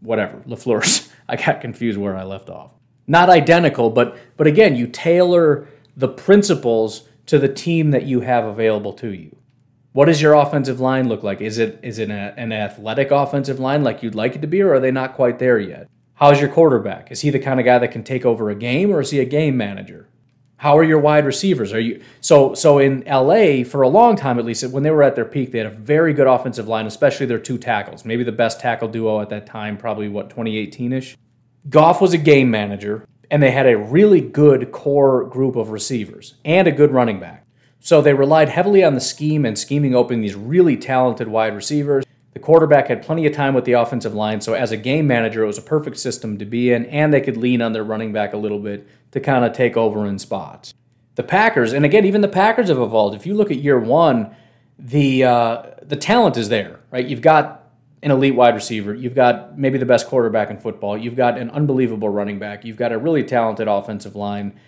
whatever, 0.00 0.38
LaFleur's. 0.48 1.08
I 1.28 1.36
got 1.36 1.60
confused 1.60 2.00
where 2.00 2.16
I 2.16 2.24
left 2.24 2.50
off. 2.50 2.74
Not 3.06 3.30
identical, 3.30 3.90
but, 3.90 4.18
but 4.36 4.48
again, 4.48 4.74
you 4.74 4.88
tailor 4.88 5.68
the 5.96 6.08
principles 6.08 7.08
to 7.26 7.38
the 7.38 7.48
team 7.48 7.92
that 7.92 8.06
you 8.06 8.22
have 8.22 8.44
available 8.44 8.92
to 8.94 9.12
you. 9.12 9.36
What 9.96 10.08
does 10.08 10.20
your 10.20 10.34
offensive 10.34 10.78
line 10.78 11.08
look 11.08 11.22
like? 11.22 11.40
Is 11.40 11.56
it 11.56 11.80
is 11.82 11.98
it 11.98 12.10
an 12.10 12.52
athletic 12.52 13.10
offensive 13.10 13.58
line 13.58 13.82
like 13.82 14.02
you'd 14.02 14.14
like 14.14 14.36
it 14.36 14.42
to 14.42 14.46
be, 14.46 14.60
or 14.60 14.74
are 14.74 14.78
they 14.78 14.90
not 14.90 15.14
quite 15.14 15.38
there 15.38 15.58
yet? 15.58 15.88
How's 16.16 16.38
your 16.38 16.50
quarterback? 16.50 17.10
Is 17.10 17.22
he 17.22 17.30
the 17.30 17.38
kind 17.38 17.58
of 17.58 17.64
guy 17.64 17.78
that 17.78 17.92
can 17.92 18.04
take 18.04 18.26
over 18.26 18.50
a 18.50 18.54
game, 18.54 18.90
or 18.90 19.00
is 19.00 19.10
he 19.10 19.20
a 19.20 19.24
game 19.24 19.56
manager? 19.56 20.06
How 20.58 20.76
are 20.76 20.84
your 20.84 20.98
wide 20.98 21.24
receivers? 21.24 21.72
Are 21.72 21.80
you 21.80 22.02
so 22.20 22.52
so 22.52 22.78
in 22.78 23.04
LA 23.06 23.64
for 23.64 23.80
a 23.80 23.88
long 23.88 24.16
time 24.16 24.38
at 24.38 24.44
least 24.44 24.68
when 24.68 24.82
they 24.82 24.90
were 24.90 25.02
at 25.02 25.14
their 25.14 25.24
peak, 25.24 25.50
they 25.50 25.60
had 25.60 25.66
a 25.66 25.70
very 25.70 26.12
good 26.12 26.26
offensive 26.26 26.68
line, 26.68 26.84
especially 26.84 27.24
their 27.24 27.38
two 27.38 27.56
tackles. 27.56 28.04
Maybe 28.04 28.22
the 28.22 28.32
best 28.32 28.60
tackle 28.60 28.88
duo 28.88 29.22
at 29.22 29.30
that 29.30 29.46
time, 29.46 29.78
probably 29.78 30.10
what 30.10 30.28
2018ish. 30.28 31.16
Goff 31.70 32.02
was 32.02 32.12
a 32.12 32.18
game 32.18 32.50
manager, 32.50 33.06
and 33.30 33.42
they 33.42 33.50
had 33.50 33.66
a 33.66 33.78
really 33.78 34.20
good 34.20 34.72
core 34.72 35.24
group 35.24 35.56
of 35.56 35.70
receivers 35.70 36.34
and 36.44 36.68
a 36.68 36.72
good 36.72 36.92
running 36.92 37.18
back. 37.18 37.45
So 37.86 38.02
they 38.02 38.14
relied 38.14 38.48
heavily 38.48 38.82
on 38.82 38.94
the 38.94 39.00
scheme 39.00 39.44
and 39.44 39.56
scheming 39.56 39.94
open 39.94 40.20
these 40.20 40.34
really 40.34 40.76
talented 40.76 41.28
wide 41.28 41.54
receivers. 41.54 42.04
The 42.32 42.40
quarterback 42.40 42.88
had 42.88 43.00
plenty 43.00 43.26
of 43.26 43.32
time 43.32 43.54
with 43.54 43.64
the 43.64 43.74
offensive 43.74 44.12
line, 44.12 44.40
so 44.40 44.54
as 44.54 44.72
a 44.72 44.76
game 44.76 45.06
manager, 45.06 45.44
it 45.44 45.46
was 45.46 45.56
a 45.56 45.62
perfect 45.62 45.96
system 45.96 46.36
to 46.38 46.44
be 46.44 46.72
in, 46.72 46.86
and 46.86 47.14
they 47.14 47.20
could 47.20 47.36
lean 47.36 47.62
on 47.62 47.72
their 47.72 47.84
running 47.84 48.12
back 48.12 48.32
a 48.32 48.38
little 48.38 48.58
bit 48.58 48.88
to 49.12 49.20
kind 49.20 49.44
of 49.44 49.52
take 49.52 49.76
over 49.76 50.04
in 50.04 50.18
spots. 50.18 50.74
The 51.14 51.22
Packers, 51.22 51.72
and 51.72 51.84
again, 51.84 52.04
even 52.04 52.22
the 52.22 52.28
Packers 52.28 52.70
have 52.70 52.80
evolved. 52.80 53.14
If 53.14 53.24
you 53.24 53.34
look 53.34 53.52
at 53.52 53.58
year 53.58 53.78
one, 53.78 54.34
the 54.80 55.22
uh, 55.22 55.62
the 55.80 55.94
talent 55.94 56.36
is 56.36 56.48
there, 56.48 56.80
right? 56.90 57.06
You've 57.06 57.22
got 57.22 57.70
an 58.02 58.10
elite 58.10 58.34
wide 58.34 58.56
receiver, 58.56 58.94
you've 58.94 59.14
got 59.14 59.56
maybe 59.56 59.78
the 59.78 59.86
best 59.86 60.08
quarterback 60.08 60.50
in 60.50 60.58
football, 60.58 60.98
you've 60.98 61.14
got 61.14 61.38
an 61.38 61.50
unbelievable 61.50 62.08
running 62.08 62.40
back, 62.40 62.64
you've 62.64 62.76
got 62.76 62.90
a 62.90 62.98
really 62.98 63.22
talented 63.22 63.68
offensive 63.68 64.16
line 64.16 64.58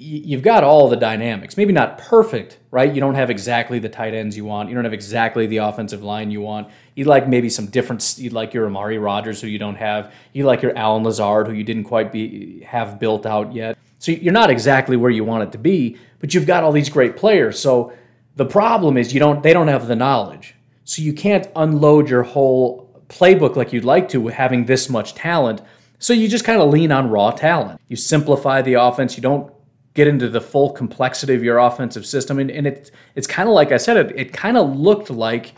you've 0.00 0.42
got 0.42 0.64
all 0.64 0.88
the 0.88 0.96
dynamics. 0.96 1.58
Maybe 1.58 1.72
not 1.72 1.98
perfect, 1.98 2.58
right? 2.70 2.92
You 2.92 3.00
don't 3.00 3.16
have 3.16 3.28
exactly 3.28 3.78
the 3.78 3.90
tight 3.90 4.14
ends 4.14 4.34
you 4.34 4.46
want. 4.46 4.70
You 4.70 4.74
don't 4.74 4.84
have 4.84 4.94
exactly 4.94 5.46
the 5.46 5.58
offensive 5.58 6.02
line 6.02 6.30
you 6.30 6.40
want. 6.40 6.68
You 6.94 7.04
like 7.04 7.28
maybe 7.28 7.50
some 7.50 7.66
different. 7.66 8.16
You 8.16 8.30
like 8.30 8.54
your 8.54 8.66
Amari 8.66 8.96
Rodgers, 8.98 9.42
who 9.42 9.46
you 9.46 9.58
don't 9.58 9.76
have. 9.76 10.12
You 10.32 10.44
like 10.44 10.62
your 10.62 10.76
Allen 10.76 11.04
Lazard, 11.04 11.48
who 11.48 11.52
you 11.52 11.64
didn't 11.64 11.84
quite 11.84 12.12
be 12.12 12.62
have 12.62 12.98
built 12.98 13.26
out 13.26 13.52
yet. 13.52 13.76
So 13.98 14.12
you're 14.12 14.32
not 14.32 14.48
exactly 14.48 14.96
where 14.96 15.10
you 15.10 15.22
want 15.22 15.42
it 15.44 15.52
to 15.52 15.58
be, 15.58 15.98
but 16.18 16.32
you've 16.32 16.46
got 16.46 16.64
all 16.64 16.72
these 16.72 16.88
great 16.88 17.16
players. 17.16 17.58
So 17.58 17.92
the 18.36 18.46
problem 18.46 18.96
is 18.96 19.12
you 19.12 19.20
don't. 19.20 19.42
They 19.42 19.52
don't 19.52 19.68
have 19.68 19.86
the 19.86 19.96
knowledge, 19.96 20.54
so 20.84 21.02
you 21.02 21.12
can't 21.12 21.46
unload 21.56 22.08
your 22.08 22.22
whole 22.22 22.88
playbook 23.08 23.54
like 23.54 23.72
you'd 23.74 23.84
like 23.84 24.08
to, 24.08 24.20
with 24.20 24.34
having 24.34 24.64
this 24.64 24.88
much 24.88 25.14
talent. 25.14 25.60
So 25.98 26.14
you 26.14 26.26
just 26.26 26.46
kind 26.46 26.62
of 26.62 26.70
lean 26.70 26.90
on 26.90 27.10
raw 27.10 27.32
talent. 27.32 27.82
You 27.88 27.96
simplify 27.96 28.62
the 28.62 28.74
offense. 28.74 29.16
You 29.16 29.22
don't 29.22 29.52
get 29.94 30.06
into 30.06 30.28
the 30.28 30.40
full 30.40 30.70
complexity 30.70 31.34
of 31.34 31.42
your 31.42 31.58
offensive 31.58 32.06
system. 32.06 32.38
And, 32.38 32.50
and 32.50 32.66
it, 32.66 32.90
it's 33.14 33.26
kind 33.26 33.48
of 33.48 33.54
like 33.54 33.72
I 33.72 33.76
said, 33.76 33.96
it, 33.96 34.12
it 34.16 34.32
kind 34.32 34.56
of 34.56 34.76
looked 34.76 35.10
like 35.10 35.54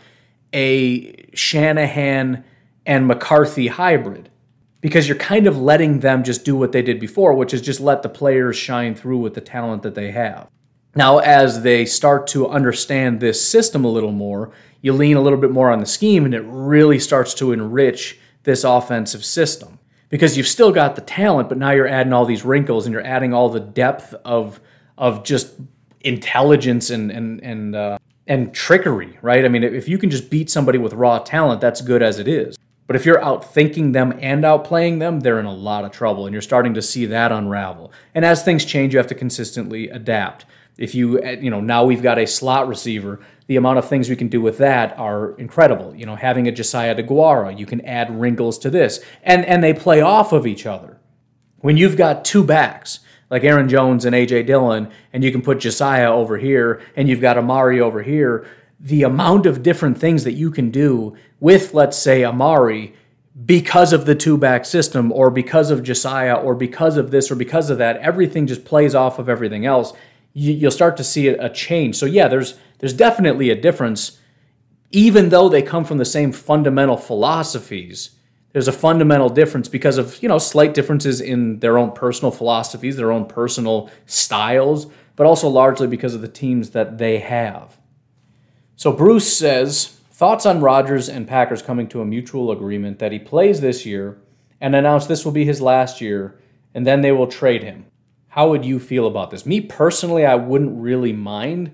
a 0.53 1.25
Shanahan 1.33 2.43
and 2.85 3.07
McCarthy 3.07 3.67
hybrid 3.67 4.29
because 4.81 5.07
you're 5.07 5.17
kind 5.17 5.47
of 5.47 5.57
letting 5.57 5.99
them 5.99 6.23
just 6.23 6.43
do 6.43 6.55
what 6.55 6.71
they 6.71 6.81
did 6.81 6.99
before, 6.99 7.33
which 7.33 7.53
is 7.53 7.61
just 7.61 7.79
let 7.79 8.01
the 8.01 8.09
players 8.09 8.57
shine 8.57 8.95
through 8.95 9.17
with 9.17 9.33
the 9.33 9.41
talent 9.41 9.83
that 9.83 9.95
they 9.95 10.11
have. 10.11 10.49
Now, 10.95 11.19
as 11.19 11.63
they 11.63 11.85
start 11.85 12.27
to 12.27 12.47
understand 12.49 13.19
this 13.19 13.47
system 13.47 13.85
a 13.85 13.89
little 13.89 14.11
more, 14.11 14.51
you 14.81 14.93
lean 14.93 15.15
a 15.15 15.21
little 15.21 15.39
bit 15.39 15.51
more 15.51 15.71
on 15.71 15.79
the 15.79 15.85
scheme 15.85 16.25
and 16.25 16.33
it 16.33 16.43
really 16.45 16.99
starts 16.99 17.33
to 17.35 17.51
enrich 17.51 18.19
this 18.43 18.63
offensive 18.63 19.23
system 19.23 19.79
because 20.13 20.37
you've 20.37 20.47
still 20.47 20.71
got 20.71 20.95
the 20.95 21.01
talent, 21.01 21.49
but 21.49 21.57
now 21.57 21.71
you're 21.71 21.87
adding 21.87 22.13
all 22.13 22.23
these 22.23 22.45
wrinkles 22.45 22.85
and 22.85 22.93
you're 22.93 23.03
adding 23.03 23.33
all 23.33 23.49
the 23.49 23.59
depth 23.59 24.13
of 24.23 24.59
of 24.95 25.23
just 25.23 25.55
intelligence 26.01 26.91
and 26.91 27.09
and 27.09 27.43
and 27.43 27.75
uh, 27.75 27.97
and 28.27 28.53
trickery, 28.53 29.17
right? 29.23 29.43
I 29.43 29.47
mean, 29.47 29.63
if 29.63 29.87
you 29.87 29.97
can 29.97 30.11
just 30.11 30.29
beat 30.29 30.51
somebody 30.51 30.77
with 30.77 30.93
raw 30.93 31.17
talent, 31.17 31.61
that's 31.61 31.81
good 31.81 32.03
as 32.03 32.19
it 32.19 32.27
is. 32.27 32.55
But 32.85 32.95
if 32.95 33.07
you're 33.07 33.21
outthinking 33.21 33.93
them 33.93 34.13
and 34.21 34.43
outplaying 34.43 34.99
them, 34.99 35.21
they're 35.21 35.39
in 35.39 35.47
a 35.47 35.53
lot 35.53 35.83
of 35.83 35.89
trouble, 35.89 36.27
and 36.27 36.33
you're 36.33 36.43
starting 36.43 36.75
to 36.75 36.81
see 36.83 37.07
that 37.07 37.31
unravel. 37.31 37.91
And 38.13 38.23
as 38.23 38.43
things 38.43 38.65
change, 38.65 38.93
you 38.93 38.99
have 38.99 39.07
to 39.07 39.15
consistently 39.15 39.89
adapt. 39.89 40.45
If 40.77 40.95
you, 40.95 41.23
you 41.23 41.49
know, 41.49 41.61
now 41.61 41.83
we've 41.85 42.01
got 42.01 42.17
a 42.17 42.25
slot 42.25 42.67
receiver 42.67 43.19
the 43.47 43.55
amount 43.57 43.77
of 43.77 43.87
things 43.87 44.09
we 44.09 44.15
can 44.15 44.29
do 44.29 44.41
with 44.41 44.57
that 44.59 44.97
are 44.97 45.33
incredible. 45.33 45.93
You 45.95 46.05
know, 46.05 46.15
having 46.15 46.47
a 46.47 46.51
Josiah 46.51 46.95
Deguara, 46.95 47.57
you 47.57 47.65
can 47.65 47.81
add 47.81 48.19
wrinkles 48.19 48.57
to 48.59 48.69
this, 48.69 49.03
and 49.21 49.45
and 49.45 49.63
they 49.63 49.73
play 49.73 50.01
off 50.01 50.31
of 50.31 50.47
each 50.47 50.65
other. 50.65 50.99
When 51.57 51.77
you've 51.77 51.97
got 51.97 52.25
two 52.25 52.43
backs 52.43 52.99
like 53.29 53.43
Aaron 53.43 53.67
Jones 53.67 54.05
and 54.05 54.15
AJ 54.15 54.45
Dillon, 54.45 54.89
and 55.11 55.23
you 55.23 55.31
can 55.31 55.41
put 55.41 55.59
Josiah 55.59 56.11
over 56.11 56.37
here, 56.37 56.81
and 56.95 57.09
you've 57.09 57.21
got 57.21 57.37
Amari 57.37 57.79
over 57.79 58.01
here, 58.01 58.45
the 58.79 59.03
amount 59.03 59.45
of 59.45 59.63
different 59.63 59.97
things 59.97 60.23
that 60.23 60.33
you 60.33 60.51
can 60.51 60.69
do 60.71 61.15
with, 61.39 61.73
let's 61.73 61.97
say, 61.97 62.23
Amari 62.23 62.93
because 63.45 63.93
of 63.93 64.05
the 64.05 64.13
two 64.13 64.37
back 64.37 64.63
system 64.63 65.11
or 65.11 65.31
because 65.31 65.71
of 65.71 65.81
Josiah 65.81 66.35
or 66.35 66.53
because 66.53 66.97
of 66.97 67.09
this 67.09 67.31
or 67.31 67.35
because 67.35 67.71
of 67.71 67.79
that, 67.79 67.97
everything 67.97 68.45
just 68.45 68.63
plays 68.63 68.93
off 68.93 69.17
of 69.17 69.27
everything 69.27 69.65
else. 69.65 69.93
You, 70.33 70.65
will 70.65 70.71
start 70.71 70.97
to 70.97 71.03
see 71.03 71.27
a 71.27 71.49
change. 71.49 71.95
So, 71.95 72.05
yeah, 72.05 72.27
there's 72.27 72.55
there's 72.79 72.93
definitely 72.93 73.49
a 73.49 73.55
difference, 73.55 74.19
even 74.91 75.29
though 75.29 75.47
they 75.47 75.61
come 75.61 75.85
from 75.85 75.99
the 75.99 76.05
same 76.05 76.31
fundamental 76.31 76.97
philosophies. 76.97 78.11
There's 78.51 78.67
a 78.67 78.73
fundamental 78.73 79.29
difference 79.29 79.67
because 79.67 79.97
of 79.97 80.21
you 80.21 80.29
know 80.29 80.37
slight 80.37 80.73
differences 80.73 81.21
in 81.21 81.59
their 81.59 81.77
own 81.77 81.91
personal 81.91 82.31
philosophies, 82.31 82.97
their 82.97 83.11
own 83.11 83.25
personal 83.25 83.89
styles, 84.05 84.87
but 85.15 85.25
also 85.25 85.47
largely 85.47 85.87
because 85.87 86.13
of 86.13 86.21
the 86.21 86.27
teams 86.27 86.71
that 86.71 86.97
they 86.97 87.19
have. 87.19 87.77
So 88.75 88.91
Bruce 88.91 89.37
says 89.37 89.99
thoughts 90.11 90.45
on 90.45 90.61
Rodgers 90.61 91.09
and 91.09 91.27
Packers 91.27 91.61
coming 91.61 91.87
to 91.89 92.01
a 92.01 92.05
mutual 92.05 92.51
agreement 92.51 92.99
that 92.99 93.11
he 93.11 93.19
plays 93.19 93.61
this 93.61 93.85
year 93.85 94.19
and 94.63 94.75
announce 94.75 95.05
this 95.05 95.25
will 95.25 95.31
be 95.33 95.43
his 95.43 95.61
last 95.61 95.99
year, 95.99 96.39
and 96.73 96.87
then 96.87 97.01
they 97.01 97.11
will 97.11 97.27
trade 97.27 97.63
him. 97.63 97.85
How 98.33 98.49
would 98.49 98.65
you 98.65 98.79
feel 98.79 99.05
about 99.05 99.29
this? 99.29 99.45
Me 99.45 99.61
personally, 99.61 100.25
I 100.25 100.33
wouldn't 100.33 100.81
really 100.81 101.13
mind 101.13 101.71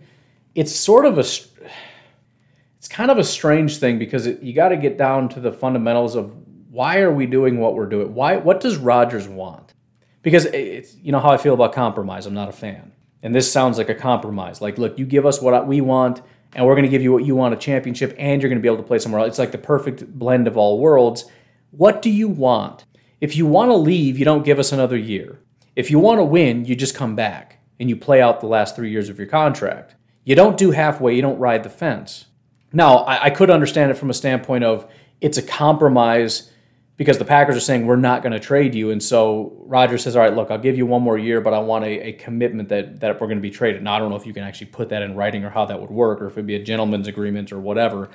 it's 0.55 0.75
sort 0.75 1.05
of 1.05 1.17
a 1.17 1.21
it's 1.21 2.87
kind 2.89 3.09
of 3.09 3.17
a 3.17 3.23
strange 3.23 3.77
thing 3.77 3.97
because 3.97 4.27
it, 4.27 4.41
you 4.41 4.51
got 4.51 4.69
to 4.69 4.75
get 4.75 4.97
down 4.97 5.29
to 5.29 5.39
the 5.39 5.53
fundamentals 5.53 6.17
of 6.17 6.35
why 6.69 6.99
are 6.99 7.13
we 7.13 7.27
doing 7.27 7.59
what 7.59 7.75
we're 7.75 7.85
doing? 7.85 8.13
Why 8.13 8.35
what 8.35 8.59
does 8.59 8.75
Rodgers 8.75 9.25
want? 9.25 9.73
Because 10.21 10.47
it's 10.47 10.97
you 10.97 11.13
know 11.13 11.21
how 11.21 11.29
I 11.29 11.37
feel 11.37 11.53
about 11.53 11.71
compromise. 11.71 12.25
I'm 12.25 12.33
not 12.33 12.49
a 12.49 12.51
fan. 12.51 12.91
And 13.23 13.33
this 13.33 13.49
sounds 13.49 13.77
like 13.77 13.87
a 13.87 13.95
compromise. 13.95 14.59
Like, 14.59 14.77
look, 14.77 14.99
you 14.99 15.05
give 15.05 15.25
us 15.25 15.41
what 15.41 15.65
we 15.65 15.79
want, 15.79 16.21
and 16.53 16.65
we're 16.65 16.75
going 16.75 16.83
to 16.83 16.89
give 16.89 17.01
you 17.01 17.13
what 17.13 17.23
you 17.23 17.37
want 17.37 17.53
a 17.53 17.57
championship, 17.57 18.13
and 18.17 18.41
you're 18.41 18.49
going 18.49 18.59
to 18.59 18.61
be 18.61 18.67
able 18.67 18.83
to 18.83 18.87
play 18.87 18.99
somewhere 18.99 19.21
else. 19.21 19.29
It's 19.29 19.39
like 19.39 19.53
the 19.53 19.57
perfect 19.57 20.07
blend 20.19 20.45
of 20.45 20.57
all 20.57 20.77
worlds. 20.77 21.23
What 21.71 22.01
do 22.01 22.09
you 22.09 22.27
want? 22.27 22.83
If 23.21 23.37
you 23.37 23.45
want 23.45 23.71
to 23.71 23.75
leave, 23.75 24.19
you 24.19 24.25
don't 24.25 24.43
give 24.43 24.59
us 24.59 24.73
another 24.73 24.97
year. 24.97 25.39
If 25.79 25.89
you 25.89 25.97
want 25.97 26.19
to 26.19 26.25
win, 26.25 26.65
you 26.65 26.75
just 26.75 26.93
come 26.93 27.15
back 27.15 27.57
and 27.79 27.87
you 27.87 27.95
play 27.95 28.21
out 28.21 28.41
the 28.41 28.47
last 28.47 28.75
three 28.75 28.91
years 28.91 29.07
of 29.07 29.17
your 29.17 29.29
contract 29.29 29.95
You 30.25 30.35
don't 30.35 30.57
do 30.57 30.71
halfway, 30.71 31.15
you 31.15 31.21
don't 31.21 31.39
ride 31.39 31.63
the 31.63 31.69
fence. 31.69 32.25
Now, 32.73 32.97
I, 32.97 33.27
I 33.27 33.29
could 33.29 33.49
understand 33.49 33.89
it 33.89 33.93
from 33.93 34.09
a 34.09 34.13
standpoint 34.13 34.65
of 34.65 34.91
it's 35.21 35.37
a 35.37 35.41
compromise 35.41 36.51
because 36.97 37.17
the 37.17 37.23
Packers 37.23 37.55
are 37.55 37.61
saying 37.61 37.85
we're 37.85 37.95
not 37.95 38.23
going 38.23 38.33
to 38.33 38.41
trade 38.41 38.75
you, 38.75 38.91
and 38.91 39.01
so 39.01 39.53
Rodgers 39.61 40.03
says, 40.03 40.17
"All 40.17 40.21
right, 40.21 40.35
look, 40.35 40.51
I'll 40.51 40.57
give 40.57 40.77
you 40.77 40.85
one 40.85 41.01
more 41.01 41.17
year, 41.17 41.39
but 41.39 41.53
I 41.53 41.59
want 41.59 41.85
a, 41.85 42.09
a 42.09 42.11
commitment 42.11 42.67
that 42.69 42.99
that 42.99 43.21
we're 43.21 43.27
going 43.27 43.37
to 43.37 43.41
be 43.41 43.49
traded." 43.49 43.81
Now, 43.81 43.95
I 43.95 43.99
don't 43.99 44.09
know 44.09 44.17
if 44.17 44.25
you 44.25 44.33
can 44.33 44.43
actually 44.43 44.67
put 44.67 44.89
that 44.89 45.01
in 45.01 45.15
writing 45.15 45.45
or 45.45 45.49
how 45.49 45.63
that 45.63 45.79
would 45.79 45.89
work, 45.89 46.21
or 46.21 46.27
if 46.27 46.33
it'd 46.33 46.45
be 46.45 46.55
a 46.55 46.63
gentleman's 46.63 47.07
agreement 47.07 47.53
or 47.53 47.59
whatever. 47.61 48.09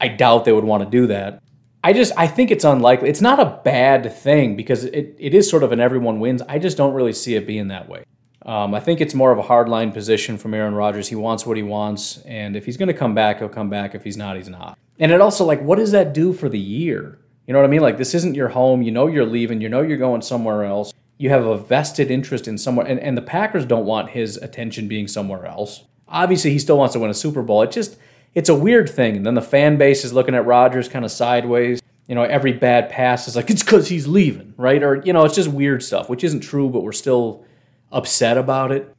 I 0.00 0.08
doubt 0.08 0.46
they 0.46 0.52
would 0.52 0.64
want 0.64 0.82
to 0.84 0.88
do 0.88 1.06
that. 1.08 1.42
I 1.82 1.92
just 1.92 2.12
I 2.16 2.26
think 2.26 2.50
it's 2.50 2.64
unlikely. 2.64 3.08
It's 3.08 3.20
not 3.20 3.40
a 3.40 3.60
bad 3.64 4.12
thing 4.12 4.54
because 4.56 4.84
it, 4.84 5.16
it 5.18 5.34
is 5.34 5.48
sort 5.48 5.62
of 5.62 5.72
an 5.72 5.80
everyone 5.80 6.20
wins. 6.20 6.42
I 6.42 6.58
just 6.58 6.76
don't 6.76 6.94
really 6.94 7.12
see 7.12 7.36
it 7.36 7.46
being 7.46 7.68
that 7.68 7.88
way. 7.88 8.04
Um, 8.44 8.74
I 8.74 8.80
think 8.80 9.00
it's 9.00 9.14
more 9.14 9.32
of 9.32 9.38
a 9.38 9.42
hardline 9.42 9.92
position 9.92 10.38
from 10.38 10.54
Aaron 10.54 10.74
Rodgers. 10.74 11.08
He 11.08 11.14
wants 11.14 11.44
what 11.44 11.56
he 11.56 11.62
wants, 11.62 12.18
and 12.22 12.56
if 12.56 12.64
he's 12.64 12.76
going 12.76 12.88
to 12.88 12.94
come 12.94 13.14
back, 13.14 13.38
he'll 13.38 13.48
come 13.48 13.70
back. 13.70 13.94
If 13.94 14.02
he's 14.04 14.16
not, 14.16 14.36
he's 14.36 14.48
not. 14.48 14.78
And 14.98 15.12
it 15.12 15.20
also 15.20 15.44
like, 15.44 15.60
what 15.62 15.76
does 15.78 15.92
that 15.92 16.12
do 16.12 16.32
for 16.32 16.48
the 16.48 16.58
year? 16.58 17.18
You 17.46 17.52
know 17.52 17.58
what 17.58 17.66
I 17.66 17.70
mean? 17.70 17.80
Like 17.80 17.98
this 17.98 18.14
isn't 18.14 18.34
your 18.34 18.48
home. 18.48 18.82
You 18.82 18.92
know 18.92 19.06
you're 19.06 19.26
leaving. 19.26 19.60
You 19.60 19.68
know 19.68 19.82
you're 19.82 19.98
going 19.98 20.22
somewhere 20.22 20.64
else. 20.64 20.92
You 21.18 21.30
have 21.30 21.44
a 21.44 21.56
vested 21.58 22.10
interest 22.10 22.48
in 22.48 22.56
somewhere, 22.58 22.86
and, 22.86 23.00
and 23.00 23.16
the 23.16 23.22
Packers 23.22 23.66
don't 23.66 23.84
want 23.84 24.10
his 24.10 24.36
attention 24.36 24.88
being 24.88 25.08
somewhere 25.08 25.46
else. 25.46 25.84
Obviously, 26.08 26.50
he 26.50 26.58
still 26.58 26.78
wants 26.78 26.92
to 26.94 26.98
win 26.98 27.10
a 27.10 27.14
Super 27.14 27.42
Bowl. 27.42 27.62
It 27.62 27.70
just 27.70 27.98
it's 28.34 28.48
a 28.48 28.54
weird 28.54 28.88
thing. 28.88 29.16
And 29.16 29.26
then 29.26 29.34
the 29.34 29.42
fan 29.42 29.76
base 29.76 30.04
is 30.04 30.12
looking 30.12 30.34
at 30.34 30.46
Rodgers 30.46 30.88
kind 30.88 31.04
of 31.04 31.10
sideways. 31.10 31.80
You 32.06 32.14
know, 32.14 32.22
every 32.22 32.52
bad 32.52 32.90
pass 32.90 33.28
is 33.28 33.36
like 33.36 33.50
it's 33.50 33.62
because 33.62 33.88
he's 33.88 34.08
leaving, 34.08 34.54
right? 34.56 34.82
Or 34.82 35.02
you 35.04 35.12
know, 35.12 35.24
it's 35.24 35.34
just 35.34 35.48
weird 35.48 35.82
stuff, 35.82 36.08
which 36.08 36.24
isn't 36.24 36.40
true, 36.40 36.68
but 36.68 36.82
we're 36.82 36.92
still 36.92 37.44
upset 37.92 38.36
about 38.36 38.72
it. 38.72 38.94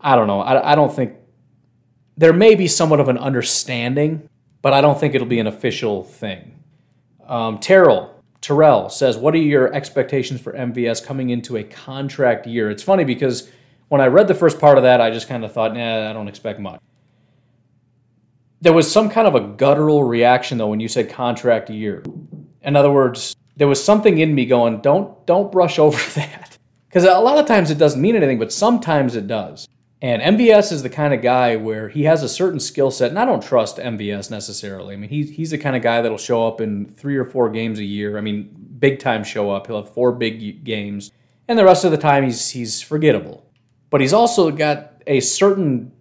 I 0.00 0.16
don't 0.16 0.26
know. 0.26 0.40
I, 0.40 0.72
I 0.72 0.74
don't 0.74 0.94
think 0.94 1.14
there 2.16 2.32
may 2.32 2.54
be 2.54 2.66
somewhat 2.66 3.00
of 3.00 3.08
an 3.08 3.18
understanding, 3.18 4.28
but 4.62 4.72
I 4.72 4.80
don't 4.80 4.98
think 4.98 5.14
it'll 5.14 5.26
be 5.26 5.38
an 5.38 5.46
official 5.46 6.02
thing. 6.02 6.58
Um, 7.26 7.58
Terrell 7.58 8.12
Terrell 8.40 8.88
says, 8.88 9.16
"What 9.16 9.34
are 9.34 9.38
your 9.38 9.72
expectations 9.72 10.40
for 10.40 10.52
MVS 10.52 11.04
coming 11.04 11.30
into 11.30 11.56
a 11.56 11.64
contract 11.64 12.46
year?" 12.46 12.70
It's 12.70 12.82
funny 12.82 13.04
because 13.04 13.50
when 13.88 14.00
I 14.00 14.06
read 14.06 14.28
the 14.28 14.34
first 14.34 14.58
part 14.60 14.78
of 14.78 14.84
that, 14.84 15.00
I 15.00 15.10
just 15.10 15.28
kind 15.28 15.44
of 15.44 15.52
thought, 15.52 15.74
"Nah, 15.74 16.10
I 16.10 16.12
don't 16.12 16.28
expect 16.28 16.58
much." 16.60 16.80
There 18.60 18.72
was 18.72 18.90
some 18.90 19.10
kind 19.10 19.28
of 19.28 19.34
a 19.34 19.40
guttural 19.40 20.04
reaction 20.04 20.58
though 20.58 20.68
when 20.68 20.80
you 20.80 20.88
said 20.88 21.10
contract 21.10 21.70
year. 21.70 22.02
In 22.62 22.76
other 22.76 22.90
words, 22.90 23.36
there 23.56 23.68
was 23.68 23.82
something 23.82 24.18
in 24.18 24.34
me 24.34 24.46
going, 24.46 24.80
"Don't 24.80 25.26
don't 25.26 25.52
brush 25.52 25.78
over 25.86 25.98
that," 26.18 26.58
because 26.88 27.04
a 27.04 27.18
lot 27.18 27.38
of 27.38 27.46
times 27.46 27.70
it 27.70 27.78
doesn't 27.78 28.00
mean 28.00 28.16
anything, 28.16 28.38
but 28.38 28.52
sometimes 28.52 29.16
it 29.16 29.26
does. 29.26 29.68
And 30.02 30.20
MVS 30.20 30.72
is 30.72 30.82
the 30.82 30.90
kind 30.90 31.14
of 31.14 31.22
guy 31.22 31.56
where 31.56 31.88
he 31.88 32.04
has 32.04 32.22
a 32.22 32.28
certain 32.28 32.60
skill 32.60 32.90
set, 32.90 33.08
and 33.08 33.18
I 33.18 33.24
don't 33.24 33.42
trust 33.42 33.78
MVS 33.78 34.30
necessarily. 34.30 34.94
I 34.94 34.98
mean, 34.98 35.08
he's, 35.08 35.30
he's 35.30 35.50
the 35.52 35.58
kind 35.58 35.74
of 35.74 35.80
guy 35.80 36.02
that'll 36.02 36.18
show 36.18 36.46
up 36.46 36.60
in 36.60 36.84
three 36.84 37.16
or 37.16 37.24
four 37.24 37.48
games 37.48 37.78
a 37.78 37.84
year. 37.84 38.18
I 38.18 38.20
mean, 38.20 38.54
big 38.78 38.98
time 38.98 39.24
show 39.24 39.50
up. 39.50 39.66
He'll 39.66 39.82
have 39.82 39.94
four 39.94 40.12
big 40.12 40.64
games, 40.64 41.12
and 41.48 41.58
the 41.58 41.64
rest 41.64 41.84
of 41.84 41.92
the 41.92 41.98
time 41.98 42.24
he's 42.24 42.50
he's 42.50 42.82
forgettable. 42.82 43.46
But 43.88 44.00
he's 44.00 44.12
also 44.12 44.50
got 44.50 45.02
a 45.06 45.20
certain 45.20 45.92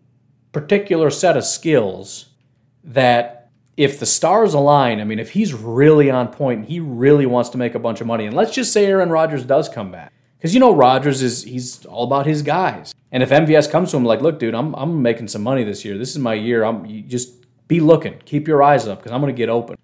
particular 0.51 1.10
set 1.10 1.38
of 1.38 1.45
skills 1.45 2.34
that 2.86 3.49
if 3.77 3.99
the 3.99 4.05
stars 4.05 4.53
align, 4.53 5.01
I 5.01 5.03
mean, 5.03 5.19
if 5.19 5.31
he's 5.31 5.53
really 5.53 6.09
on 6.09 6.29
point 6.29 6.59
and 6.59 6.67
he 6.67 6.79
really 6.79 7.25
wants 7.25 7.49
to 7.49 7.57
make 7.57 7.75
a 7.75 7.79
bunch 7.79 8.01
of 8.01 8.07
money, 8.07 8.25
and 8.25 8.36
let's 8.36 8.51
just 8.53 8.71
say 8.71 8.86
Aaron 8.86 9.09
Rodgers 9.09 9.43
does 9.43 9.67
come 9.67 9.91
back, 9.91 10.13
because 10.38 10.53
you 10.53 10.59
know 10.59 10.73
Rodgers 10.73 11.21
is 11.21 11.43
he's 11.43 11.86
all 11.86 12.05
about 12.05 12.25
his 12.25 12.41
guys. 12.41 12.93
And 13.11 13.21
if 13.21 13.29
MVS 13.29 13.69
comes 13.69 13.91
to 13.91 13.97
him 13.97 14.05
like, 14.05 14.21
look, 14.21 14.39
dude, 14.39 14.55
I'm 14.55 14.73
I'm 14.75 15.01
making 15.01 15.27
some 15.27 15.43
money 15.43 15.63
this 15.63 15.83
year. 15.83 15.97
This 15.97 16.11
is 16.11 16.19
my 16.19 16.33
year. 16.33 16.63
I'm 16.63 17.07
just 17.07 17.45
be 17.67 17.79
looking, 17.79 18.19
keep 18.25 18.47
your 18.47 18.61
eyes 18.61 18.88
up 18.88 18.99
because 18.99 19.11
I'm 19.11 19.21
going 19.21 19.33
to 19.33 19.38
get 19.38 19.49
open. 19.49 19.77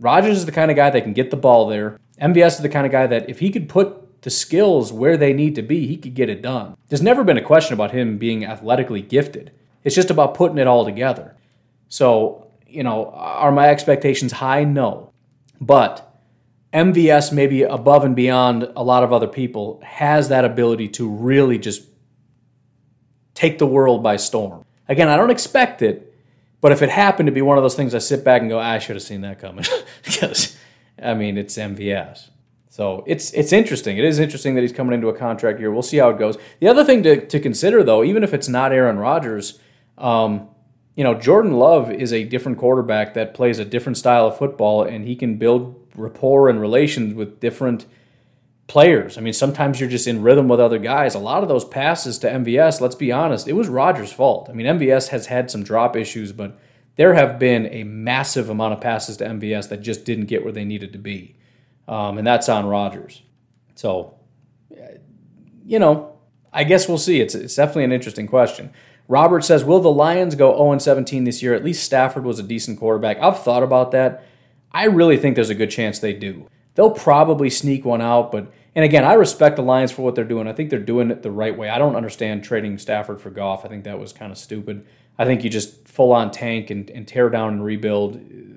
Rodgers 0.00 0.38
is 0.38 0.46
the 0.46 0.52
kind 0.52 0.70
of 0.70 0.76
guy 0.76 0.90
that 0.90 1.02
can 1.02 1.12
get 1.12 1.30
the 1.30 1.36
ball 1.36 1.68
there. 1.68 1.98
MVS 2.20 2.46
is 2.46 2.58
the 2.58 2.68
kind 2.68 2.86
of 2.86 2.92
guy 2.92 3.06
that 3.06 3.28
if 3.28 3.40
he 3.40 3.50
could 3.50 3.68
put 3.68 4.22
the 4.22 4.30
skills 4.30 4.92
where 4.92 5.16
they 5.16 5.32
need 5.32 5.54
to 5.54 5.62
be, 5.62 5.86
he 5.86 5.96
could 5.96 6.14
get 6.14 6.30
it 6.30 6.42
done. 6.42 6.76
There's 6.88 7.02
never 7.02 7.24
been 7.24 7.36
a 7.36 7.42
question 7.42 7.74
about 7.74 7.90
him 7.90 8.18
being 8.18 8.44
athletically 8.44 9.02
gifted. 9.02 9.52
It's 9.82 9.94
just 9.94 10.10
about 10.10 10.34
putting 10.34 10.58
it 10.58 10.66
all 10.66 10.84
together. 10.84 11.36
So, 11.88 12.43
you 12.74 12.82
know, 12.82 13.10
are 13.14 13.52
my 13.52 13.68
expectations 13.68 14.32
high? 14.32 14.64
No. 14.64 15.12
But 15.60 16.14
MVS, 16.72 17.32
maybe 17.32 17.62
above 17.62 18.04
and 18.04 18.16
beyond 18.16 18.70
a 18.74 18.82
lot 18.82 19.04
of 19.04 19.12
other 19.12 19.28
people, 19.28 19.80
has 19.84 20.28
that 20.28 20.44
ability 20.44 20.88
to 20.88 21.08
really 21.08 21.58
just 21.58 21.86
take 23.34 23.58
the 23.58 23.66
world 23.66 24.02
by 24.02 24.16
storm. 24.16 24.64
Again, 24.88 25.08
I 25.08 25.16
don't 25.16 25.30
expect 25.30 25.82
it, 25.82 26.14
but 26.60 26.72
if 26.72 26.82
it 26.82 26.90
happened 26.90 27.28
to 27.28 27.32
be 27.32 27.42
one 27.42 27.56
of 27.56 27.64
those 27.64 27.76
things, 27.76 27.94
I 27.94 27.98
sit 27.98 28.24
back 28.24 28.40
and 28.40 28.50
go, 28.50 28.58
I 28.58 28.78
should 28.78 28.96
have 28.96 29.02
seen 29.02 29.20
that 29.20 29.38
coming. 29.38 29.64
because, 30.04 30.56
I 31.00 31.14
mean, 31.14 31.38
it's 31.38 31.56
MVS. 31.56 32.30
So 32.68 33.04
it's 33.06 33.32
it's 33.34 33.52
interesting. 33.52 33.98
It 33.98 34.04
is 34.04 34.18
interesting 34.18 34.56
that 34.56 34.62
he's 34.62 34.72
coming 34.72 34.94
into 34.94 35.06
a 35.06 35.16
contract 35.16 35.60
year. 35.60 35.70
We'll 35.70 35.82
see 35.82 35.98
how 35.98 36.10
it 36.10 36.18
goes. 36.18 36.36
The 36.58 36.66
other 36.66 36.84
thing 36.84 37.04
to, 37.04 37.24
to 37.24 37.38
consider, 37.38 37.84
though, 37.84 38.02
even 38.02 38.24
if 38.24 38.34
it's 38.34 38.48
not 38.48 38.72
Aaron 38.72 38.98
Rodgers, 38.98 39.60
um, 39.96 40.48
you 40.96 41.02
know, 41.02 41.14
Jordan 41.14 41.52
Love 41.52 41.90
is 41.90 42.12
a 42.12 42.24
different 42.24 42.58
quarterback 42.58 43.14
that 43.14 43.34
plays 43.34 43.58
a 43.58 43.64
different 43.64 43.98
style 43.98 44.26
of 44.26 44.38
football, 44.38 44.82
and 44.82 45.06
he 45.06 45.16
can 45.16 45.36
build 45.36 45.74
rapport 45.96 46.48
and 46.48 46.60
relations 46.60 47.14
with 47.14 47.40
different 47.40 47.86
players. 48.66 49.18
I 49.18 49.20
mean, 49.20 49.32
sometimes 49.32 49.80
you're 49.80 49.90
just 49.90 50.06
in 50.06 50.22
rhythm 50.22 50.48
with 50.48 50.60
other 50.60 50.78
guys. 50.78 51.14
A 51.14 51.18
lot 51.18 51.42
of 51.42 51.48
those 51.48 51.64
passes 51.64 52.18
to 52.18 52.28
MVS, 52.28 52.80
let's 52.80 52.94
be 52.94 53.12
honest, 53.12 53.48
it 53.48 53.52
was 53.54 53.68
Rodgers' 53.68 54.12
fault. 54.12 54.48
I 54.48 54.52
mean, 54.52 54.66
MVS 54.66 55.08
has 55.08 55.26
had 55.26 55.50
some 55.50 55.62
drop 55.62 55.96
issues, 55.96 56.32
but 56.32 56.58
there 56.96 57.14
have 57.14 57.38
been 57.38 57.66
a 57.66 57.84
massive 57.84 58.48
amount 58.48 58.72
of 58.72 58.80
passes 58.80 59.16
to 59.18 59.24
MVS 59.24 59.68
that 59.68 59.82
just 59.82 60.04
didn't 60.04 60.26
get 60.26 60.44
where 60.44 60.52
they 60.52 60.64
needed 60.64 60.92
to 60.92 60.98
be. 60.98 61.36
Um, 61.88 62.18
and 62.18 62.26
that's 62.26 62.48
on 62.48 62.66
Rodgers. 62.66 63.22
So, 63.74 64.14
you 65.66 65.78
know, 65.78 66.16
I 66.52 66.64
guess 66.64 66.88
we'll 66.88 66.98
see. 66.98 67.20
It's, 67.20 67.34
it's 67.34 67.56
definitely 67.56 67.84
an 67.84 67.92
interesting 67.92 68.28
question. 68.28 68.72
Robert 69.08 69.44
says, 69.44 69.64
Will 69.64 69.80
the 69.80 69.92
Lions 69.92 70.34
go 70.34 70.56
0 70.56 70.78
17 70.78 71.24
this 71.24 71.42
year? 71.42 71.54
At 71.54 71.64
least 71.64 71.84
Stafford 71.84 72.24
was 72.24 72.38
a 72.38 72.42
decent 72.42 72.78
quarterback. 72.78 73.18
I've 73.20 73.42
thought 73.42 73.62
about 73.62 73.90
that. 73.90 74.24
I 74.72 74.84
really 74.84 75.16
think 75.16 75.34
there's 75.34 75.50
a 75.50 75.54
good 75.54 75.70
chance 75.70 75.98
they 75.98 76.12
do. 76.12 76.48
They'll 76.74 76.90
probably 76.90 77.50
sneak 77.50 77.84
one 77.84 78.00
out, 78.00 78.32
but 78.32 78.52
and 78.74 78.84
again, 78.84 79.04
I 79.04 79.12
respect 79.14 79.56
the 79.56 79.62
Lions 79.62 79.92
for 79.92 80.02
what 80.02 80.16
they're 80.16 80.24
doing. 80.24 80.48
I 80.48 80.52
think 80.52 80.70
they're 80.70 80.80
doing 80.80 81.10
it 81.10 81.22
the 81.22 81.30
right 81.30 81.56
way. 81.56 81.68
I 81.68 81.78
don't 81.78 81.94
understand 81.94 82.42
trading 82.42 82.78
Stafford 82.78 83.20
for 83.20 83.30
Goff. 83.30 83.64
I 83.64 83.68
think 83.68 83.84
that 83.84 84.00
was 84.00 84.12
kind 84.12 84.32
of 84.32 84.38
stupid. 84.38 84.84
I 85.16 85.24
think 85.24 85.44
you 85.44 85.50
just 85.50 85.86
full 85.86 86.12
on 86.12 86.32
tank 86.32 86.70
and, 86.70 86.90
and 86.90 87.06
tear 87.06 87.30
down 87.30 87.52
and 87.52 87.64
rebuild. 87.64 88.14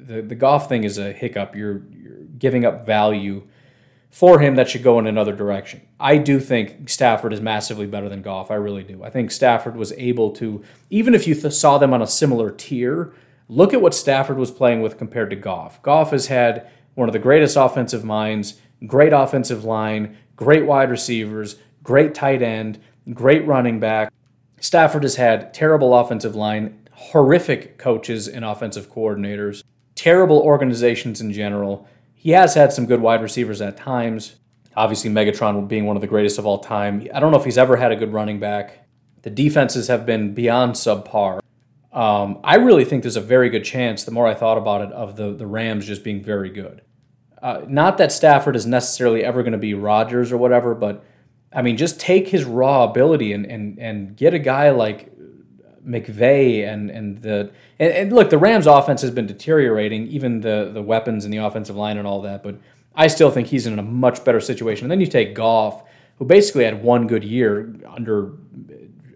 The 0.07 0.21
the 0.21 0.35
Goff 0.35 0.69
thing 0.69 0.85
is 0.85 0.97
a 0.97 1.11
hiccup. 1.11 1.55
You're 1.55 1.83
you're 1.91 2.17
giving 2.39 2.65
up 2.65 2.85
value 2.85 3.43
for 4.17 4.39
him 4.39 4.55
that 4.55 4.67
should 4.67 4.81
go 4.81 4.97
in 4.97 5.05
another 5.05 5.35
direction. 5.35 5.79
I 5.99 6.17
do 6.17 6.39
think 6.39 6.89
Stafford 6.89 7.33
is 7.33 7.39
massively 7.39 7.85
better 7.85 8.09
than 8.09 8.23
Goff. 8.23 8.49
I 8.49 8.55
really 8.55 8.81
do. 8.81 9.03
I 9.03 9.11
think 9.11 9.29
Stafford 9.29 9.75
was 9.75 9.91
able 9.91 10.31
to, 10.31 10.63
even 10.89 11.13
if 11.13 11.27
you 11.27 11.35
th- 11.35 11.53
saw 11.53 11.77
them 11.77 11.93
on 11.93 12.01
a 12.01 12.07
similar 12.07 12.49
tier, 12.49 13.13
look 13.47 13.75
at 13.75 13.81
what 13.81 13.93
Stafford 13.93 14.39
was 14.39 14.49
playing 14.49 14.81
with 14.81 14.97
compared 14.97 15.29
to 15.29 15.35
Goff. 15.35 15.79
Goff 15.83 16.09
has 16.09 16.25
had 16.25 16.67
one 16.95 17.07
of 17.07 17.13
the 17.13 17.19
greatest 17.19 17.55
offensive 17.57 18.03
minds, 18.03 18.59
great 18.87 19.13
offensive 19.13 19.63
line, 19.63 20.17
great 20.35 20.65
wide 20.65 20.89
receivers, 20.89 21.57
great 21.83 22.15
tight 22.15 22.41
end, 22.41 22.79
great 23.13 23.45
running 23.45 23.79
back. 23.79 24.11
Stafford 24.59 25.03
has 25.03 25.17
had 25.17 25.53
terrible 25.53 25.93
offensive 25.93 26.35
line, 26.35 26.89
horrific 26.91 27.77
coaches 27.77 28.27
and 28.27 28.43
offensive 28.43 28.91
coordinators, 28.91 29.61
terrible 29.93 30.39
organizations 30.39 31.21
in 31.21 31.31
general. 31.31 31.87
He 32.19 32.31
has 32.31 32.55
had 32.55 32.73
some 32.73 32.87
good 32.87 32.99
wide 32.99 33.21
receivers 33.21 33.61
at 33.61 33.77
times. 33.77 34.37
Obviously, 34.75 35.09
Megatron 35.09 35.67
being 35.67 35.85
one 35.85 35.95
of 35.95 36.01
the 36.01 36.07
greatest 36.07 36.39
of 36.39 36.47
all 36.47 36.57
time. 36.57 37.07
I 37.13 37.19
don't 37.19 37.31
know 37.31 37.37
if 37.37 37.45
he's 37.45 37.59
ever 37.59 37.77
had 37.77 37.91
a 37.91 37.95
good 37.95 38.11
running 38.11 38.39
back. 38.39 38.87
The 39.21 39.29
defenses 39.29 39.87
have 39.87 40.05
been 40.05 40.33
beyond 40.33 40.73
subpar. 40.73 41.39
Um, 41.93 42.39
I 42.43 42.55
really 42.55 42.85
think 42.85 43.03
there's 43.03 43.15
a 43.15 43.21
very 43.21 43.49
good 43.49 43.63
chance, 43.63 44.03
the 44.03 44.11
more 44.11 44.27
I 44.27 44.33
thought 44.33 44.57
about 44.57 44.81
it, 44.81 44.91
of 44.91 45.15
the, 45.15 45.31
the 45.33 45.45
Rams 45.45 45.85
just 45.85 46.03
being 46.03 46.23
very 46.23 46.49
good. 46.49 46.81
Uh, 47.41 47.61
not 47.67 47.99
that 47.99 48.11
Stafford 48.11 48.55
is 48.55 48.65
necessarily 48.65 49.23
ever 49.23 49.43
going 49.43 49.53
to 49.53 49.59
be 49.59 49.75
Rodgers 49.75 50.31
or 50.31 50.37
whatever, 50.37 50.73
but 50.73 51.05
I 51.53 51.61
mean, 51.61 51.77
just 51.77 51.99
take 51.99 52.27
his 52.27 52.43
raw 52.43 52.83
ability 52.83 53.31
and 53.31 53.45
and 53.45 53.79
and 53.79 54.17
get 54.17 54.33
a 54.33 54.39
guy 54.39 54.71
like 54.71 55.11
McVay 55.87 56.67
and 56.67 56.89
and 56.89 57.21
the 57.21 57.51
and, 57.79 57.93
and, 57.93 58.13
look, 58.13 58.29
the 58.29 58.37
Rams' 58.37 58.67
offense 58.67 59.01
has 59.01 59.11
been 59.11 59.27
deteriorating, 59.27 60.07
even 60.07 60.41
the 60.41 60.69
the 60.73 60.81
weapons 60.81 61.25
and 61.25 61.33
the 61.33 61.37
offensive 61.37 61.75
line 61.75 61.97
and 61.97 62.07
all 62.07 62.21
that. 62.21 62.43
But 62.43 62.57
I 62.95 63.07
still 63.07 63.31
think 63.31 63.47
he's 63.47 63.67
in 63.67 63.77
a 63.77 63.83
much 63.83 64.25
better 64.25 64.39
situation. 64.41 64.85
And 64.85 64.91
then 64.91 64.99
you 64.99 65.07
take 65.07 65.35
Goff, 65.35 65.83
who 66.17 66.25
basically 66.25 66.63
had 66.63 66.83
one 66.83 67.07
good 67.07 67.23
year 67.23 67.73
under 67.87 68.33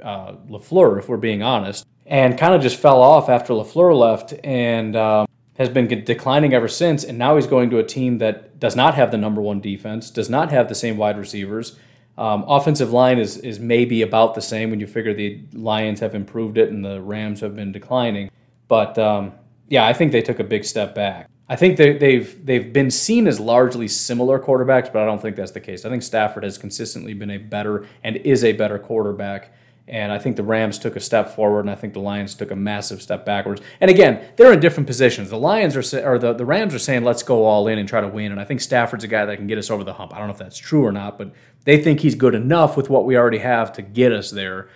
uh, 0.04 0.34
LaFleur, 0.50 1.00
if 1.00 1.10
we're 1.10 1.18
being 1.18 1.42
honest, 1.42 1.86
and 2.06 2.38
kind 2.38 2.54
of 2.54 2.62
just 2.62 2.78
fell 2.78 3.02
off 3.02 3.28
after 3.28 3.54
LaFleur 3.54 3.98
left, 3.98 4.34
and 4.44 4.96
um, 4.96 5.28
has 5.58 5.70
been 5.70 5.88
declining 6.04 6.54
ever 6.54 6.68
since. 6.68 7.04
And 7.04 7.18
now 7.18 7.36
he's 7.36 7.48
going 7.48 7.70
to 7.72 7.80
a 7.80 7.84
team 7.84 8.20
that 8.20 8.60
does 8.60 8.76
not 8.76 8.96
have 8.96 9.12
the 9.12 9.18
number 9.18 9.42
one 9.42 9.62
defense, 9.62 10.10
does 10.10 10.30
not 10.30 10.52
have 10.52 10.70
the 10.70 10.76
same 10.76 10.98
wide 10.98 11.18
receivers. 11.18 11.78
Um, 12.18 12.44
offensive 12.48 12.92
line 12.92 13.20
is 13.20 13.38
is 13.38 13.60
maybe 13.60 14.02
about 14.02 14.36
the 14.36 14.42
same 14.42 14.70
when 14.70 14.80
you 14.80 14.88
figure 14.88 15.14
the 15.14 15.42
Lions 15.54 16.00
have 16.02 16.14
improved 16.14 16.58
it 16.58 16.70
and 16.70 16.84
the 16.84 17.02
Rams 17.02 17.40
have 17.40 17.56
been 17.56 17.72
declining. 17.72 18.30
But 18.68 18.98
um, 18.98 19.34
yeah, 19.70 19.86
I 19.86 19.94
think 19.94 20.12
they 20.12 20.22
took 20.22 20.40
a 20.40 20.44
big 20.44 20.66
step 20.66 20.94
back. 20.94 21.30
I 21.50 21.56
think 21.56 21.78
they, 21.78 21.98
they've 21.98 22.46
they've 22.46 22.72
been 22.72 22.92
seen 22.92 23.28
as 23.28 23.40
largely 23.40 23.88
similar 23.88 24.40
quarterbacks, 24.40 24.92
but 24.92 25.02
I 25.02 25.06
don't 25.06 25.22
think 25.22 25.36
that's 25.36 25.52
the 25.52 25.60
case. 25.60 25.84
I 25.86 25.90
think 25.90 26.04
Stafford 26.04 26.44
has 26.44 26.58
consistently 26.58 27.14
been 27.14 27.32
a 27.32 27.38
better 27.38 27.88
and 28.04 28.18
is 28.18 28.44
a 28.44 28.54
better 28.54 28.80
quarterback. 28.80 29.54
And 29.88 30.14
I 30.14 30.20
think 30.20 30.38
the 30.38 30.44
Rams 30.44 30.80
took 30.80 30.96
a 30.96 31.02
step 31.02 31.36
forward, 31.36 31.62
and 31.62 31.70
I 31.70 31.76
think 31.76 31.94
the 31.94 32.00
Lions 32.00 32.34
took 32.36 32.52
a 32.52 32.56
massive 32.56 33.02
step 33.02 33.26
backwards. 33.26 33.62
And 33.82 33.92
again, 33.92 34.26
they're 34.38 34.54
in 34.54 34.62
different 34.62 34.88
positions. 34.88 35.30
The 35.30 35.38
Lions 35.38 35.76
are, 35.76 36.10
or 36.10 36.18
the, 36.18 36.32
the 36.32 36.46
Rams 36.46 36.74
are 36.74 36.80
saying, 36.80 37.04
let's 37.04 37.24
go 37.24 37.44
all 37.44 37.68
in 37.68 37.78
and 37.78 37.90
try 37.90 38.00
to 38.00 38.08
win. 38.08 38.32
And 38.32 38.40
I 38.40 38.46
think 38.46 38.62
Stafford's 38.62 39.04
a 39.04 39.10
guy 39.10 39.26
that 39.26 39.36
can 39.36 39.48
get 39.48 39.58
us 39.58 39.70
over 39.70 39.84
the 39.84 39.92
hump. 39.92 40.14
I 40.14 40.20
don't 40.20 40.28
know 40.28 40.34
if 40.34 40.40
that's 40.40 40.58
true 40.58 40.86
or 40.86 40.94
not, 40.94 41.18
but 41.18 41.34
they 41.64 41.82
think 41.82 42.00
he's 42.00 42.16
good 42.16 42.36
enough 42.36 42.76
with 42.76 42.90
what 42.90 43.06
we 43.06 43.18
already 43.18 43.38
have 43.40 43.74
to 43.74 43.82
get 43.82 44.12
us 44.12 44.32
there. 44.32 44.70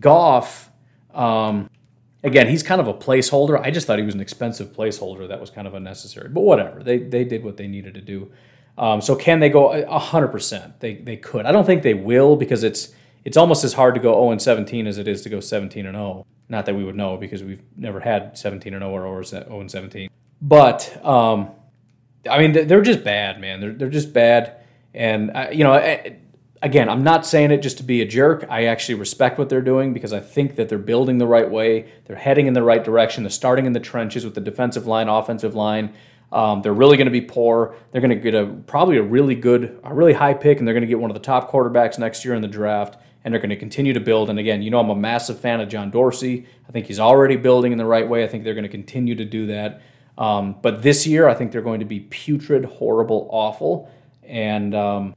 Goff, 0.00 0.70
um, 1.14 1.68
again, 2.22 2.48
he's 2.48 2.62
kind 2.62 2.80
of 2.80 2.88
a 2.88 2.94
placeholder. 2.94 3.60
I 3.60 3.70
just 3.70 3.86
thought 3.86 3.98
he 3.98 4.04
was 4.04 4.14
an 4.14 4.20
expensive 4.20 4.72
placeholder 4.72 5.28
that 5.28 5.40
was 5.40 5.50
kind 5.50 5.66
of 5.66 5.74
unnecessary. 5.74 6.28
But 6.28 6.42
whatever, 6.42 6.82
they 6.82 6.98
they 6.98 7.24
did 7.24 7.44
what 7.44 7.56
they 7.56 7.66
needed 7.66 7.94
to 7.94 8.00
do. 8.00 8.30
Um, 8.78 9.02
so 9.02 9.14
can 9.14 9.40
they 9.40 9.50
go 9.50 9.86
hundred 9.98 10.28
percent? 10.28 10.80
They 10.80 10.94
they 10.94 11.16
could. 11.16 11.44
I 11.44 11.52
don't 11.52 11.66
think 11.66 11.82
they 11.82 11.94
will 11.94 12.36
because 12.36 12.64
it's 12.64 12.94
it's 13.24 13.36
almost 13.36 13.64
as 13.64 13.74
hard 13.74 13.94
to 13.94 14.00
go 14.00 14.14
0 14.14 14.32
and 14.32 14.42
17 14.42 14.86
as 14.86 14.98
it 14.98 15.06
is 15.06 15.22
to 15.22 15.28
go 15.28 15.38
17 15.40 15.86
and 15.86 15.94
0. 15.94 16.26
Not 16.48 16.66
that 16.66 16.74
we 16.74 16.84
would 16.84 16.96
know 16.96 17.16
because 17.16 17.42
we've 17.42 17.62
never 17.76 18.00
had 18.00 18.36
17 18.36 18.74
and 18.74 18.82
0 18.82 18.90
or 18.90 19.22
0 19.22 19.60
and 19.60 19.70
17. 19.70 20.10
But 20.40 21.04
um, 21.04 21.50
I 22.28 22.38
mean, 22.38 22.66
they're 22.66 22.82
just 22.82 23.04
bad, 23.04 23.40
man. 23.40 23.60
They're 23.60 23.72
they're 23.72 23.90
just 23.90 24.12
bad. 24.12 24.56
And 24.94 25.30
uh, 25.34 25.48
you 25.52 25.64
know, 25.64 25.74
again, 26.62 26.88
I'm 26.88 27.02
not 27.02 27.26
saying 27.26 27.50
it 27.50 27.58
just 27.58 27.78
to 27.78 27.82
be 27.82 28.00
a 28.00 28.06
jerk. 28.06 28.46
I 28.48 28.66
actually 28.66 28.94
respect 28.94 29.38
what 29.38 29.48
they're 29.48 29.60
doing 29.60 29.92
because 29.92 30.12
I 30.12 30.20
think 30.20 30.56
that 30.56 30.68
they're 30.68 30.78
building 30.78 31.18
the 31.18 31.26
right 31.26 31.50
way. 31.50 31.92
They're 32.06 32.16
heading 32.16 32.46
in 32.46 32.54
the 32.54 32.62
right 32.62 32.82
direction. 32.82 33.24
They're 33.24 33.30
starting 33.30 33.66
in 33.66 33.72
the 33.72 33.80
trenches 33.80 34.24
with 34.24 34.34
the 34.34 34.40
defensive 34.40 34.86
line, 34.86 35.08
offensive 35.08 35.54
line. 35.54 35.92
Um, 36.30 36.62
they're 36.62 36.72
really 36.72 36.96
going 36.96 37.06
to 37.06 37.12
be 37.12 37.20
poor. 37.20 37.74
They're 37.90 38.00
going 38.00 38.10
to 38.10 38.16
get 38.16 38.34
a 38.34 38.46
probably 38.66 38.96
a 38.96 39.02
really 39.02 39.34
good, 39.34 39.78
a 39.84 39.92
really 39.92 40.14
high 40.14 40.32
pick, 40.32 40.58
and 40.58 40.66
they're 40.66 40.74
going 40.74 40.82
to 40.82 40.88
get 40.88 40.98
one 40.98 41.10
of 41.10 41.14
the 41.14 41.20
top 41.20 41.50
quarterbacks 41.50 41.98
next 41.98 42.24
year 42.24 42.34
in 42.34 42.40
the 42.40 42.48
draft. 42.48 42.96
And 43.24 43.32
they're 43.32 43.40
going 43.40 43.50
to 43.50 43.56
continue 43.56 43.92
to 43.92 44.00
build. 44.00 44.30
And 44.30 44.38
again, 44.38 44.62
you 44.62 44.70
know, 44.70 44.80
I'm 44.80 44.90
a 44.90 44.96
massive 44.96 45.38
fan 45.38 45.60
of 45.60 45.68
John 45.68 45.92
Dorsey. 45.92 46.46
I 46.68 46.72
think 46.72 46.86
he's 46.86 46.98
already 46.98 47.36
building 47.36 47.70
in 47.70 47.78
the 47.78 47.86
right 47.86 48.08
way. 48.08 48.24
I 48.24 48.26
think 48.26 48.42
they're 48.42 48.54
going 48.54 48.64
to 48.64 48.68
continue 48.68 49.14
to 49.14 49.24
do 49.24 49.46
that. 49.46 49.80
Um, 50.18 50.56
but 50.60 50.82
this 50.82 51.06
year, 51.06 51.28
I 51.28 51.34
think 51.34 51.52
they're 51.52 51.62
going 51.62 51.78
to 51.80 51.86
be 51.86 52.00
putrid, 52.00 52.64
horrible, 52.64 53.28
awful, 53.30 53.88
and 54.24 54.74
um, 54.74 55.14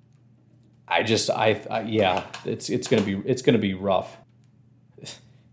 I 0.88 1.04
just 1.04 1.30
I, 1.30 1.62
I 1.70 1.82
yeah, 1.82 2.26
it's 2.46 2.70
it's 2.70 2.88
gonna 2.88 3.02
be 3.04 3.22
it's 3.26 3.42
gonna 3.42 3.58
be 3.58 3.74
rough. 3.74 4.18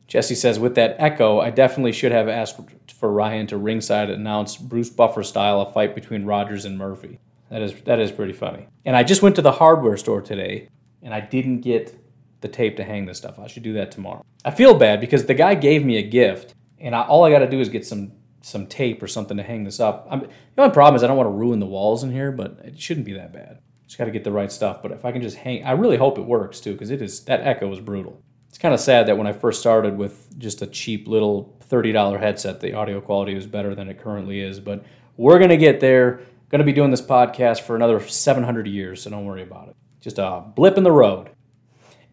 Jesse 0.06 0.34
says 0.34 0.58
with 0.58 0.74
that 0.74 0.96
echo, 0.98 1.40
I 1.40 1.48
definitely 1.50 1.92
should 1.92 2.12
have 2.12 2.28
asked 2.28 2.60
for 2.98 3.10
Ryan 3.10 3.46
to 3.46 3.56
ringside 3.56 4.10
announce 4.10 4.56
Bruce 4.56 4.90
Buffer 4.90 5.22
style 5.22 5.62
a 5.62 5.72
fight 5.72 5.94
between 5.94 6.26
Rodgers 6.26 6.66
and 6.66 6.76
Murphy. 6.76 7.18
That 7.50 7.62
is 7.62 7.74
that 7.84 7.98
is 7.98 8.12
pretty 8.12 8.34
funny. 8.34 8.66
And 8.84 8.94
I 8.94 9.04
just 9.04 9.22
went 9.22 9.36
to 9.36 9.42
the 9.42 9.52
hardware 9.52 9.96
store 9.96 10.20
today, 10.20 10.68
and 11.02 11.14
I 11.14 11.20
didn't 11.20 11.60
get 11.60 11.98
the 12.42 12.48
tape 12.48 12.76
to 12.76 12.84
hang 12.84 13.06
this 13.06 13.18
stuff. 13.18 13.38
I 13.38 13.46
should 13.46 13.62
do 13.62 13.72
that 13.74 13.90
tomorrow. 13.90 14.24
I 14.44 14.50
feel 14.50 14.74
bad 14.74 15.00
because 15.00 15.24
the 15.24 15.34
guy 15.34 15.54
gave 15.54 15.84
me 15.84 15.96
a 15.96 16.02
gift, 16.02 16.54
and 16.78 16.94
I, 16.94 17.02
all 17.02 17.24
I 17.24 17.30
got 17.30 17.38
to 17.38 17.48
do 17.48 17.60
is 17.60 17.68
get 17.68 17.86
some 17.86 18.12
some 18.42 18.66
tape 18.66 19.02
or 19.02 19.06
something 19.06 19.36
to 19.36 19.42
hang 19.42 19.64
this 19.64 19.80
up. 19.80 20.06
I'm, 20.10 20.20
the 20.20 20.62
only 20.62 20.74
problem 20.74 20.96
is 20.96 21.02
I 21.02 21.06
don't 21.06 21.16
want 21.16 21.28
to 21.28 21.32
ruin 21.32 21.60
the 21.60 21.66
walls 21.66 22.02
in 22.02 22.10
here, 22.10 22.32
but 22.32 22.58
it 22.64 22.78
shouldn't 22.78 23.06
be 23.06 23.12
that 23.14 23.32
bad. 23.32 23.60
Just 23.92 23.98
got 23.98 24.06
to 24.06 24.10
get 24.10 24.24
the 24.24 24.32
right 24.32 24.50
stuff. 24.50 24.80
But 24.80 24.92
if 24.92 25.04
I 25.04 25.12
can 25.12 25.20
just 25.20 25.36
hang, 25.36 25.64
I 25.64 25.72
really 25.72 25.98
hope 25.98 26.16
it 26.16 26.24
works 26.24 26.60
too, 26.60 26.72
because 26.72 26.90
it 26.90 27.02
is 27.02 27.24
that 27.24 27.42
echo 27.42 27.70
is 27.70 27.78
brutal. 27.78 28.22
It's 28.48 28.56
kind 28.56 28.72
of 28.72 28.80
sad 28.80 29.06
that 29.06 29.18
when 29.18 29.26
I 29.26 29.34
first 29.34 29.60
started 29.60 29.98
with 29.98 30.38
just 30.38 30.62
a 30.62 30.66
cheap 30.66 31.06
little 31.06 31.58
$30 31.68 32.18
headset, 32.18 32.62
the 32.62 32.72
audio 32.72 33.02
quality 33.02 33.34
was 33.34 33.46
better 33.46 33.74
than 33.74 33.90
it 33.90 33.98
currently 33.98 34.40
is. 34.40 34.60
But 34.60 34.82
we're 35.18 35.38
gonna 35.38 35.58
get 35.58 35.80
there. 35.80 36.22
Going 36.48 36.60
to 36.60 36.64
be 36.64 36.72
doing 36.72 36.90
this 36.90 37.02
podcast 37.02 37.60
for 37.60 37.76
another 37.76 38.00
700 38.00 38.66
years, 38.66 39.02
so 39.02 39.10
don't 39.10 39.26
worry 39.26 39.42
about 39.42 39.68
it. 39.68 39.76
Just 40.00 40.18
a 40.18 40.42
blip 40.54 40.78
in 40.78 40.84
the 40.84 40.90
road. 40.90 41.28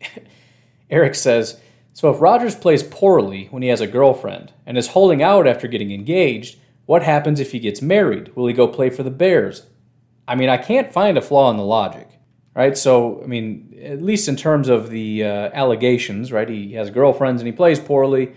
Eric 0.89 1.15
says, 1.15 1.61
so 1.93 2.09
if 2.09 2.19
Rodgers 2.19 2.55
plays 2.55 2.83
poorly 2.83 3.47
when 3.51 3.63
he 3.63 3.69
has 3.69 3.79
a 3.79 3.87
girlfriend 3.87 4.51
and 4.65 4.77
is 4.77 4.87
holding 4.87 5.23
out 5.23 5.47
after 5.47 5.69
getting 5.69 5.91
engaged, 5.93 6.57
what 6.87 7.03
happens 7.03 7.39
if 7.39 7.53
he 7.53 7.59
gets 7.59 7.81
married? 7.81 8.35
Will 8.35 8.47
he 8.47 8.53
go 8.53 8.67
play 8.67 8.89
for 8.89 9.03
the 9.03 9.09
Bears? 9.09 9.67
I 10.29 10.35
mean, 10.35 10.47
I 10.47 10.57
can't 10.57 10.93
find 10.93 11.17
a 11.17 11.21
flaw 11.21 11.49
in 11.49 11.57
the 11.57 11.63
logic, 11.63 12.07
right? 12.55 12.77
So, 12.77 13.23
I 13.23 13.25
mean, 13.25 13.75
at 13.83 14.03
least 14.03 14.27
in 14.27 14.35
terms 14.35 14.69
of 14.69 14.91
the 14.91 15.23
uh, 15.23 15.49
allegations, 15.53 16.31
right? 16.31 16.47
He 16.47 16.73
has 16.73 16.91
girlfriends 16.91 17.41
and 17.41 17.47
he 17.47 17.51
plays 17.51 17.79
poorly. 17.79 18.33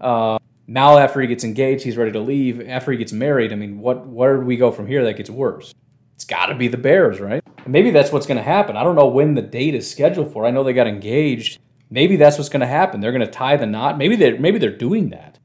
Uh, 0.00 0.38
now, 0.68 0.96
after 0.96 1.20
he 1.20 1.26
gets 1.26 1.42
engaged, 1.42 1.82
he's 1.82 1.96
ready 1.96 2.12
to 2.12 2.20
leave. 2.20 2.68
After 2.68 2.92
he 2.92 2.98
gets 2.98 3.12
married, 3.12 3.52
I 3.52 3.56
mean, 3.56 3.80
what 3.80 4.06
where 4.06 4.36
do 4.36 4.46
we 4.46 4.56
go 4.56 4.70
from 4.70 4.86
here 4.86 5.02
that 5.04 5.16
gets 5.16 5.28
worse? 5.28 5.74
It's 6.14 6.24
got 6.24 6.46
to 6.46 6.54
be 6.54 6.68
the 6.68 6.76
Bears, 6.76 7.18
right? 7.18 7.42
Maybe 7.66 7.90
that's 7.90 8.12
what's 8.12 8.26
going 8.26 8.36
to 8.36 8.44
happen. 8.44 8.76
I 8.76 8.84
don't 8.84 8.94
know 8.94 9.08
when 9.08 9.34
the 9.34 9.42
date 9.42 9.74
is 9.74 9.90
scheduled 9.90 10.32
for. 10.32 10.46
I 10.46 10.52
know 10.52 10.62
they 10.62 10.72
got 10.72 10.86
engaged. 10.86 11.58
Maybe 11.90 12.14
that's 12.14 12.38
what's 12.38 12.48
going 12.48 12.60
to 12.60 12.66
happen. 12.68 13.00
They're 13.00 13.10
going 13.10 13.26
to 13.26 13.30
tie 13.30 13.56
the 13.56 13.66
knot. 13.66 13.98
Maybe 13.98 14.14
they 14.14 14.38
maybe 14.38 14.60
they're 14.60 14.70
doing 14.70 15.10
that. 15.10 15.40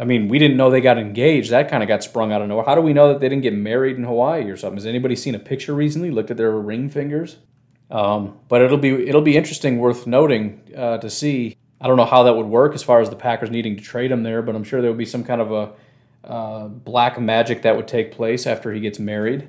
I 0.00 0.04
mean, 0.04 0.28
we 0.28 0.38
didn't 0.38 0.56
know 0.56 0.70
they 0.70 0.80
got 0.80 0.96
engaged. 0.96 1.50
That 1.50 1.68
kind 1.68 1.82
of 1.82 1.88
got 1.88 2.02
sprung 2.02 2.32
out 2.32 2.40
of 2.40 2.48
nowhere. 2.48 2.64
How 2.64 2.74
do 2.74 2.80
we 2.80 2.94
know 2.94 3.08
that 3.08 3.20
they 3.20 3.28
didn't 3.28 3.42
get 3.42 3.52
married 3.52 3.98
in 3.98 4.04
Hawaii 4.04 4.44
or 4.44 4.56
something? 4.56 4.78
Has 4.78 4.86
anybody 4.86 5.14
seen 5.14 5.34
a 5.34 5.38
picture 5.38 5.74
recently? 5.74 6.10
Looked 6.10 6.30
at 6.30 6.38
their 6.38 6.52
ring 6.52 6.88
fingers? 6.88 7.36
Um, 7.90 8.38
but 8.48 8.62
it'll 8.62 8.78
be 8.78 9.06
it'll 9.06 9.20
be 9.20 9.36
interesting, 9.36 9.78
worth 9.78 10.06
noting 10.06 10.62
uh, 10.74 10.96
to 10.98 11.10
see. 11.10 11.54
I 11.82 11.86
don't 11.86 11.98
know 11.98 12.06
how 12.06 12.22
that 12.22 12.34
would 12.34 12.46
work 12.46 12.74
as 12.74 12.82
far 12.82 13.02
as 13.02 13.10
the 13.10 13.16
Packers 13.16 13.50
needing 13.50 13.76
to 13.76 13.82
trade 13.82 14.10
him 14.10 14.22
there, 14.22 14.40
but 14.40 14.54
I'm 14.54 14.64
sure 14.64 14.80
there 14.80 14.90
would 14.90 14.98
be 14.98 15.04
some 15.04 15.22
kind 15.22 15.40
of 15.42 15.52
a 15.52 15.72
uh, 16.26 16.68
black 16.68 17.20
magic 17.20 17.62
that 17.62 17.76
would 17.76 17.88
take 17.88 18.12
place 18.12 18.46
after 18.46 18.72
he 18.72 18.80
gets 18.80 18.98
married. 18.98 19.48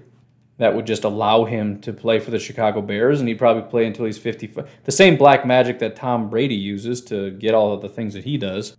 That 0.58 0.76
would 0.76 0.86
just 0.86 1.06
allow 1.06 1.46
him 1.46 1.80
to 1.82 1.94
play 1.94 2.20
for 2.20 2.30
the 2.30 2.40
Chicago 2.40 2.82
Bears, 2.82 3.20
and 3.20 3.30
he'd 3.30 3.40
probably 3.40 3.64
play 3.64 3.86
until 3.86 4.06
he's 4.06 4.18
55. 4.18 4.70
The 4.84 4.92
same 4.92 5.16
black 5.16 5.46
magic 5.46 5.80
that 5.80 5.96
Tom 5.96 6.30
Brady 6.30 6.56
uses 6.56 7.02
to 7.06 7.32
get 7.32 7.54
all 7.54 7.74
of 7.74 7.82
the 7.82 7.90
things 7.90 8.14
that 8.14 8.26
he 8.26 8.38
does. 8.38 8.76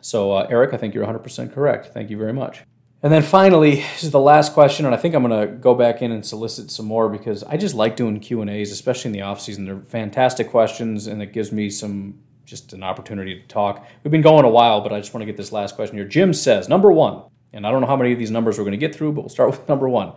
So, 0.00 0.32
uh, 0.32 0.46
Eric, 0.50 0.74
I 0.74 0.76
think 0.76 0.94
you're 0.94 1.06
100% 1.06 1.52
correct. 1.52 1.86
Thank 1.88 2.10
you 2.10 2.16
very 2.16 2.32
much. 2.32 2.62
And 3.02 3.12
then 3.12 3.22
finally, 3.22 3.76
this 3.76 4.02
is 4.02 4.10
the 4.10 4.18
last 4.18 4.52
question, 4.54 4.84
and 4.84 4.94
I 4.94 4.98
think 4.98 5.14
I'm 5.14 5.22
going 5.22 5.48
to 5.48 5.54
go 5.54 5.74
back 5.74 6.02
in 6.02 6.10
and 6.10 6.26
solicit 6.26 6.70
some 6.70 6.86
more 6.86 7.08
because 7.08 7.44
I 7.44 7.56
just 7.56 7.76
like 7.76 7.94
doing 7.94 8.18
Q 8.18 8.40
and 8.40 8.50
A's, 8.50 8.72
especially 8.72 9.10
in 9.10 9.12
the 9.12 9.22
off 9.22 9.40
season. 9.40 9.64
They're 9.64 9.78
fantastic 9.78 10.50
questions, 10.50 11.06
and 11.06 11.22
it 11.22 11.32
gives 11.32 11.52
me 11.52 11.70
some 11.70 12.18
just 12.44 12.72
an 12.72 12.82
opportunity 12.82 13.40
to 13.40 13.46
talk. 13.46 13.86
We've 14.02 14.10
been 14.10 14.22
going 14.22 14.44
a 14.44 14.50
while, 14.50 14.80
but 14.80 14.92
I 14.92 14.98
just 14.98 15.14
want 15.14 15.22
to 15.22 15.26
get 15.26 15.36
this 15.36 15.52
last 15.52 15.76
question 15.76 15.96
here. 15.96 16.06
Jim 16.06 16.32
says, 16.32 16.68
number 16.68 16.90
one, 16.90 17.22
and 17.52 17.66
I 17.66 17.70
don't 17.70 17.82
know 17.82 17.86
how 17.86 17.96
many 17.96 18.12
of 18.12 18.18
these 18.18 18.30
numbers 18.30 18.58
we're 18.58 18.64
going 18.64 18.72
to 18.72 18.78
get 18.78 18.94
through, 18.94 19.12
but 19.12 19.20
we'll 19.20 19.28
start 19.28 19.50
with 19.52 19.68
number 19.68 19.88
one. 19.88 20.14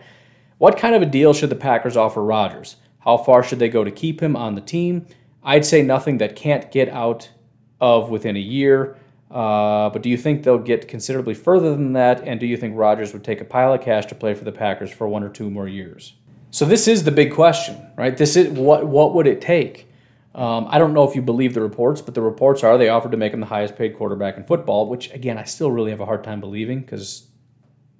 What 0.57 0.77
kind 0.77 0.95
of 0.95 1.01
a 1.01 1.07
deal 1.07 1.33
should 1.33 1.49
the 1.49 1.55
Packers 1.55 1.97
offer 1.97 2.23
Rodgers? 2.23 2.77
How 2.99 3.17
far 3.17 3.43
should 3.43 3.59
they 3.59 3.69
go 3.69 3.83
to 3.83 3.91
keep 3.91 4.21
him 4.21 4.35
on 4.35 4.55
the 4.55 4.61
team? 4.61 5.05
I'd 5.43 5.65
say 5.65 5.81
nothing 5.81 6.19
that 6.19 6.35
can't 6.35 6.71
get 6.71 6.87
out 6.89 7.29
of 7.79 8.09
within 8.09 8.35
a 8.37 8.39
year. 8.39 8.95
Uh, 9.31 9.89
but 9.89 10.01
do 10.01 10.09
you 10.09 10.17
think 10.17 10.43
they'll 10.43 10.57
get 10.57 10.89
considerably 10.89 11.33
further 11.33 11.71
than 11.71 11.93
that? 11.93 12.27
And 12.27 12.39
do 12.39 12.45
you 12.45 12.57
think 12.57 12.77
Rodgers 12.77 13.13
would 13.13 13.23
take 13.23 13.39
a 13.39 13.45
pile 13.45 13.73
of 13.73 13.81
cash 13.81 14.05
to 14.07 14.15
play 14.15 14.33
for 14.33 14.43
the 14.43 14.51
Packers 14.51 14.91
for 14.91 15.07
one 15.07 15.23
or 15.23 15.29
two 15.29 15.49
more 15.49 15.69
years? 15.69 16.15
So 16.49 16.65
this 16.65 16.87
is 16.87 17.05
the 17.05 17.11
big 17.11 17.33
question, 17.33 17.77
right? 17.97 18.15
This 18.15 18.35
is 18.35 18.49
what 18.49 18.85
what 18.85 19.13
would 19.13 19.25
it 19.25 19.39
take? 19.39 19.87
Um, 20.35 20.67
I 20.69 20.79
don't 20.79 20.93
know 20.93 21.07
if 21.07 21.15
you 21.15 21.21
believe 21.21 21.53
the 21.53 21.61
reports, 21.61 22.01
but 22.01 22.13
the 22.13 22.21
reports 22.21 22.63
are 22.63 22.77
they 22.77 22.89
offered 22.89 23.11
to 23.11 23.17
make 23.17 23.33
him 23.33 23.39
the 23.39 23.45
highest 23.45 23.77
paid 23.77 23.97
quarterback 23.97 24.35
in 24.35 24.43
football, 24.43 24.89
which 24.89 25.13
again 25.13 25.37
I 25.37 25.45
still 25.45 25.71
really 25.71 25.91
have 25.91 26.01
a 26.01 26.05
hard 26.05 26.25
time 26.25 26.41
believing 26.41 26.81
because 26.81 27.27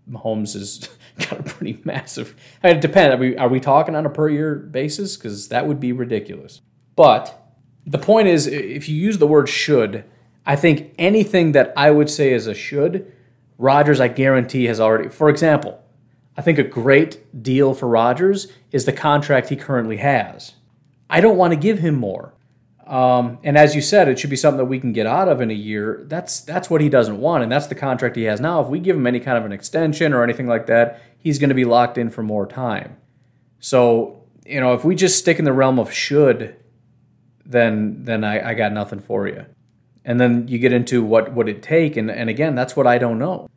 Mahomes 0.10 0.54
has 0.54 0.90
got 1.30 1.40
a 1.40 1.44
pretty 1.44 1.80
massive. 1.86 2.36
I 2.62 2.68
mean, 2.68 2.78
it 2.78 2.82
depends. 2.82 3.16
Are 3.16 3.18
we 3.18 3.38
are 3.38 3.48
we 3.48 3.62
talking 3.62 3.96
on 3.96 4.06
a 4.06 4.10
per 4.10 4.28
year 4.28 4.56
basis? 4.56 5.16
Because 5.16 5.48
that 5.48 5.66
would 5.66 5.80
be 5.80 5.94
ridiculous. 5.94 6.60
But 6.98 7.38
the 7.86 7.98
point 7.98 8.28
is, 8.28 8.48
if 8.48 8.90
you 8.90 8.98
use 8.98 9.18
the 9.18 9.28
word 9.28 9.48
should 9.48 10.04
I 10.46 10.56
think 10.56 10.94
anything 10.98 11.52
that 11.52 11.74
I 11.76 11.92
would 11.92 12.10
say 12.10 12.34
is 12.34 12.48
a 12.48 12.54
should, 12.54 13.12
Rodgers, 13.58 14.00
I 14.00 14.08
guarantee, 14.08 14.66
has 14.66 14.80
already. 14.80 15.10
For 15.10 15.30
example, 15.30 15.84
I 16.36 16.42
think 16.42 16.58
a 16.58 16.64
great 16.64 17.44
deal 17.44 17.74
for 17.74 17.88
Rodgers 17.88 18.48
is 18.72 18.86
the 18.86 18.94
contract 18.94 19.50
he 19.50 19.56
currently 19.56 19.98
has. 19.98 20.54
I 21.10 21.22
don't 21.22 21.38
want 21.38 21.52
to 21.54 21.60
give 21.60 21.80
him 21.80 21.96
more. 21.96 22.34
Um, 22.88 23.38
and 23.44 23.58
as 23.58 23.76
you 23.76 23.82
said, 23.82 24.08
it 24.08 24.20
should 24.20 24.30
be 24.30 24.36
something 24.36 24.58
that 24.58 24.66
we 24.66 24.80
can 24.80 24.92
get 24.92 25.06
out 25.06 25.28
of 25.28 25.40
in 25.40 25.52
a 25.52 25.54
year. 25.54 26.04
That's 26.08 26.42
that's 26.42 26.70
what 26.70 26.82
he 26.82 26.90
doesn't 26.90 27.20
want, 27.20 27.44
and 27.44 27.52
that's 27.52 27.68
the 27.68 27.76
contract 27.76 28.16
he 28.16 28.24
has 28.24 28.42
now. 28.42 28.62
If 28.62 28.68
we 28.68 28.80
give 28.80 28.96
him 28.98 29.08
any 29.08 29.20
kind 29.20 29.38
of 29.38 29.46
an 29.46 29.52
extension 29.52 30.14
or 30.14 30.24
anything 30.24 30.48
like 30.48 30.66
that, 30.66 31.02
he's 31.18 31.40
going 31.40 31.50
to 31.50 31.56
be 31.56 31.64
locked 31.64 31.98
in 31.98 32.10
for 32.10 32.24
more 32.24 32.46
time. 32.46 32.98
So 33.60 34.22
you 34.46 34.60
know, 34.60 34.74
if 34.74 34.84
we 34.84 34.96
just 34.96 35.20
stick 35.20 35.40
in 35.40 35.46
the 35.46 35.54
realm 35.54 35.80
of 35.80 35.94
should, 35.94 36.56
then 37.46 38.04
then 38.04 38.24
I, 38.24 38.50
I 38.50 38.54
got 38.54 38.74
nothing 38.74 39.00
for 39.00 39.28
you. 39.28 39.46
And 40.04 40.20
then 40.20 40.48
you 40.48 40.58
get 40.58 40.74
into 40.74 41.04
what 41.04 41.34
would 41.34 41.48
it 41.48 41.62
take, 41.62 41.96
and, 41.96 42.10
and 42.10 42.30
again, 42.30 42.56
that's 42.56 42.76
what 42.76 42.88
I 42.88 42.98
don't 42.98 43.20
know. 43.20 43.50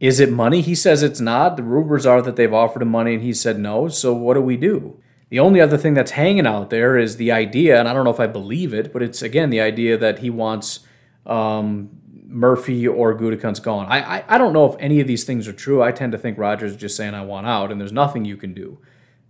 Is 0.00 0.20
it 0.20 0.30
money? 0.30 0.60
He 0.60 0.74
says 0.74 1.02
it's 1.02 1.20
not. 1.20 1.56
The 1.56 1.62
rumors 1.62 2.06
are 2.06 2.20
that 2.22 2.36
they've 2.36 2.52
offered 2.52 2.82
him 2.82 2.88
money 2.88 3.14
and 3.14 3.22
he 3.22 3.32
said 3.32 3.58
no. 3.58 3.88
So 3.88 4.12
what 4.12 4.34
do 4.34 4.42
we 4.42 4.56
do? 4.56 5.00
The 5.30 5.38
only 5.40 5.60
other 5.60 5.78
thing 5.78 5.94
that's 5.94 6.12
hanging 6.12 6.46
out 6.46 6.70
there 6.70 6.96
is 6.98 7.16
the 7.16 7.32
idea, 7.32 7.78
and 7.78 7.88
I 7.88 7.92
don't 7.92 8.04
know 8.04 8.10
if 8.10 8.20
I 8.20 8.26
believe 8.26 8.72
it, 8.72 8.92
but 8.92 9.02
it's 9.02 9.22
again 9.22 9.50
the 9.50 9.60
idea 9.60 9.98
that 9.98 10.20
he 10.20 10.30
wants 10.30 10.80
um, 11.24 11.90
Murphy 12.26 12.86
or 12.86 13.16
Gutekunst 13.18 13.62
gone. 13.62 13.86
I, 13.86 14.18
I, 14.18 14.24
I 14.28 14.38
don't 14.38 14.52
know 14.52 14.70
if 14.70 14.76
any 14.78 15.00
of 15.00 15.06
these 15.06 15.24
things 15.24 15.48
are 15.48 15.52
true. 15.52 15.82
I 15.82 15.92
tend 15.92 16.12
to 16.12 16.18
think 16.18 16.38
Rodgers 16.38 16.72
is 16.72 16.76
just 16.76 16.96
saying 16.96 17.14
I 17.14 17.24
want 17.24 17.46
out, 17.46 17.72
and 17.72 17.80
there's 17.80 17.92
nothing 17.92 18.24
you 18.24 18.36
can 18.36 18.54
do. 18.54 18.78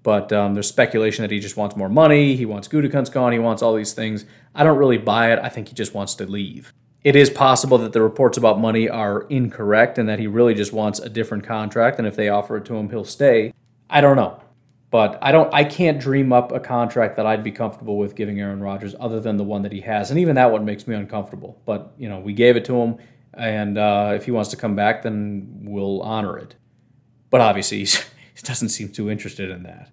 But 0.06 0.32
um, 0.32 0.54
there's 0.54 0.68
speculation 0.68 1.22
that 1.22 1.32
he 1.32 1.40
just 1.40 1.56
wants 1.56 1.74
more 1.74 1.88
money. 1.88 2.36
He 2.36 2.46
wants 2.46 2.68
Gutekunst 2.68 3.10
gone. 3.10 3.32
He 3.32 3.40
wants 3.40 3.60
all 3.60 3.74
these 3.74 3.92
things. 3.92 4.24
I 4.54 4.62
don't 4.62 4.78
really 4.78 4.98
buy 4.98 5.32
it. 5.32 5.40
I 5.42 5.48
think 5.48 5.66
he 5.66 5.74
just 5.74 5.94
wants 5.94 6.14
to 6.14 6.26
leave. 6.26 6.72
It 7.02 7.16
is 7.16 7.28
possible 7.28 7.76
that 7.78 7.92
the 7.92 8.00
reports 8.00 8.38
about 8.38 8.60
money 8.60 8.88
are 8.88 9.22
incorrect 9.22 9.98
and 9.98 10.08
that 10.08 10.20
he 10.20 10.28
really 10.28 10.54
just 10.54 10.72
wants 10.72 11.00
a 11.00 11.08
different 11.08 11.42
contract. 11.42 11.98
And 11.98 12.06
if 12.06 12.14
they 12.14 12.28
offer 12.28 12.56
it 12.56 12.64
to 12.66 12.76
him, 12.76 12.88
he'll 12.88 13.02
stay. 13.02 13.52
I 13.90 14.00
don't 14.00 14.14
know. 14.14 14.40
But 14.92 15.18
I 15.20 15.32
don't 15.32 15.52
I 15.52 15.64
can't 15.64 15.98
dream 15.98 16.32
up 16.32 16.52
a 16.52 16.60
contract 16.60 17.16
that 17.16 17.26
I'd 17.26 17.42
be 17.42 17.50
comfortable 17.50 17.98
with 17.98 18.14
giving 18.14 18.38
Aaron 18.38 18.60
Rodgers 18.60 18.94
other 19.00 19.18
than 19.18 19.38
the 19.38 19.42
one 19.42 19.62
that 19.62 19.72
he 19.72 19.80
has. 19.80 20.12
And 20.12 20.20
even 20.20 20.36
that 20.36 20.52
one 20.52 20.64
makes 20.64 20.86
me 20.86 20.94
uncomfortable. 20.94 21.60
But, 21.66 21.94
you 21.98 22.08
know, 22.08 22.20
we 22.20 22.32
gave 22.32 22.54
it 22.54 22.64
to 22.66 22.80
him 22.80 22.98
and 23.34 23.76
uh, 23.76 24.12
if 24.14 24.26
he 24.26 24.30
wants 24.30 24.50
to 24.50 24.56
come 24.56 24.76
back, 24.76 25.02
then 25.02 25.62
we'll 25.64 26.00
honor 26.02 26.38
it. 26.38 26.54
But 27.28 27.40
obviously, 27.40 27.78
he 28.36 28.42
doesn't 28.44 28.68
seem 28.68 28.90
too 28.90 29.10
interested 29.10 29.50
in 29.50 29.64
that. 29.64 29.90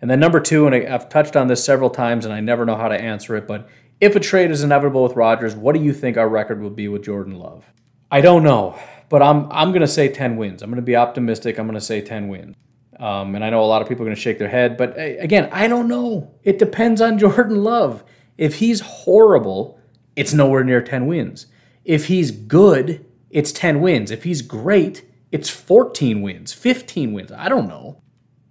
And 0.00 0.10
then 0.10 0.20
number 0.20 0.40
two, 0.40 0.66
and 0.66 0.74
I've 0.74 1.08
touched 1.08 1.36
on 1.36 1.48
this 1.48 1.64
several 1.64 1.90
times, 1.90 2.24
and 2.24 2.32
I 2.32 2.40
never 2.40 2.64
know 2.64 2.76
how 2.76 2.88
to 2.88 3.00
answer 3.00 3.36
it, 3.36 3.48
but 3.48 3.68
if 4.00 4.14
a 4.14 4.20
trade 4.20 4.50
is 4.50 4.62
inevitable 4.62 5.02
with 5.02 5.16
Rodgers, 5.16 5.56
what 5.56 5.74
do 5.74 5.82
you 5.82 5.92
think 5.92 6.16
our 6.16 6.28
record 6.28 6.60
will 6.60 6.70
be 6.70 6.88
with 6.88 7.02
Jordan 7.02 7.36
Love? 7.36 7.66
I 8.10 8.20
don't 8.20 8.42
know, 8.42 8.78
but 9.08 9.22
I'm 9.22 9.50
I'm 9.50 9.70
going 9.70 9.82
to 9.82 9.88
say 9.88 10.08
10 10.08 10.36
wins. 10.36 10.62
I'm 10.62 10.70
going 10.70 10.76
to 10.76 10.82
be 10.82 10.96
optimistic. 10.96 11.58
I'm 11.58 11.66
going 11.66 11.74
to 11.74 11.84
say 11.84 12.00
10 12.00 12.28
wins. 12.28 12.56
Um, 12.98 13.34
and 13.34 13.44
I 13.44 13.50
know 13.50 13.62
a 13.62 13.66
lot 13.66 13.82
of 13.82 13.88
people 13.88 14.02
are 14.04 14.06
going 14.06 14.16
to 14.16 14.20
shake 14.20 14.38
their 14.38 14.48
head, 14.48 14.76
but 14.76 14.94
again, 14.96 15.48
I 15.52 15.68
don't 15.68 15.88
know. 15.88 16.34
It 16.42 16.58
depends 16.58 17.00
on 17.00 17.18
Jordan 17.18 17.62
Love. 17.62 18.02
If 18.36 18.56
he's 18.56 18.80
horrible, 18.80 19.78
it's 20.16 20.32
nowhere 20.32 20.64
near 20.64 20.82
10 20.82 21.06
wins. 21.06 21.46
If 21.84 22.06
he's 22.06 22.30
good, 22.30 23.04
it's 23.30 23.52
10 23.52 23.80
wins. 23.80 24.10
If 24.10 24.24
he's 24.24 24.42
great, 24.42 25.04
it's 25.30 25.48
14 25.48 26.22
wins, 26.22 26.52
15 26.52 27.12
wins. 27.12 27.32
I 27.32 27.48
don't 27.48 27.68
know. 27.68 28.02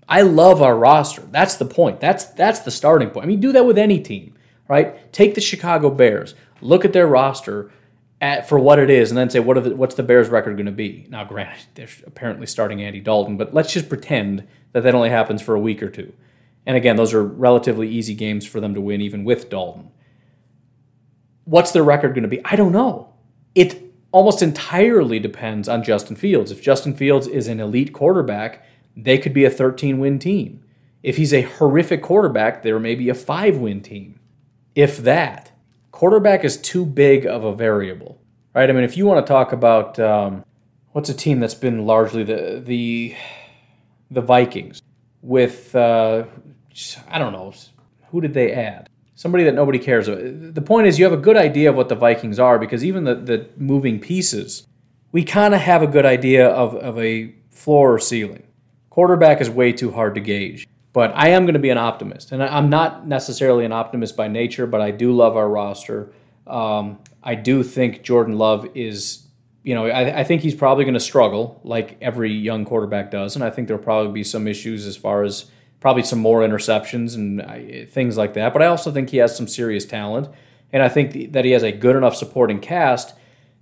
I 0.08 0.22
love 0.22 0.62
our 0.62 0.78
roster. 0.78 1.22
That's 1.32 1.56
the 1.56 1.66
point. 1.66 2.00
That's 2.00 2.26
that's 2.26 2.60
the 2.60 2.72
starting 2.72 3.10
point. 3.10 3.26
I 3.26 3.28
mean, 3.28 3.40
do 3.40 3.52
that 3.52 3.66
with 3.66 3.78
any 3.78 4.00
team, 4.00 4.36
right? 4.68 5.12
Take 5.12 5.36
the 5.36 5.42
Chicago 5.42 5.90
Bears. 5.90 6.36
Look 6.62 6.86
at 6.86 6.94
their 6.94 7.08
roster 7.08 7.72
at 8.22 8.48
for 8.50 8.58
what 8.58 8.80
it 8.80 8.90
is, 8.90 9.12
and 9.12 9.18
then 9.18 9.30
say 9.30 9.40
what 9.40 9.64
the, 9.64 9.76
what's 9.76 9.96
the 9.96 10.04
Bears' 10.04 10.30
record 10.30 10.56
going 10.56 10.66
to 10.66 10.72
be? 10.72 11.06
Now, 11.10 11.24
granted, 11.24 11.66
they're 11.76 11.90
apparently 12.06 12.48
starting 12.48 12.82
Andy 12.82 13.00
Dalton, 13.00 13.38
but 13.38 13.54
let's 13.54 13.74
just 13.74 13.90
pretend 13.90 14.48
that 14.72 14.82
that 14.82 14.96
only 14.96 15.10
happens 15.10 15.42
for 15.42 15.56
a 15.56 15.60
week 15.60 15.84
or 15.84 15.90
two. 15.90 16.14
And 16.66 16.76
again, 16.76 16.96
those 16.96 17.14
are 17.14 17.24
relatively 17.24 17.90
easy 17.90 18.14
games 18.14 18.46
for 18.46 18.60
them 18.60 18.74
to 18.74 18.82
win, 18.82 19.02
even 19.02 19.24
with 19.24 19.50
Dalton. 19.50 19.92
What's 21.46 21.72
their 21.72 21.84
record 21.84 22.14
going 22.14 22.24
to 22.24 22.30
be? 22.30 22.44
I 22.44 22.56
don't 22.56 22.74
know 22.74 23.14
it 23.58 23.92
almost 24.12 24.44
entirely 24.44 25.18
depends 25.18 25.68
on 25.68 25.84
Justin 25.84 26.16
Fields. 26.16 26.52
If 26.52 26.62
Justin 26.62 26.94
Fields 26.94 27.26
is 27.26 27.48
an 27.48 27.60
elite 27.60 27.92
quarterback, 27.92 28.64
they 29.04 29.18
could 29.18 29.34
be 29.34 29.46
a 29.46 29.50
13 29.50 30.00
win 30.00 30.20
team. 30.20 30.64
If 31.04 31.18
he's 31.18 31.34
a 31.34 31.44
horrific 31.44 32.02
quarterback, 32.02 32.64
there 32.64 32.80
may 32.80 32.96
be 32.96 33.10
a 33.10 33.14
five 33.14 33.58
win 33.58 33.82
team. 33.82 34.20
If 34.76 34.98
that. 35.00 35.52
Quarterback 35.92 36.44
is 36.44 36.58
too 36.58 36.86
big 36.86 37.26
of 37.26 37.44
a 37.44 37.56
variable, 37.56 38.22
right? 38.54 38.70
I 38.70 38.74
mean, 38.74 38.84
if 38.84 38.98
you 38.98 39.06
want 39.06 39.26
to 39.26 39.32
talk 39.32 39.52
about 39.52 39.98
um, 40.00 40.46
what's 40.92 41.10
a 41.10 41.14
team 41.14 41.40
that's 41.40 41.56
been 41.56 41.86
largely 41.86 42.24
the 42.24 42.62
the 42.64 43.16
the 44.12 44.22
Vikings 44.22 44.82
with 45.22 45.76
uh, 45.76 46.26
I 47.10 47.18
don't 47.18 47.34
know 47.34 47.54
who 48.12 48.22
did 48.22 48.34
they 48.34 48.52
add? 48.52 48.90
somebody 49.18 49.44
that 49.44 49.56
nobody 49.56 49.80
cares 49.80 50.08
about. 50.08 50.54
The 50.54 50.62
point 50.62 50.88
is, 50.88 50.98
you 50.98 51.04
have 51.04 51.14
a 51.14 51.18
good 51.18 51.36
idea 51.36 51.72
of 51.72 51.76
what 51.76 51.90
the 51.90 51.96
Vikings 51.96 52.40
are 52.40 52.58
because 52.58 52.86
even 52.86 53.04
the, 53.04 53.16
the 53.16 53.50
moving 53.58 54.00
pieces, 54.00 54.66
we 55.12 55.24
kind 55.24 55.54
of 55.54 55.60
have 55.60 55.82
a 55.82 55.88
good 55.88 56.06
idea 56.06 56.48
of, 56.48 56.76
of 56.76 56.98
a 57.00 57.34
floor 57.50 57.96
or 57.96 58.00
ceiling. 58.00 58.44
Quarterback 58.98 59.42
is 59.42 59.48
way 59.48 59.74
too 59.74 59.92
hard 59.92 60.16
to 60.16 60.22
gauge. 60.22 60.68
But 60.92 61.12
I 61.14 61.28
am 61.30 61.44
going 61.44 61.54
to 61.54 61.60
be 61.60 61.70
an 61.70 61.78
optimist. 61.78 62.32
And 62.32 62.42
I'm 62.42 62.68
not 62.72 63.06
necessarily 63.06 63.64
an 63.64 63.72
optimist 63.72 64.18
by 64.18 64.28
nature, 64.28 64.66
but 64.66 64.82
I 64.82 64.90
do 64.90 65.12
love 65.12 65.38
our 65.38 65.48
roster. 65.48 66.12
Um, 66.48 66.98
I 67.22 67.36
do 67.36 67.62
think 67.62 68.02
Jordan 68.02 68.40
Love 68.40 68.68
is, 68.74 69.28
you 69.62 69.76
know, 69.76 69.86
I, 69.86 70.22
I 70.22 70.24
think 70.24 70.42
he's 70.42 70.56
probably 70.56 70.84
going 70.84 70.96
to 70.96 71.00
struggle 71.00 71.62
like 71.64 71.96
every 72.02 72.34
young 72.34 72.66
quarterback 72.66 73.12
does. 73.12 73.36
And 73.36 73.44
I 73.46 73.52
think 73.52 73.68
there'll 73.68 73.84
probably 73.84 74.12
be 74.12 74.24
some 74.24 74.48
issues 74.48 74.88
as 74.88 74.98
far 74.98 75.22
as 75.22 75.46
probably 75.80 76.02
some 76.02 76.18
more 76.18 76.42
interceptions 76.42 77.14
and 77.14 77.92
things 77.92 78.18
like 78.18 78.34
that. 78.34 78.52
But 78.52 78.64
I 78.64 78.66
also 78.66 78.92
think 78.92 79.12
he 79.12 79.18
has 79.18 79.38
some 79.38 79.48
serious 79.48 79.86
talent, 79.86 80.28
and 80.74 80.82
I 80.82 80.90
think 80.90 81.34
that 81.34 81.46
he 81.46 81.52
has 81.52 81.62
a 81.62 81.72
good 81.72 81.96
enough 81.96 82.16
supporting 82.16 82.60
cast 82.60 83.14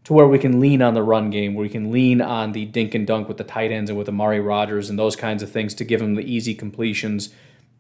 to 0.06 0.14
where 0.14 0.28
we 0.28 0.40
can 0.40 0.60
lean 0.60 0.82
on 0.82 0.94
the 0.94 1.04
run 1.04 1.30
game, 1.30 1.54
where 1.54 1.64
we 1.64 1.70
can 1.70 1.92
lean 1.92 2.22
on 2.22 2.52
the 2.54 2.66
dink 2.66 2.96
and 2.96 3.06
dunk 3.06 3.28
with 3.28 3.38
the 3.38 3.44
tight 3.44 3.72
ends 3.72 3.90
and 3.90 3.98
with 3.98 4.08
Amari 4.08 4.40
Rodgers 4.40 4.90
and 4.90 4.98
those 4.98 5.16
kinds 5.16 5.44
of 5.44 5.52
things 5.52 5.74
to 5.76 5.84
give 5.84 6.02
him 6.02 6.16
the 6.16 6.22
easy 6.22 6.56
completions. 6.56 7.30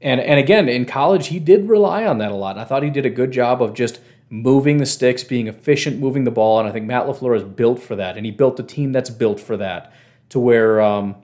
And 0.01 0.19
and 0.19 0.39
again, 0.39 0.67
in 0.67 0.85
college, 0.85 1.27
he 1.27 1.39
did 1.39 1.69
rely 1.69 2.05
on 2.05 2.17
that 2.17 2.31
a 2.31 2.35
lot. 2.35 2.57
I 2.57 2.65
thought 2.65 2.83
he 2.83 2.89
did 2.89 3.05
a 3.05 3.09
good 3.09 3.31
job 3.31 3.61
of 3.61 3.73
just 3.73 3.99
moving 4.29 4.77
the 4.77 4.85
sticks, 4.85 5.23
being 5.23 5.47
efficient, 5.47 5.99
moving 5.99 6.23
the 6.23 6.31
ball, 6.31 6.59
and 6.59 6.67
I 6.67 6.71
think 6.71 6.85
Matt 6.85 7.05
LaFleur 7.05 7.37
is 7.37 7.43
built 7.43 7.79
for 7.79 7.95
that, 7.95 8.17
and 8.17 8.25
he 8.25 8.31
built 8.31 8.59
a 8.59 8.63
team 8.63 8.91
that's 8.91 9.09
built 9.09 9.39
for 9.39 9.55
that, 9.57 9.93
to 10.29 10.39
where 10.39 10.81
um, 10.81 11.15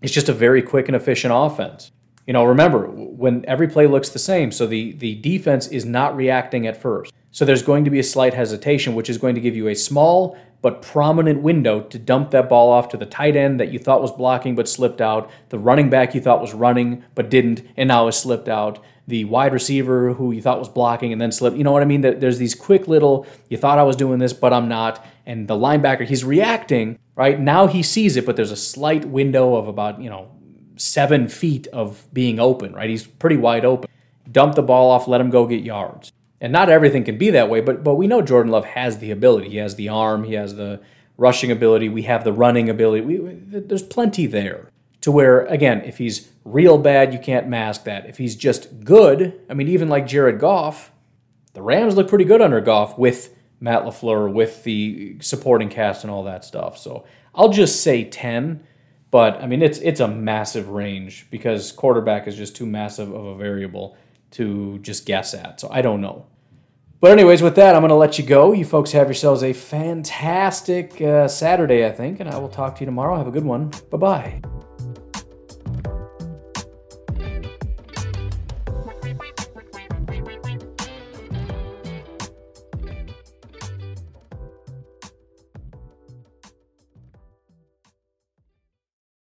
it's 0.00 0.12
just 0.12 0.28
a 0.28 0.32
very 0.32 0.62
quick 0.62 0.86
and 0.86 0.94
efficient 0.94 1.32
offense 1.36 1.90
you 2.28 2.34
know, 2.34 2.44
remember 2.44 2.86
when 2.88 3.42
every 3.48 3.68
play 3.68 3.86
looks 3.86 4.10
the 4.10 4.18
same, 4.18 4.52
so 4.52 4.66
the 4.66 4.92
the 4.92 5.14
defense 5.14 5.66
is 5.66 5.86
not 5.86 6.14
reacting 6.14 6.66
at 6.66 6.76
first. 6.76 7.10
So 7.30 7.44
there's 7.44 7.62
going 7.62 7.84
to 7.84 7.90
be 7.90 7.98
a 7.98 8.04
slight 8.04 8.34
hesitation, 8.34 8.94
which 8.94 9.10
is 9.10 9.18
going 9.18 9.34
to 9.34 9.40
give 9.40 9.54
you 9.54 9.68
a 9.68 9.74
small 9.74 10.38
but 10.60 10.82
prominent 10.82 11.42
window 11.42 11.80
to 11.82 11.98
dump 11.98 12.30
that 12.32 12.48
ball 12.48 12.70
off 12.70 12.88
to 12.88 12.96
the 12.96 13.06
tight 13.06 13.36
end 13.36 13.60
that 13.60 13.70
you 13.70 13.78
thought 13.78 14.02
was 14.02 14.10
blocking 14.10 14.56
but 14.56 14.68
slipped 14.68 15.00
out, 15.00 15.30
the 15.50 15.58
running 15.58 15.88
back 15.88 16.14
you 16.14 16.20
thought 16.20 16.40
was 16.40 16.54
running 16.54 17.04
but 17.14 17.30
didn't 17.30 17.62
and 17.76 17.88
now 17.88 18.06
has 18.06 18.18
slipped 18.18 18.48
out, 18.48 18.82
the 19.06 19.24
wide 19.24 19.52
receiver 19.52 20.14
who 20.14 20.32
you 20.32 20.42
thought 20.42 20.58
was 20.58 20.68
blocking 20.68 21.12
and 21.12 21.20
then 21.20 21.30
slipped. 21.30 21.56
You 21.56 21.64
know 21.64 21.72
what 21.72 21.82
I 21.82 21.86
mean? 21.86 22.00
There's 22.00 22.38
these 22.38 22.54
quick 22.54 22.88
little, 22.88 23.26
you 23.48 23.56
thought 23.56 23.78
I 23.78 23.84
was 23.84 23.96
doing 23.96 24.18
this, 24.18 24.32
but 24.32 24.52
I'm 24.52 24.68
not. 24.68 25.04
And 25.24 25.46
the 25.46 25.54
linebacker, 25.54 26.06
he's 26.06 26.24
reacting, 26.24 26.98
right? 27.14 27.38
Now 27.38 27.68
he 27.68 27.82
sees 27.82 28.16
it, 28.16 28.26
but 28.26 28.36
there's 28.36 28.50
a 28.50 28.56
slight 28.56 29.04
window 29.04 29.54
of 29.54 29.68
about, 29.68 30.00
you 30.00 30.10
know, 30.10 30.30
seven 30.76 31.28
feet 31.28 31.66
of 31.68 32.06
being 32.12 32.40
open, 32.40 32.72
right? 32.74 32.90
He's 32.90 33.06
pretty 33.06 33.36
wide 33.36 33.64
open. 33.64 33.88
Dump 34.30 34.56
the 34.56 34.62
ball 34.62 34.90
off, 34.90 35.06
let 35.06 35.20
him 35.20 35.30
go 35.30 35.46
get 35.46 35.62
yards. 35.62 36.12
And 36.40 36.52
not 36.52 36.70
everything 36.70 37.04
can 37.04 37.18
be 37.18 37.30
that 37.30 37.50
way, 37.50 37.60
but 37.60 37.82
but 37.82 37.94
we 37.94 38.06
know 38.06 38.22
Jordan 38.22 38.52
Love 38.52 38.64
has 38.64 38.98
the 38.98 39.10
ability. 39.10 39.50
He 39.50 39.56
has 39.56 39.74
the 39.74 39.88
arm, 39.88 40.24
he 40.24 40.34
has 40.34 40.54
the 40.54 40.80
rushing 41.16 41.50
ability, 41.50 41.88
we 41.88 42.02
have 42.02 42.22
the 42.22 42.32
running 42.32 42.68
ability. 42.68 43.04
We, 43.04 43.16
there's 43.60 43.82
plenty 43.82 44.26
there 44.26 44.70
to 45.00 45.10
where 45.10 45.46
again, 45.46 45.82
if 45.82 45.98
he's 45.98 46.28
real 46.44 46.78
bad, 46.78 47.12
you 47.12 47.18
can't 47.18 47.48
mask 47.48 47.84
that. 47.84 48.08
If 48.08 48.18
he's 48.18 48.36
just 48.36 48.84
good, 48.84 49.40
I 49.50 49.54
mean 49.54 49.68
even 49.68 49.88
like 49.88 50.06
Jared 50.06 50.38
Goff, 50.38 50.92
the 51.54 51.62
Rams 51.62 51.96
look 51.96 52.08
pretty 52.08 52.24
good 52.24 52.40
under 52.40 52.60
Goff 52.60 52.96
with 52.96 53.34
Matt 53.60 53.82
LaFleur, 53.82 54.32
with 54.32 54.62
the 54.62 55.16
supporting 55.20 55.68
cast 55.68 56.04
and 56.04 56.10
all 56.12 56.22
that 56.24 56.44
stuff. 56.44 56.78
So 56.78 57.04
I'll 57.34 57.48
just 57.48 57.82
say 57.82 58.04
10 58.04 58.64
but 59.10 59.40
I 59.42 59.46
mean, 59.46 59.62
it's 59.62 59.78
it's 59.78 60.00
a 60.00 60.08
massive 60.08 60.68
range 60.68 61.26
because 61.30 61.72
quarterback 61.72 62.28
is 62.28 62.36
just 62.36 62.56
too 62.56 62.66
massive 62.66 63.12
of 63.12 63.24
a 63.24 63.34
variable 63.36 63.96
to 64.32 64.78
just 64.78 65.06
guess 65.06 65.34
at. 65.34 65.60
So 65.60 65.68
I 65.70 65.82
don't 65.82 66.00
know. 66.00 66.26
But 67.00 67.12
anyways, 67.12 67.42
with 67.42 67.54
that, 67.56 67.76
I'm 67.76 67.82
going 67.82 67.90
to 67.90 67.94
let 67.94 68.18
you 68.18 68.24
go. 68.24 68.52
You 68.52 68.64
folks 68.64 68.90
have 68.92 69.06
yourselves 69.06 69.44
a 69.44 69.52
fantastic 69.52 71.00
uh, 71.00 71.28
Saturday, 71.28 71.86
I 71.86 71.92
think, 71.92 72.18
and 72.18 72.28
I 72.28 72.38
will 72.38 72.48
talk 72.48 72.74
to 72.76 72.80
you 72.80 72.86
tomorrow. 72.86 73.16
Have 73.16 73.28
a 73.28 73.30
good 73.30 73.44
one. 73.44 73.70
Bye 73.90 73.98
bye. 73.98 74.42